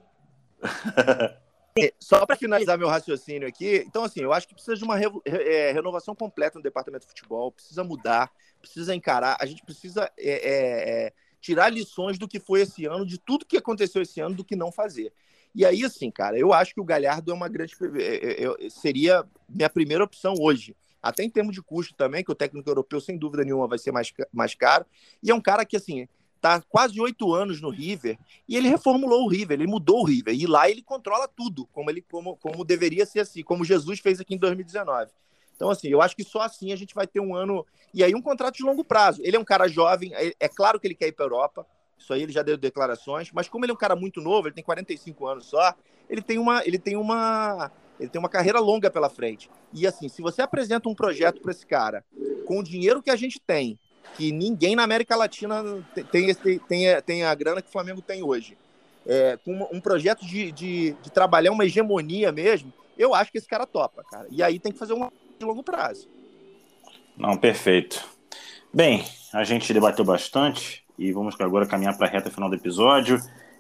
Só 1.99 2.27
para 2.27 2.37
finalizar 2.37 2.77
meu 2.77 2.89
raciocínio 2.89 3.47
aqui, 3.47 3.85
então 3.87 4.03
assim, 4.05 4.21
eu 4.21 4.33
acho 4.33 4.49
que 4.49 4.55
precisa 4.55 4.77
de 4.77 4.85
uma 4.85 4.97
re, 4.97 5.07
é, 5.25 5.73
renovação 5.73 6.15
completa 6.15 6.59
no 6.59 6.63
departamento 6.63 7.07
de 7.07 7.09
futebol, 7.09 7.53
precisa 7.53 7.85
mudar, 7.85 8.31
precisa 8.61 8.95
encarar, 8.95 9.37
a 9.41 9.47
gente 9.47 9.63
precisa 9.65 10.11
é, 10.19 10.31
é, 10.31 11.07
é, 11.07 11.13
tirar 11.41 11.71
lições 11.71 12.19
do 12.19 12.27
que 12.27 12.41
foi 12.41 12.63
esse 12.63 12.87
ano, 12.87 13.07
de 13.07 13.19
tudo 13.19 13.47
que 13.47 13.57
aconteceu 13.57 14.03
esse 14.03 14.21
ano, 14.21 14.35
do 14.35 14.45
que 14.45 14.57
não 14.57 14.73
fazer. 14.73 15.13
E 15.55 15.65
aí, 15.65 15.85
assim, 15.85 16.11
cara, 16.11 16.39
eu 16.39 16.53
acho 16.53 16.75
que 16.75 16.81
o 16.81 16.85
Galhardo 16.85 17.31
é 17.31 17.35
uma 17.35 17.49
grande. 17.49 17.75
É, 17.99 18.45
é, 18.45 18.71
seria 18.71 19.25
minha 19.49 19.69
primeira 19.69 20.05
opção 20.05 20.35
hoje. 20.39 20.77
Até 21.03 21.25
em 21.25 21.31
termos 21.31 21.55
de 21.55 21.63
custo 21.63 21.95
também, 21.95 22.23
que 22.23 22.31
o 22.31 22.35
técnico 22.35 22.69
europeu, 22.69 23.01
sem 23.01 23.17
dúvida 23.17 23.43
nenhuma, 23.43 23.67
vai 23.67 23.79
ser 23.79 23.91
mais, 23.91 24.13
mais 24.31 24.55
caro. 24.55 24.85
E 25.23 25.31
é 25.31 25.35
um 25.35 25.41
cara 25.41 25.65
que, 25.65 25.77
assim, 25.77 26.07
tá 26.41 26.63
quase 26.69 27.01
oito 27.01 27.33
anos 27.35 27.61
no 27.61 27.69
River 27.69 28.19
e 28.49 28.57
ele 28.57 28.69
reformulou 28.69 29.25
o 29.25 29.29
River, 29.29 29.61
ele 29.61 29.71
mudou 29.71 30.01
o 30.01 30.05
River 30.05 30.35
e 30.35 30.47
lá 30.47 30.71
ele 30.71 30.83
controla 30.83 31.29
tudo, 31.29 31.67
como 31.67 31.91
ele 31.91 32.01
como, 32.03 32.37
como 32.37 32.65
deveria 32.65 33.05
ser 33.05 33.21
assim, 33.21 33.43
como 33.43 33.65
Jesus 33.65 34.01
fez 34.01 34.21
aqui 34.21 34.35
em 34.35 34.39
2019. 34.39 35.11
Então 35.55 35.71
assim, 35.71 35.89
eu 35.89 36.01
acho 36.01 36.17
que 36.17 36.25
só 36.25 36.41
assim 36.41 36.73
a 36.73 36.77
gente 36.77 36.95
vai 36.95 37.07
ter 37.07 37.21
um 37.21 37.35
ano 37.35 37.67
e 37.93 38.03
aí 38.03 38.15
um 38.15 38.23
contrato 38.23 38.57
de 38.57 38.63
longo 38.63 38.83
prazo. 38.83 39.21
Ele 39.23 39.37
é 39.37 39.39
um 39.39 39.45
cara 39.45 39.69
jovem, 39.69 40.15
é, 40.15 40.35
é 40.41 40.49
claro 40.49 40.81
que 40.81 40.87
ele 40.87 40.95
quer 40.95 41.09
ir 41.09 41.13
para 41.13 41.27
Europa. 41.27 41.67
Isso 41.99 42.15
aí 42.15 42.23
ele 42.23 42.33
já 42.33 42.43
deu 42.43 42.57
declarações, 42.57 43.31
mas 43.31 43.47
como 43.47 43.65
ele 43.65 43.73
é 43.73 43.75
um 43.75 43.79
cara 43.79 43.95
muito 43.95 44.23
novo, 44.23 44.49
ele 44.49 44.55
tem 44.55 44.65
45 44.65 45.27
anos 45.27 45.47
só, 45.47 45.75
ele 46.09 46.23
tem 46.23 46.39
uma 46.39 46.67
ele 46.67 46.79
tem 46.79 46.97
uma 46.97 47.71
ele 48.01 48.09
tem 48.09 48.19
uma 48.19 48.31
carreira 48.31 48.59
longa 48.59 48.91
pela 48.91 49.11
frente. 49.11 49.51
E 49.75 49.87
assim, 49.87 50.09
se 50.09 50.23
você 50.23 50.41
apresenta 50.41 50.89
um 50.89 50.95
projeto 50.95 51.43
para 51.43 51.53
esse 51.53 51.67
cara 51.67 52.03
com 52.47 52.59
o 52.59 52.63
dinheiro 52.63 53.03
que 53.03 53.11
a 53.11 53.17
gente 53.17 53.39
tem, 53.39 53.79
que 54.17 54.33
ninguém 54.33 54.77
na 54.77 54.83
América 54.83 55.17
Latina 55.17 55.63
tem, 56.11 56.35
tem, 56.35 57.01
tem 57.03 57.25
a 57.25 57.35
grana 57.35 57.63
que 57.63 57.69
o 57.69 57.73
Flamengo 57.73 58.03
tem 58.03 58.23
hoje. 58.23 58.57
É, 59.07 59.39
com 59.45 59.69
um 59.73 59.81
projeto 59.81 60.27
de, 60.27 60.53
de, 60.53 60.93
de, 60.93 61.11
trabalhar 61.11 61.53
uma 61.53 61.65
hegemonia 61.65 62.31
mesmo, 62.31 62.73
eu 62.99 63.15
acho 63.15 63.33
que 63.33 63.39
esse 63.39 63.49
cara 63.49 63.67
topa, 63.67 64.05
cara. 64.11 64.27
E 64.31 64.43
aí 64.43 64.59
tem 64.59 64.71
que 64.71 64.79
fazer 64.79 64.93
um 64.93 65.09
de 65.39 65.45
longo 65.45 65.63
prazo. 65.63 66.07
Não, 67.17 67.37
perfeito. 67.37 68.07
Bem, 68.73 69.05
a 69.33 69.43
gente 69.43 69.73
debateu 69.73 70.05
bastante 70.05 70.85
e 70.99 71.13
vamos 71.13 71.35
agora 71.41 71.67
caminhar 71.67 71.97
para 71.97 72.07
a 72.07 72.11
reta 72.11 72.31
final 72.31 72.51
do 72.51 72.57
episódio. 72.57 73.19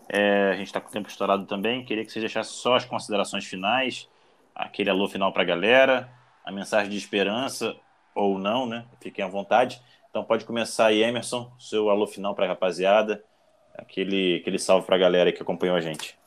É, 0.08 0.50
a 0.50 0.56
gente 0.56 0.66
está 0.66 0.80
com 0.80 0.88
o 0.88 0.92
tempo 0.92 1.08
estourado 1.08 1.46
também. 1.46 1.84
Queria 1.84 2.04
que 2.04 2.12
você 2.12 2.20
deixasse 2.20 2.50
só 2.50 2.74
as 2.74 2.84
considerações 2.84 3.46
finais, 3.46 4.08
aquele 4.54 4.90
alô 4.90 5.08
final 5.08 5.32
para 5.32 5.42
a 5.42 5.46
galera, 5.46 6.10
a 6.44 6.52
mensagem 6.52 6.90
de 6.90 6.98
esperança 6.98 7.74
ou 8.14 8.38
não, 8.38 8.66
né? 8.66 8.84
Fiquem 9.00 9.24
à 9.24 9.28
vontade. 9.28 9.80
Então 10.10 10.24
pode 10.24 10.44
começar 10.44 10.86
aí, 10.86 11.02
Emerson, 11.02 11.52
seu 11.58 11.88
alô 11.88 12.04
final 12.04 12.34
para 12.34 12.44
a 12.44 12.48
rapaziada, 12.48 13.24
aquele, 13.72 14.38
aquele 14.40 14.58
salve 14.58 14.84
para 14.84 14.96
a 14.96 14.98
galera 14.98 15.32
que 15.32 15.40
acompanhou 15.40 15.76
a 15.76 15.80
gente. 15.80 16.18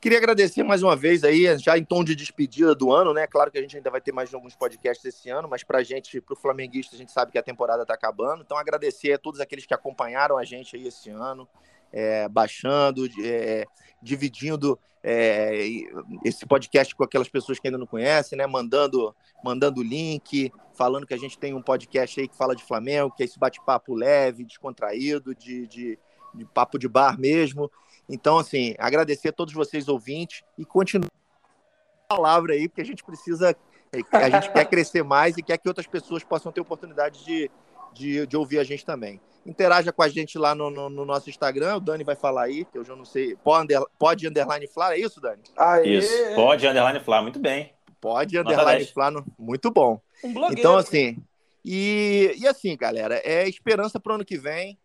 Queria 0.00 0.18
agradecer 0.18 0.62
mais 0.62 0.82
uma 0.82 0.96
vez 0.96 1.24
aí, 1.24 1.58
já 1.58 1.76
em 1.76 1.84
tom 1.84 2.02
de 2.02 2.14
despedida 2.14 2.74
do 2.74 2.92
ano, 2.92 3.12
né? 3.12 3.26
Claro 3.26 3.50
que 3.50 3.58
a 3.58 3.60
gente 3.60 3.76
ainda 3.76 3.90
vai 3.90 4.00
ter 4.00 4.12
mais 4.12 4.32
alguns 4.32 4.54
podcasts 4.54 5.04
esse 5.04 5.28
ano, 5.28 5.48
mas 5.48 5.62
para 5.62 5.78
a 5.78 5.82
gente, 5.82 6.20
para 6.20 6.32
o 6.32 6.36
flamenguista, 6.36 6.94
a 6.94 6.98
gente 6.98 7.12
sabe 7.12 7.32
que 7.32 7.38
a 7.38 7.42
temporada 7.42 7.82
está 7.82 7.94
acabando. 7.94 8.42
Então 8.42 8.56
agradecer 8.56 9.12
a 9.12 9.18
todos 9.18 9.40
aqueles 9.40 9.66
que 9.66 9.74
acompanharam 9.74 10.38
a 10.38 10.44
gente 10.44 10.76
aí 10.76 10.86
esse 10.86 11.10
ano, 11.10 11.48
é, 11.92 12.28
baixando, 12.28 13.06
é, 13.22 13.66
dividindo 14.02 14.78
é, 15.08 15.54
esse 16.24 16.44
podcast 16.44 16.92
com 16.96 17.04
aquelas 17.04 17.28
pessoas 17.28 17.60
que 17.60 17.68
ainda 17.68 17.78
não 17.78 17.86
conhecem, 17.86 18.36
né? 18.36 18.44
Mandando, 18.44 19.14
mandando 19.44 19.80
link, 19.80 20.52
falando 20.74 21.06
que 21.06 21.14
a 21.14 21.16
gente 21.16 21.38
tem 21.38 21.54
um 21.54 21.62
podcast 21.62 22.20
aí 22.20 22.26
que 22.26 22.36
fala 22.36 22.56
de 22.56 22.64
Flamengo, 22.64 23.14
que 23.16 23.22
é 23.22 23.26
esse 23.26 23.38
bate-papo 23.38 23.94
leve, 23.94 24.44
descontraído, 24.44 25.32
de, 25.32 25.68
de, 25.68 25.96
de, 26.34 26.44
papo 26.46 26.76
de 26.76 26.88
bar 26.88 27.20
mesmo. 27.20 27.70
Então, 28.08 28.36
assim, 28.36 28.74
agradecer 28.80 29.28
a 29.28 29.32
todos 29.32 29.54
vocês 29.54 29.86
ouvintes 29.86 30.42
e 30.58 30.64
continuar 30.64 31.08
a 32.10 32.16
palavra 32.16 32.54
aí, 32.54 32.68
porque 32.68 32.82
a 32.82 32.84
gente 32.86 33.04
precisa, 33.04 33.56
a 34.10 34.28
gente 34.28 34.50
quer 34.50 34.64
crescer 34.64 35.04
mais 35.04 35.38
e 35.38 35.42
quer 35.42 35.56
que 35.56 35.68
outras 35.68 35.86
pessoas 35.86 36.24
possam 36.24 36.50
ter 36.50 36.60
oportunidade 36.60 37.24
de, 37.24 37.48
de, 37.96 38.26
de 38.26 38.36
ouvir 38.36 38.58
a 38.58 38.64
gente 38.64 38.84
também. 38.84 39.20
Interaja 39.44 39.92
com 39.92 40.02
a 40.02 40.08
gente 40.08 40.38
lá 40.38 40.54
no, 40.54 40.70
no, 40.70 40.88
no, 40.88 41.04
nosso 41.04 41.30
Instagram, 41.30 41.76
o 41.76 41.80
Dani 41.80 42.02
vai 42.02 42.16
falar 42.16 42.44
aí, 42.44 42.64
que 42.64 42.76
eu 42.76 42.84
já 42.84 42.96
não 42.96 43.04
sei. 43.04 43.36
Pode, 43.36 43.64
under, 43.64 43.82
pode 43.98 44.26
underline 44.26 44.66
Flá, 44.66 44.94
é 44.94 44.98
isso, 44.98 45.20
Dani? 45.20 45.42
Aê. 45.56 45.98
Isso, 45.98 46.12
pode 46.34 46.66
underline 46.66 47.00
Flá, 47.00 47.22
muito 47.22 47.38
bem. 47.38 47.72
Pode 48.00 48.36
underline 48.36 48.84
Flá, 48.86 49.10
muito 49.38 49.70
bom. 49.70 50.00
Um 50.22 50.50
então, 50.50 50.76
assim, 50.76 51.16
e, 51.64 52.34
e 52.38 52.46
assim, 52.46 52.76
galera, 52.76 53.20
é 53.24 53.48
esperança 53.48 53.98
para 53.98 54.12
o 54.12 54.14
ano 54.16 54.24
que 54.24 54.36
vem. 54.36 54.76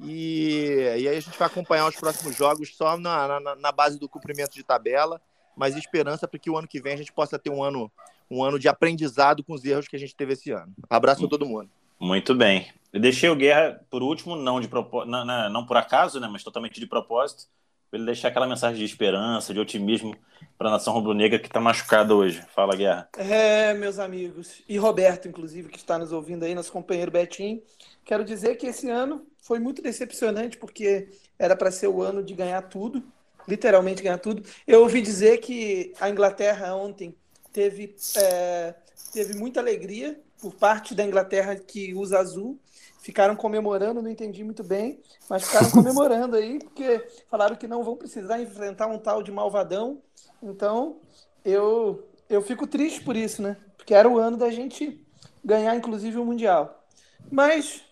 E, 0.00 0.94
e 0.98 1.08
aí 1.08 1.16
a 1.16 1.20
gente 1.20 1.36
vai 1.36 1.48
acompanhar 1.48 1.88
os 1.88 1.96
próximos 1.96 2.36
jogos 2.36 2.76
só 2.76 2.96
na, 2.96 3.40
na, 3.40 3.56
na 3.56 3.72
base 3.72 3.98
do 3.98 4.08
cumprimento 4.08 4.52
de 4.52 4.62
tabela, 4.62 5.20
mas 5.56 5.76
esperança 5.76 6.28
para 6.28 6.38
que 6.38 6.48
o 6.48 6.56
ano 6.56 6.68
que 6.68 6.80
vem 6.80 6.94
a 6.94 6.96
gente 6.96 7.12
possa 7.12 7.38
ter 7.38 7.50
um 7.50 7.62
ano, 7.62 7.90
um 8.30 8.44
ano 8.44 8.58
de 8.58 8.68
aprendizado 8.68 9.42
com 9.42 9.52
os 9.54 9.64
erros 9.64 9.88
que 9.88 9.96
a 9.96 9.98
gente 9.98 10.14
teve 10.14 10.34
esse 10.34 10.52
ano. 10.52 10.72
Abraço 10.88 11.26
a 11.26 11.28
todo 11.28 11.46
mundo. 11.46 11.68
Muito 12.00 12.34
bem. 12.34 12.68
Eu 12.92 13.00
deixei 13.00 13.28
o 13.28 13.36
Guerra 13.36 13.80
por 13.90 14.02
último, 14.02 14.36
não 14.36 14.60
de 14.60 14.68
propó 14.68 15.04
não, 15.04 15.24
não, 15.24 15.50
não 15.50 15.66
por 15.66 15.76
acaso, 15.76 16.18
né, 16.18 16.28
mas 16.30 16.42
totalmente 16.42 16.80
de 16.80 16.86
propósito, 16.86 17.44
para 17.90 17.98
ele 17.98 18.06
deixar 18.06 18.28
aquela 18.28 18.46
mensagem 18.46 18.78
de 18.78 18.84
esperança, 18.84 19.52
de 19.52 19.60
otimismo 19.60 20.16
para 20.56 20.68
a 20.68 20.72
nação 20.72 20.92
rubro-negra 20.94 21.38
que 21.38 21.46
está 21.46 21.60
machucada 21.60 22.14
hoje. 22.14 22.42
Fala, 22.54 22.74
Guerra. 22.74 23.08
É, 23.16 23.74
meus 23.74 23.98
amigos, 23.98 24.62
e 24.68 24.78
Roberto, 24.78 25.28
inclusive, 25.28 25.68
que 25.68 25.78
está 25.78 25.98
nos 25.98 26.12
ouvindo 26.12 26.44
aí, 26.44 26.54
nosso 26.54 26.72
companheiro 26.72 27.10
Betinho, 27.10 27.62
quero 28.04 28.24
dizer 28.24 28.56
que 28.56 28.66
esse 28.66 28.88
ano 28.88 29.26
foi 29.42 29.58
muito 29.58 29.82
decepcionante, 29.82 30.56
porque 30.56 31.08
era 31.38 31.56
para 31.56 31.70
ser 31.70 31.88
o 31.88 32.02
ano 32.02 32.22
de 32.22 32.34
ganhar 32.34 32.62
tudo, 32.62 33.02
literalmente 33.46 34.02
ganhar 34.02 34.18
tudo. 34.18 34.42
Eu 34.66 34.82
ouvi 34.82 35.00
dizer 35.00 35.38
que 35.38 35.92
a 36.00 36.08
Inglaterra 36.10 36.74
ontem 36.74 37.14
teve, 37.52 37.94
é, 38.16 38.74
teve 39.12 39.34
muita 39.34 39.60
alegria 39.60 40.20
por 40.40 40.54
parte 40.54 40.94
da 40.94 41.04
Inglaterra 41.04 41.56
que 41.56 41.94
usa 41.94 42.18
azul. 42.18 42.58
Ficaram 43.00 43.36
comemorando, 43.36 44.02
não 44.02 44.10
entendi 44.10 44.44
muito 44.44 44.62
bem, 44.62 45.00
mas 45.28 45.44
ficaram 45.44 45.70
comemorando 45.72 46.36
aí, 46.36 46.58
porque 46.58 47.06
falaram 47.30 47.56
que 47.56 47.66
não 47.66 47.82
vão 47.82 47.96
precisar 47.96 48.40
enfrentar 48.40 48.86
um 48.86 48.98
tal 48.98 49.22
de 49.22 49.30
malvadão. 49.30 50.02
Então, 50.42 51.00
eu, 51.44 52.08
eu 52.28 52.42
fico 52.42 52.66
triste 52.66 53.02
por 53.02 53.16
isso, 53.16 53.40
né? 53.40 53.56
Porque 53.76 53.94
era 53.94 54.08
o 54.08 54.18
ano 54.18 54.36
da 54.36 54.50
gente 54.50 55.00
ganhar, 55.44 55.74
inclusive, 55.74 56.18
o 56.18 56.24
Mundial. 56.24 56.84
Mas, 57.30 57.82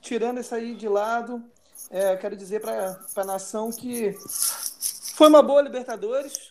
tirando 0.00 0.40
isso 0.40 0.54
aí 0.54 0.74
de 0.74 0.88
lado, 0.88 1.44
é, 1.90 2.16
quero 2.16 2.36
dizer 2.36 2.60
para 2.60 2.98
a 3.16 3.24
nação 3.24 3.70
que 3.70 4.14
foi 5.14 5.28
uma 5.28 5.42
boa 5.42 5.62
Libertadores. 5.62 6.45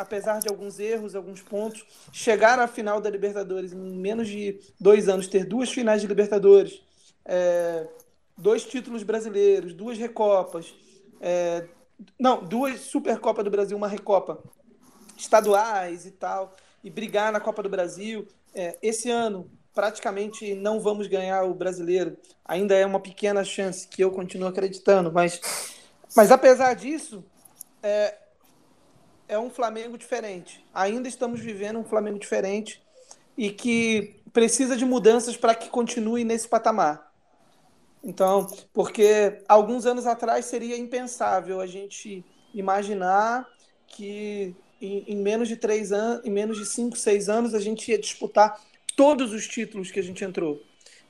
Apesar 0.00 0.40
de 0.40 0.48
alguns 0.48 0.78
erros, 0.78 1.14
alguns 1.14 1.42
pontos, 1.42 1.84
chegar 2.10 2.58
à 2.58 2.66
final 2.66 3.02
da 3.02 3.10
Libertadores 3.10 3.72
em 3.74 3.76
menos 3.76 4.28
de 4.28 4.58
dois 4.80 5.10
anos, 5.10 5.28
ter 5.28 5.44
duas 5.44 5.70
finais 5.70 6.00
de 6.00 6.06
Libertadores, 6.06 6.82
é, 7.24 7.86
dois 8.36 8.64
títulos 8.64 9.02
brasileiros, 9.02 9.74
duas 9.74 9.98
recopas, 9.98 10.74
é, 11.20 11.66
não, 12.18 12.42
duas 12.42 12.80
Supercopa 12.80 13.44
do 13.44 13.50
Brasil, 13.50 13.76
uma 13.76 13.88
recopa, 13.88 14.42
estaduais 15.18 16.06
e 16.06 16.12
tal, 16.12 16.56
e 16.82 16.88
brigar 16.88 17.30
na 17.30 17.38
Copa 17.38 17.62
do 17.62 17.68
Brasil. 17.68 18.26
É, 18.54 18.78
esse 18.80 19.10
ano, 19.10 19.50
praticamente 19.74 20.54
não 20.54 20.80
vamos 20.80 21.08
ganhar 21.08 21.44
o 21.44 21.52
brasileiro. 21.52 22.16
Ainda 22.42 22.74
é 22.74 22.86
uma 22.86 23.00
pequena 23.00 23.44
chance 23.44 23.86
que 23.86 24.02
eu 24.02 24.10
continuo 24.10 24.48
acreditando, 24.48 25.12
mas, 25.12 25.38
mas 26.16 26.32
apesar 26.32 26.72
disso, 26.72 27.22
é, 27.82 28.14
é 29.30 29.38
um 29.38 29.48
Flamengo 29.48 29.96
diferente. 29.96 30.62
Ainda 30.74 31.08
estamos 31.08 31.40
vivendo 31.40 31.78
um 31.78 31.84
Flamengo 31.84 32.18
diferente 32.18 32.82
e 33.38 33.48
que 33.50 34.16
precisa 34.32 34.76
de 34.76 34.84
mudanças 34.84 35.36
para 35.36 35.54
que 35.54 35.70
continue 35.70 36.24
nesse 36.24 36.48
patamar. 36.48 37.12
Então, 38.02 38.48
porque 38.72 39.42
alguns 39.48 39.86
anos 39.86 40.04
atrás 40.04 40.46
seria 40.46 40.76
impensável 40.76 41.60
a 41.60 41.66
gente 41.66 42.24
imaginar 42.52 43.46
que 43.86 44.54
em, 44.80 45.04
em 45.06 45.16
menos 45.16 45.46
de 45.46 45.56
três 45.56 45.92
anos, 45.92 46.24
em 46.24 46.30
menos 46.30 46.58
de 46.58 46.66
cinco, 46.66 46.96
seis 46.96 47.28
anos, 47.28 47.54
a 47.54 47.60
gente 47.60 47.88
ia 47.88 47.98
disputar 47.98 48.60
todos 48.96 49.32
os 49.32 49.46
títulos 49.46 49.92
que 49.92 50.00
a 50.00 50.02
gente 50.02 50.24
entrou. 50.24 50.60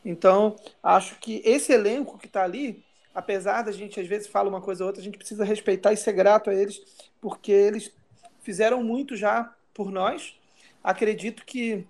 Então, 0.04 0.56
acho 0.82 1.18
que 1.20 1.40
esse 1.42 1.72
elenco 1.72 2.18
que 2.18 2.26
está 2.26 2.42
ali, 2.42 2.84
apesar 3.14 3.62
da 3.62 3.72
gente 3.72 3.98
às 3.98 4.06
vezes 4.06 4.28
falar 4.28 4.50
uma 4.50 4.60
coisa 4.60 4.84
ou 4.84 4.88
outra, 4.88 5.00
a 5.00 5.04
gente 5.04 5.16
precisa 5.16 5.42
respeitar 5.42 5.92
e 5.92 5.96
ser 5.96 6.12
grato 6.12 6.50
a 6.50 6.54
eles, 6.54 6.82
porque 7.20 7.52
eles 7.52 7.90
fizeram 8.50 8.82
muito 8.82 9.14
já 9.14 9.54
por 9.72 9.92
nós. 9.92 10.34
Acredito 10.82 11.44
que 11.46 11.86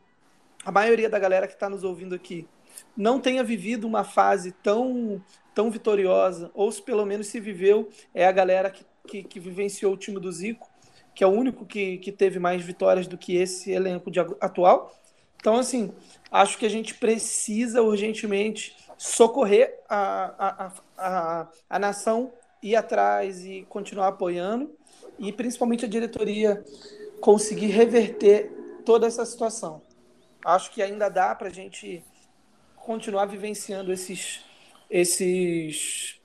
a 0.63 0.71
maioria 0.71 1.09
da 1.09 1.19
galera 1.19 1.47
que 1.47 1.55
está 1.55 1.71
nos 1.71 1.85
ouvindo 1.85 2.15
aqui 2.15 2.47
não 2.95 3.19
tenha 3.19 3.43
vivido 3.43 3.87
uma 3.87 4.05
fase 4.05 4.53
tão, 4.53 5.25
tão 5.55 5.71
vitoriosa, 5.71 6.51
ou 6.53 6.71
se 6.71 6.83
pelo 6.83 7.07
menos 7.07 7.29
se 7.29 7.41
viveu, 7.41 7.89
é 8.13 8.27
a 8.27 8.33
galera 8.33 8.71
que, 8.71 8.85
que, 9.07 9.23
que 9.23 9.41
vivenciou 9.41 9.95
o 9.95 9.97
time 9.97 10.21
do 10.21 10.31
Zico, 10.31 10.69
que 11.15 11.25
é 11.25 11.27
o 11.27 11.31
único 11.31 11.65
que, 11.65 11.97
que 11.97 12.13
teve 12.13 12.39
mais 12.39 12.63
vitórias 12.63 13.07
do 13.07 13.17
que 13.17 13.37
esse 13.37 13.71
elenco 13.71 14.11
de, 14.11 14.21
atual. 14.21 14.95
Então, 15.37 15.57
assim, 15.57 15.95
acho 16.31 16.59
que 16.59 16.67
a 16.67 16.71
gente 16.71 16.93
precisa 16.95 17.81
urgentemente 17.81 18.77
socorrer 18.99 19.81
a, 19.89 20.35
a, 20.39 20.73
a, 20.99 21.49
a, 21.71 21.79
nação, 21.79 22.31
ir 22.63 22.77
atrás 22.77 23.47
e 23.47 23.65
continuar 23.67 24.09
apoiando, 24.09 24.79
e 25.21 25.33
principalmente 25.33 25.85
a 25.85 25.89
diretoria 25.89 26.64
conseguir 27.21 27.66
reverter 27.66 28.51
toda 28.85 29.07
essa 29.07 29.25
situação. 29.27 29.83
Acho 30.45 30.71
que 30.73 30.83
ainda 30.83 31.11
dá 31.11 31.35
para 31.35 31.49
a 31.49 31.53
gente 31.53 32.03
continuar 32.75 33.27
vivenciando 33.27 33.93
esses, 33.93 34.41
esses, 34.89 36.18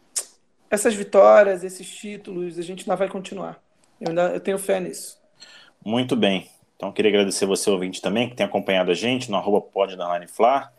essas 0.70 0.96
vitórias, 0.96 1.64
esses 1.64 1.88
títulos, 1.94 2.58
a 2.58 2.62
gente 2.62 2.82
ainda 2.82 2.96
vai 2.96 3.10
continuar. 3.10 3.62
Eu, 4.00 4.10
ainda, 4.10 4.30
eu 4.30 4.40
tenho 4.40 4.58
fé 4.58 4.80
nisso. 4.80 5.20
Muito 5.84 6.16
bem. 6.16 6.50
Então, 6.78 6.92
queria 6.92 7.12
agradecer 7.12 7.46
você, 7.46 7.70
ouvinte, 7.70 8.02
também, 8.02 8.30
que 8.30 8.36
tem 8.36 8.46
acompanhado 8.46 8.92
a 8.92 8.96
gente 8.96 9.30
no 9.30 9.38
arroba 9.38 9.64
Flar, 10.28 10.74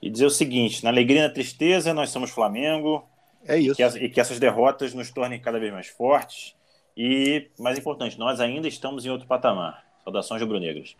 e 0.00 0.10
dizer 0.10 0.26
o 0.26 0.30
seguinte, 0.30 0.84
na 0.84 0.90
alegria 0.90 1.20
e 1.20 1.26
na 1.26 1.32
tristeza, 1.32 1.94
nós 1.94 2.10
somos 2.10 2.30
Flamengo. 2.30 3.08
É 3.46 3.56
isso. 3.58 3.72
E 3.72 3.76
que, 3.76 3.82
as, 3.82 3.94
e 3.96 4.08
que 4.08 4.20
essas 4.20 4.38
derrotas 4.38 4.92
nos 4.92 5.10
tornem 5.10 5.40
cada 5.40 5.58
vez 5.58 5.72
mais 5.72 5.86
fortes. 5.88 6.54
E, 6.96 7.50
mais 7.58 7.78
importante, 7.78 8.18
nós 8.18 8.40
ainda 8.40 8.68
estamos 8.68 9.04
em 9.04 9.10
outro 9.10 9.26
patamar. 9.26 9.82
Saudações 10.04 10.40
rubro-negras. 10.42 10.94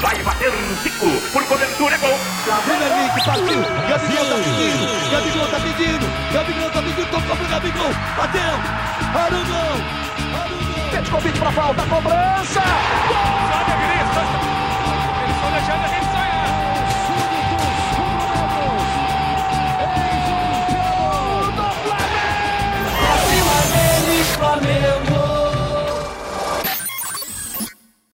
Vai 0.00 0.22
bater 0.22 0.50
um 0.50 0.74
Zico, 0.82 1.06
por 1.32 1.46
cobertura 1.46 1.94
é 1.94 1.98
gol. 1.98 2.18
Premier 2.64 2.90
League, 2.90 3.24
partiu. 3.24 3.62
Gabigol 3.88 4.26
tá 4.26 4.36
pedindo, 4.36 5.10
Gabigol 5.10 5.46
tá 5.48 5.60
pedindo, 5.60 6.06
Gabigol 6.32 6.70
tá 6.70 6.82
pedindo, 6.82 7.10
tocou 7.10 7.36
pro 7.36 7.48
Gabigol, 7.48 7.92
bateu. 8.16 8.54
Arugão, 9.14 9.88
Arugão. 10.34 10.90
Pede 10.90 11.10
convite 11.10 11.38
pra 11.38 11.52
falta, 11.52 11.82
cobrança. 11.86 12.60
Gol! 13.08 13.47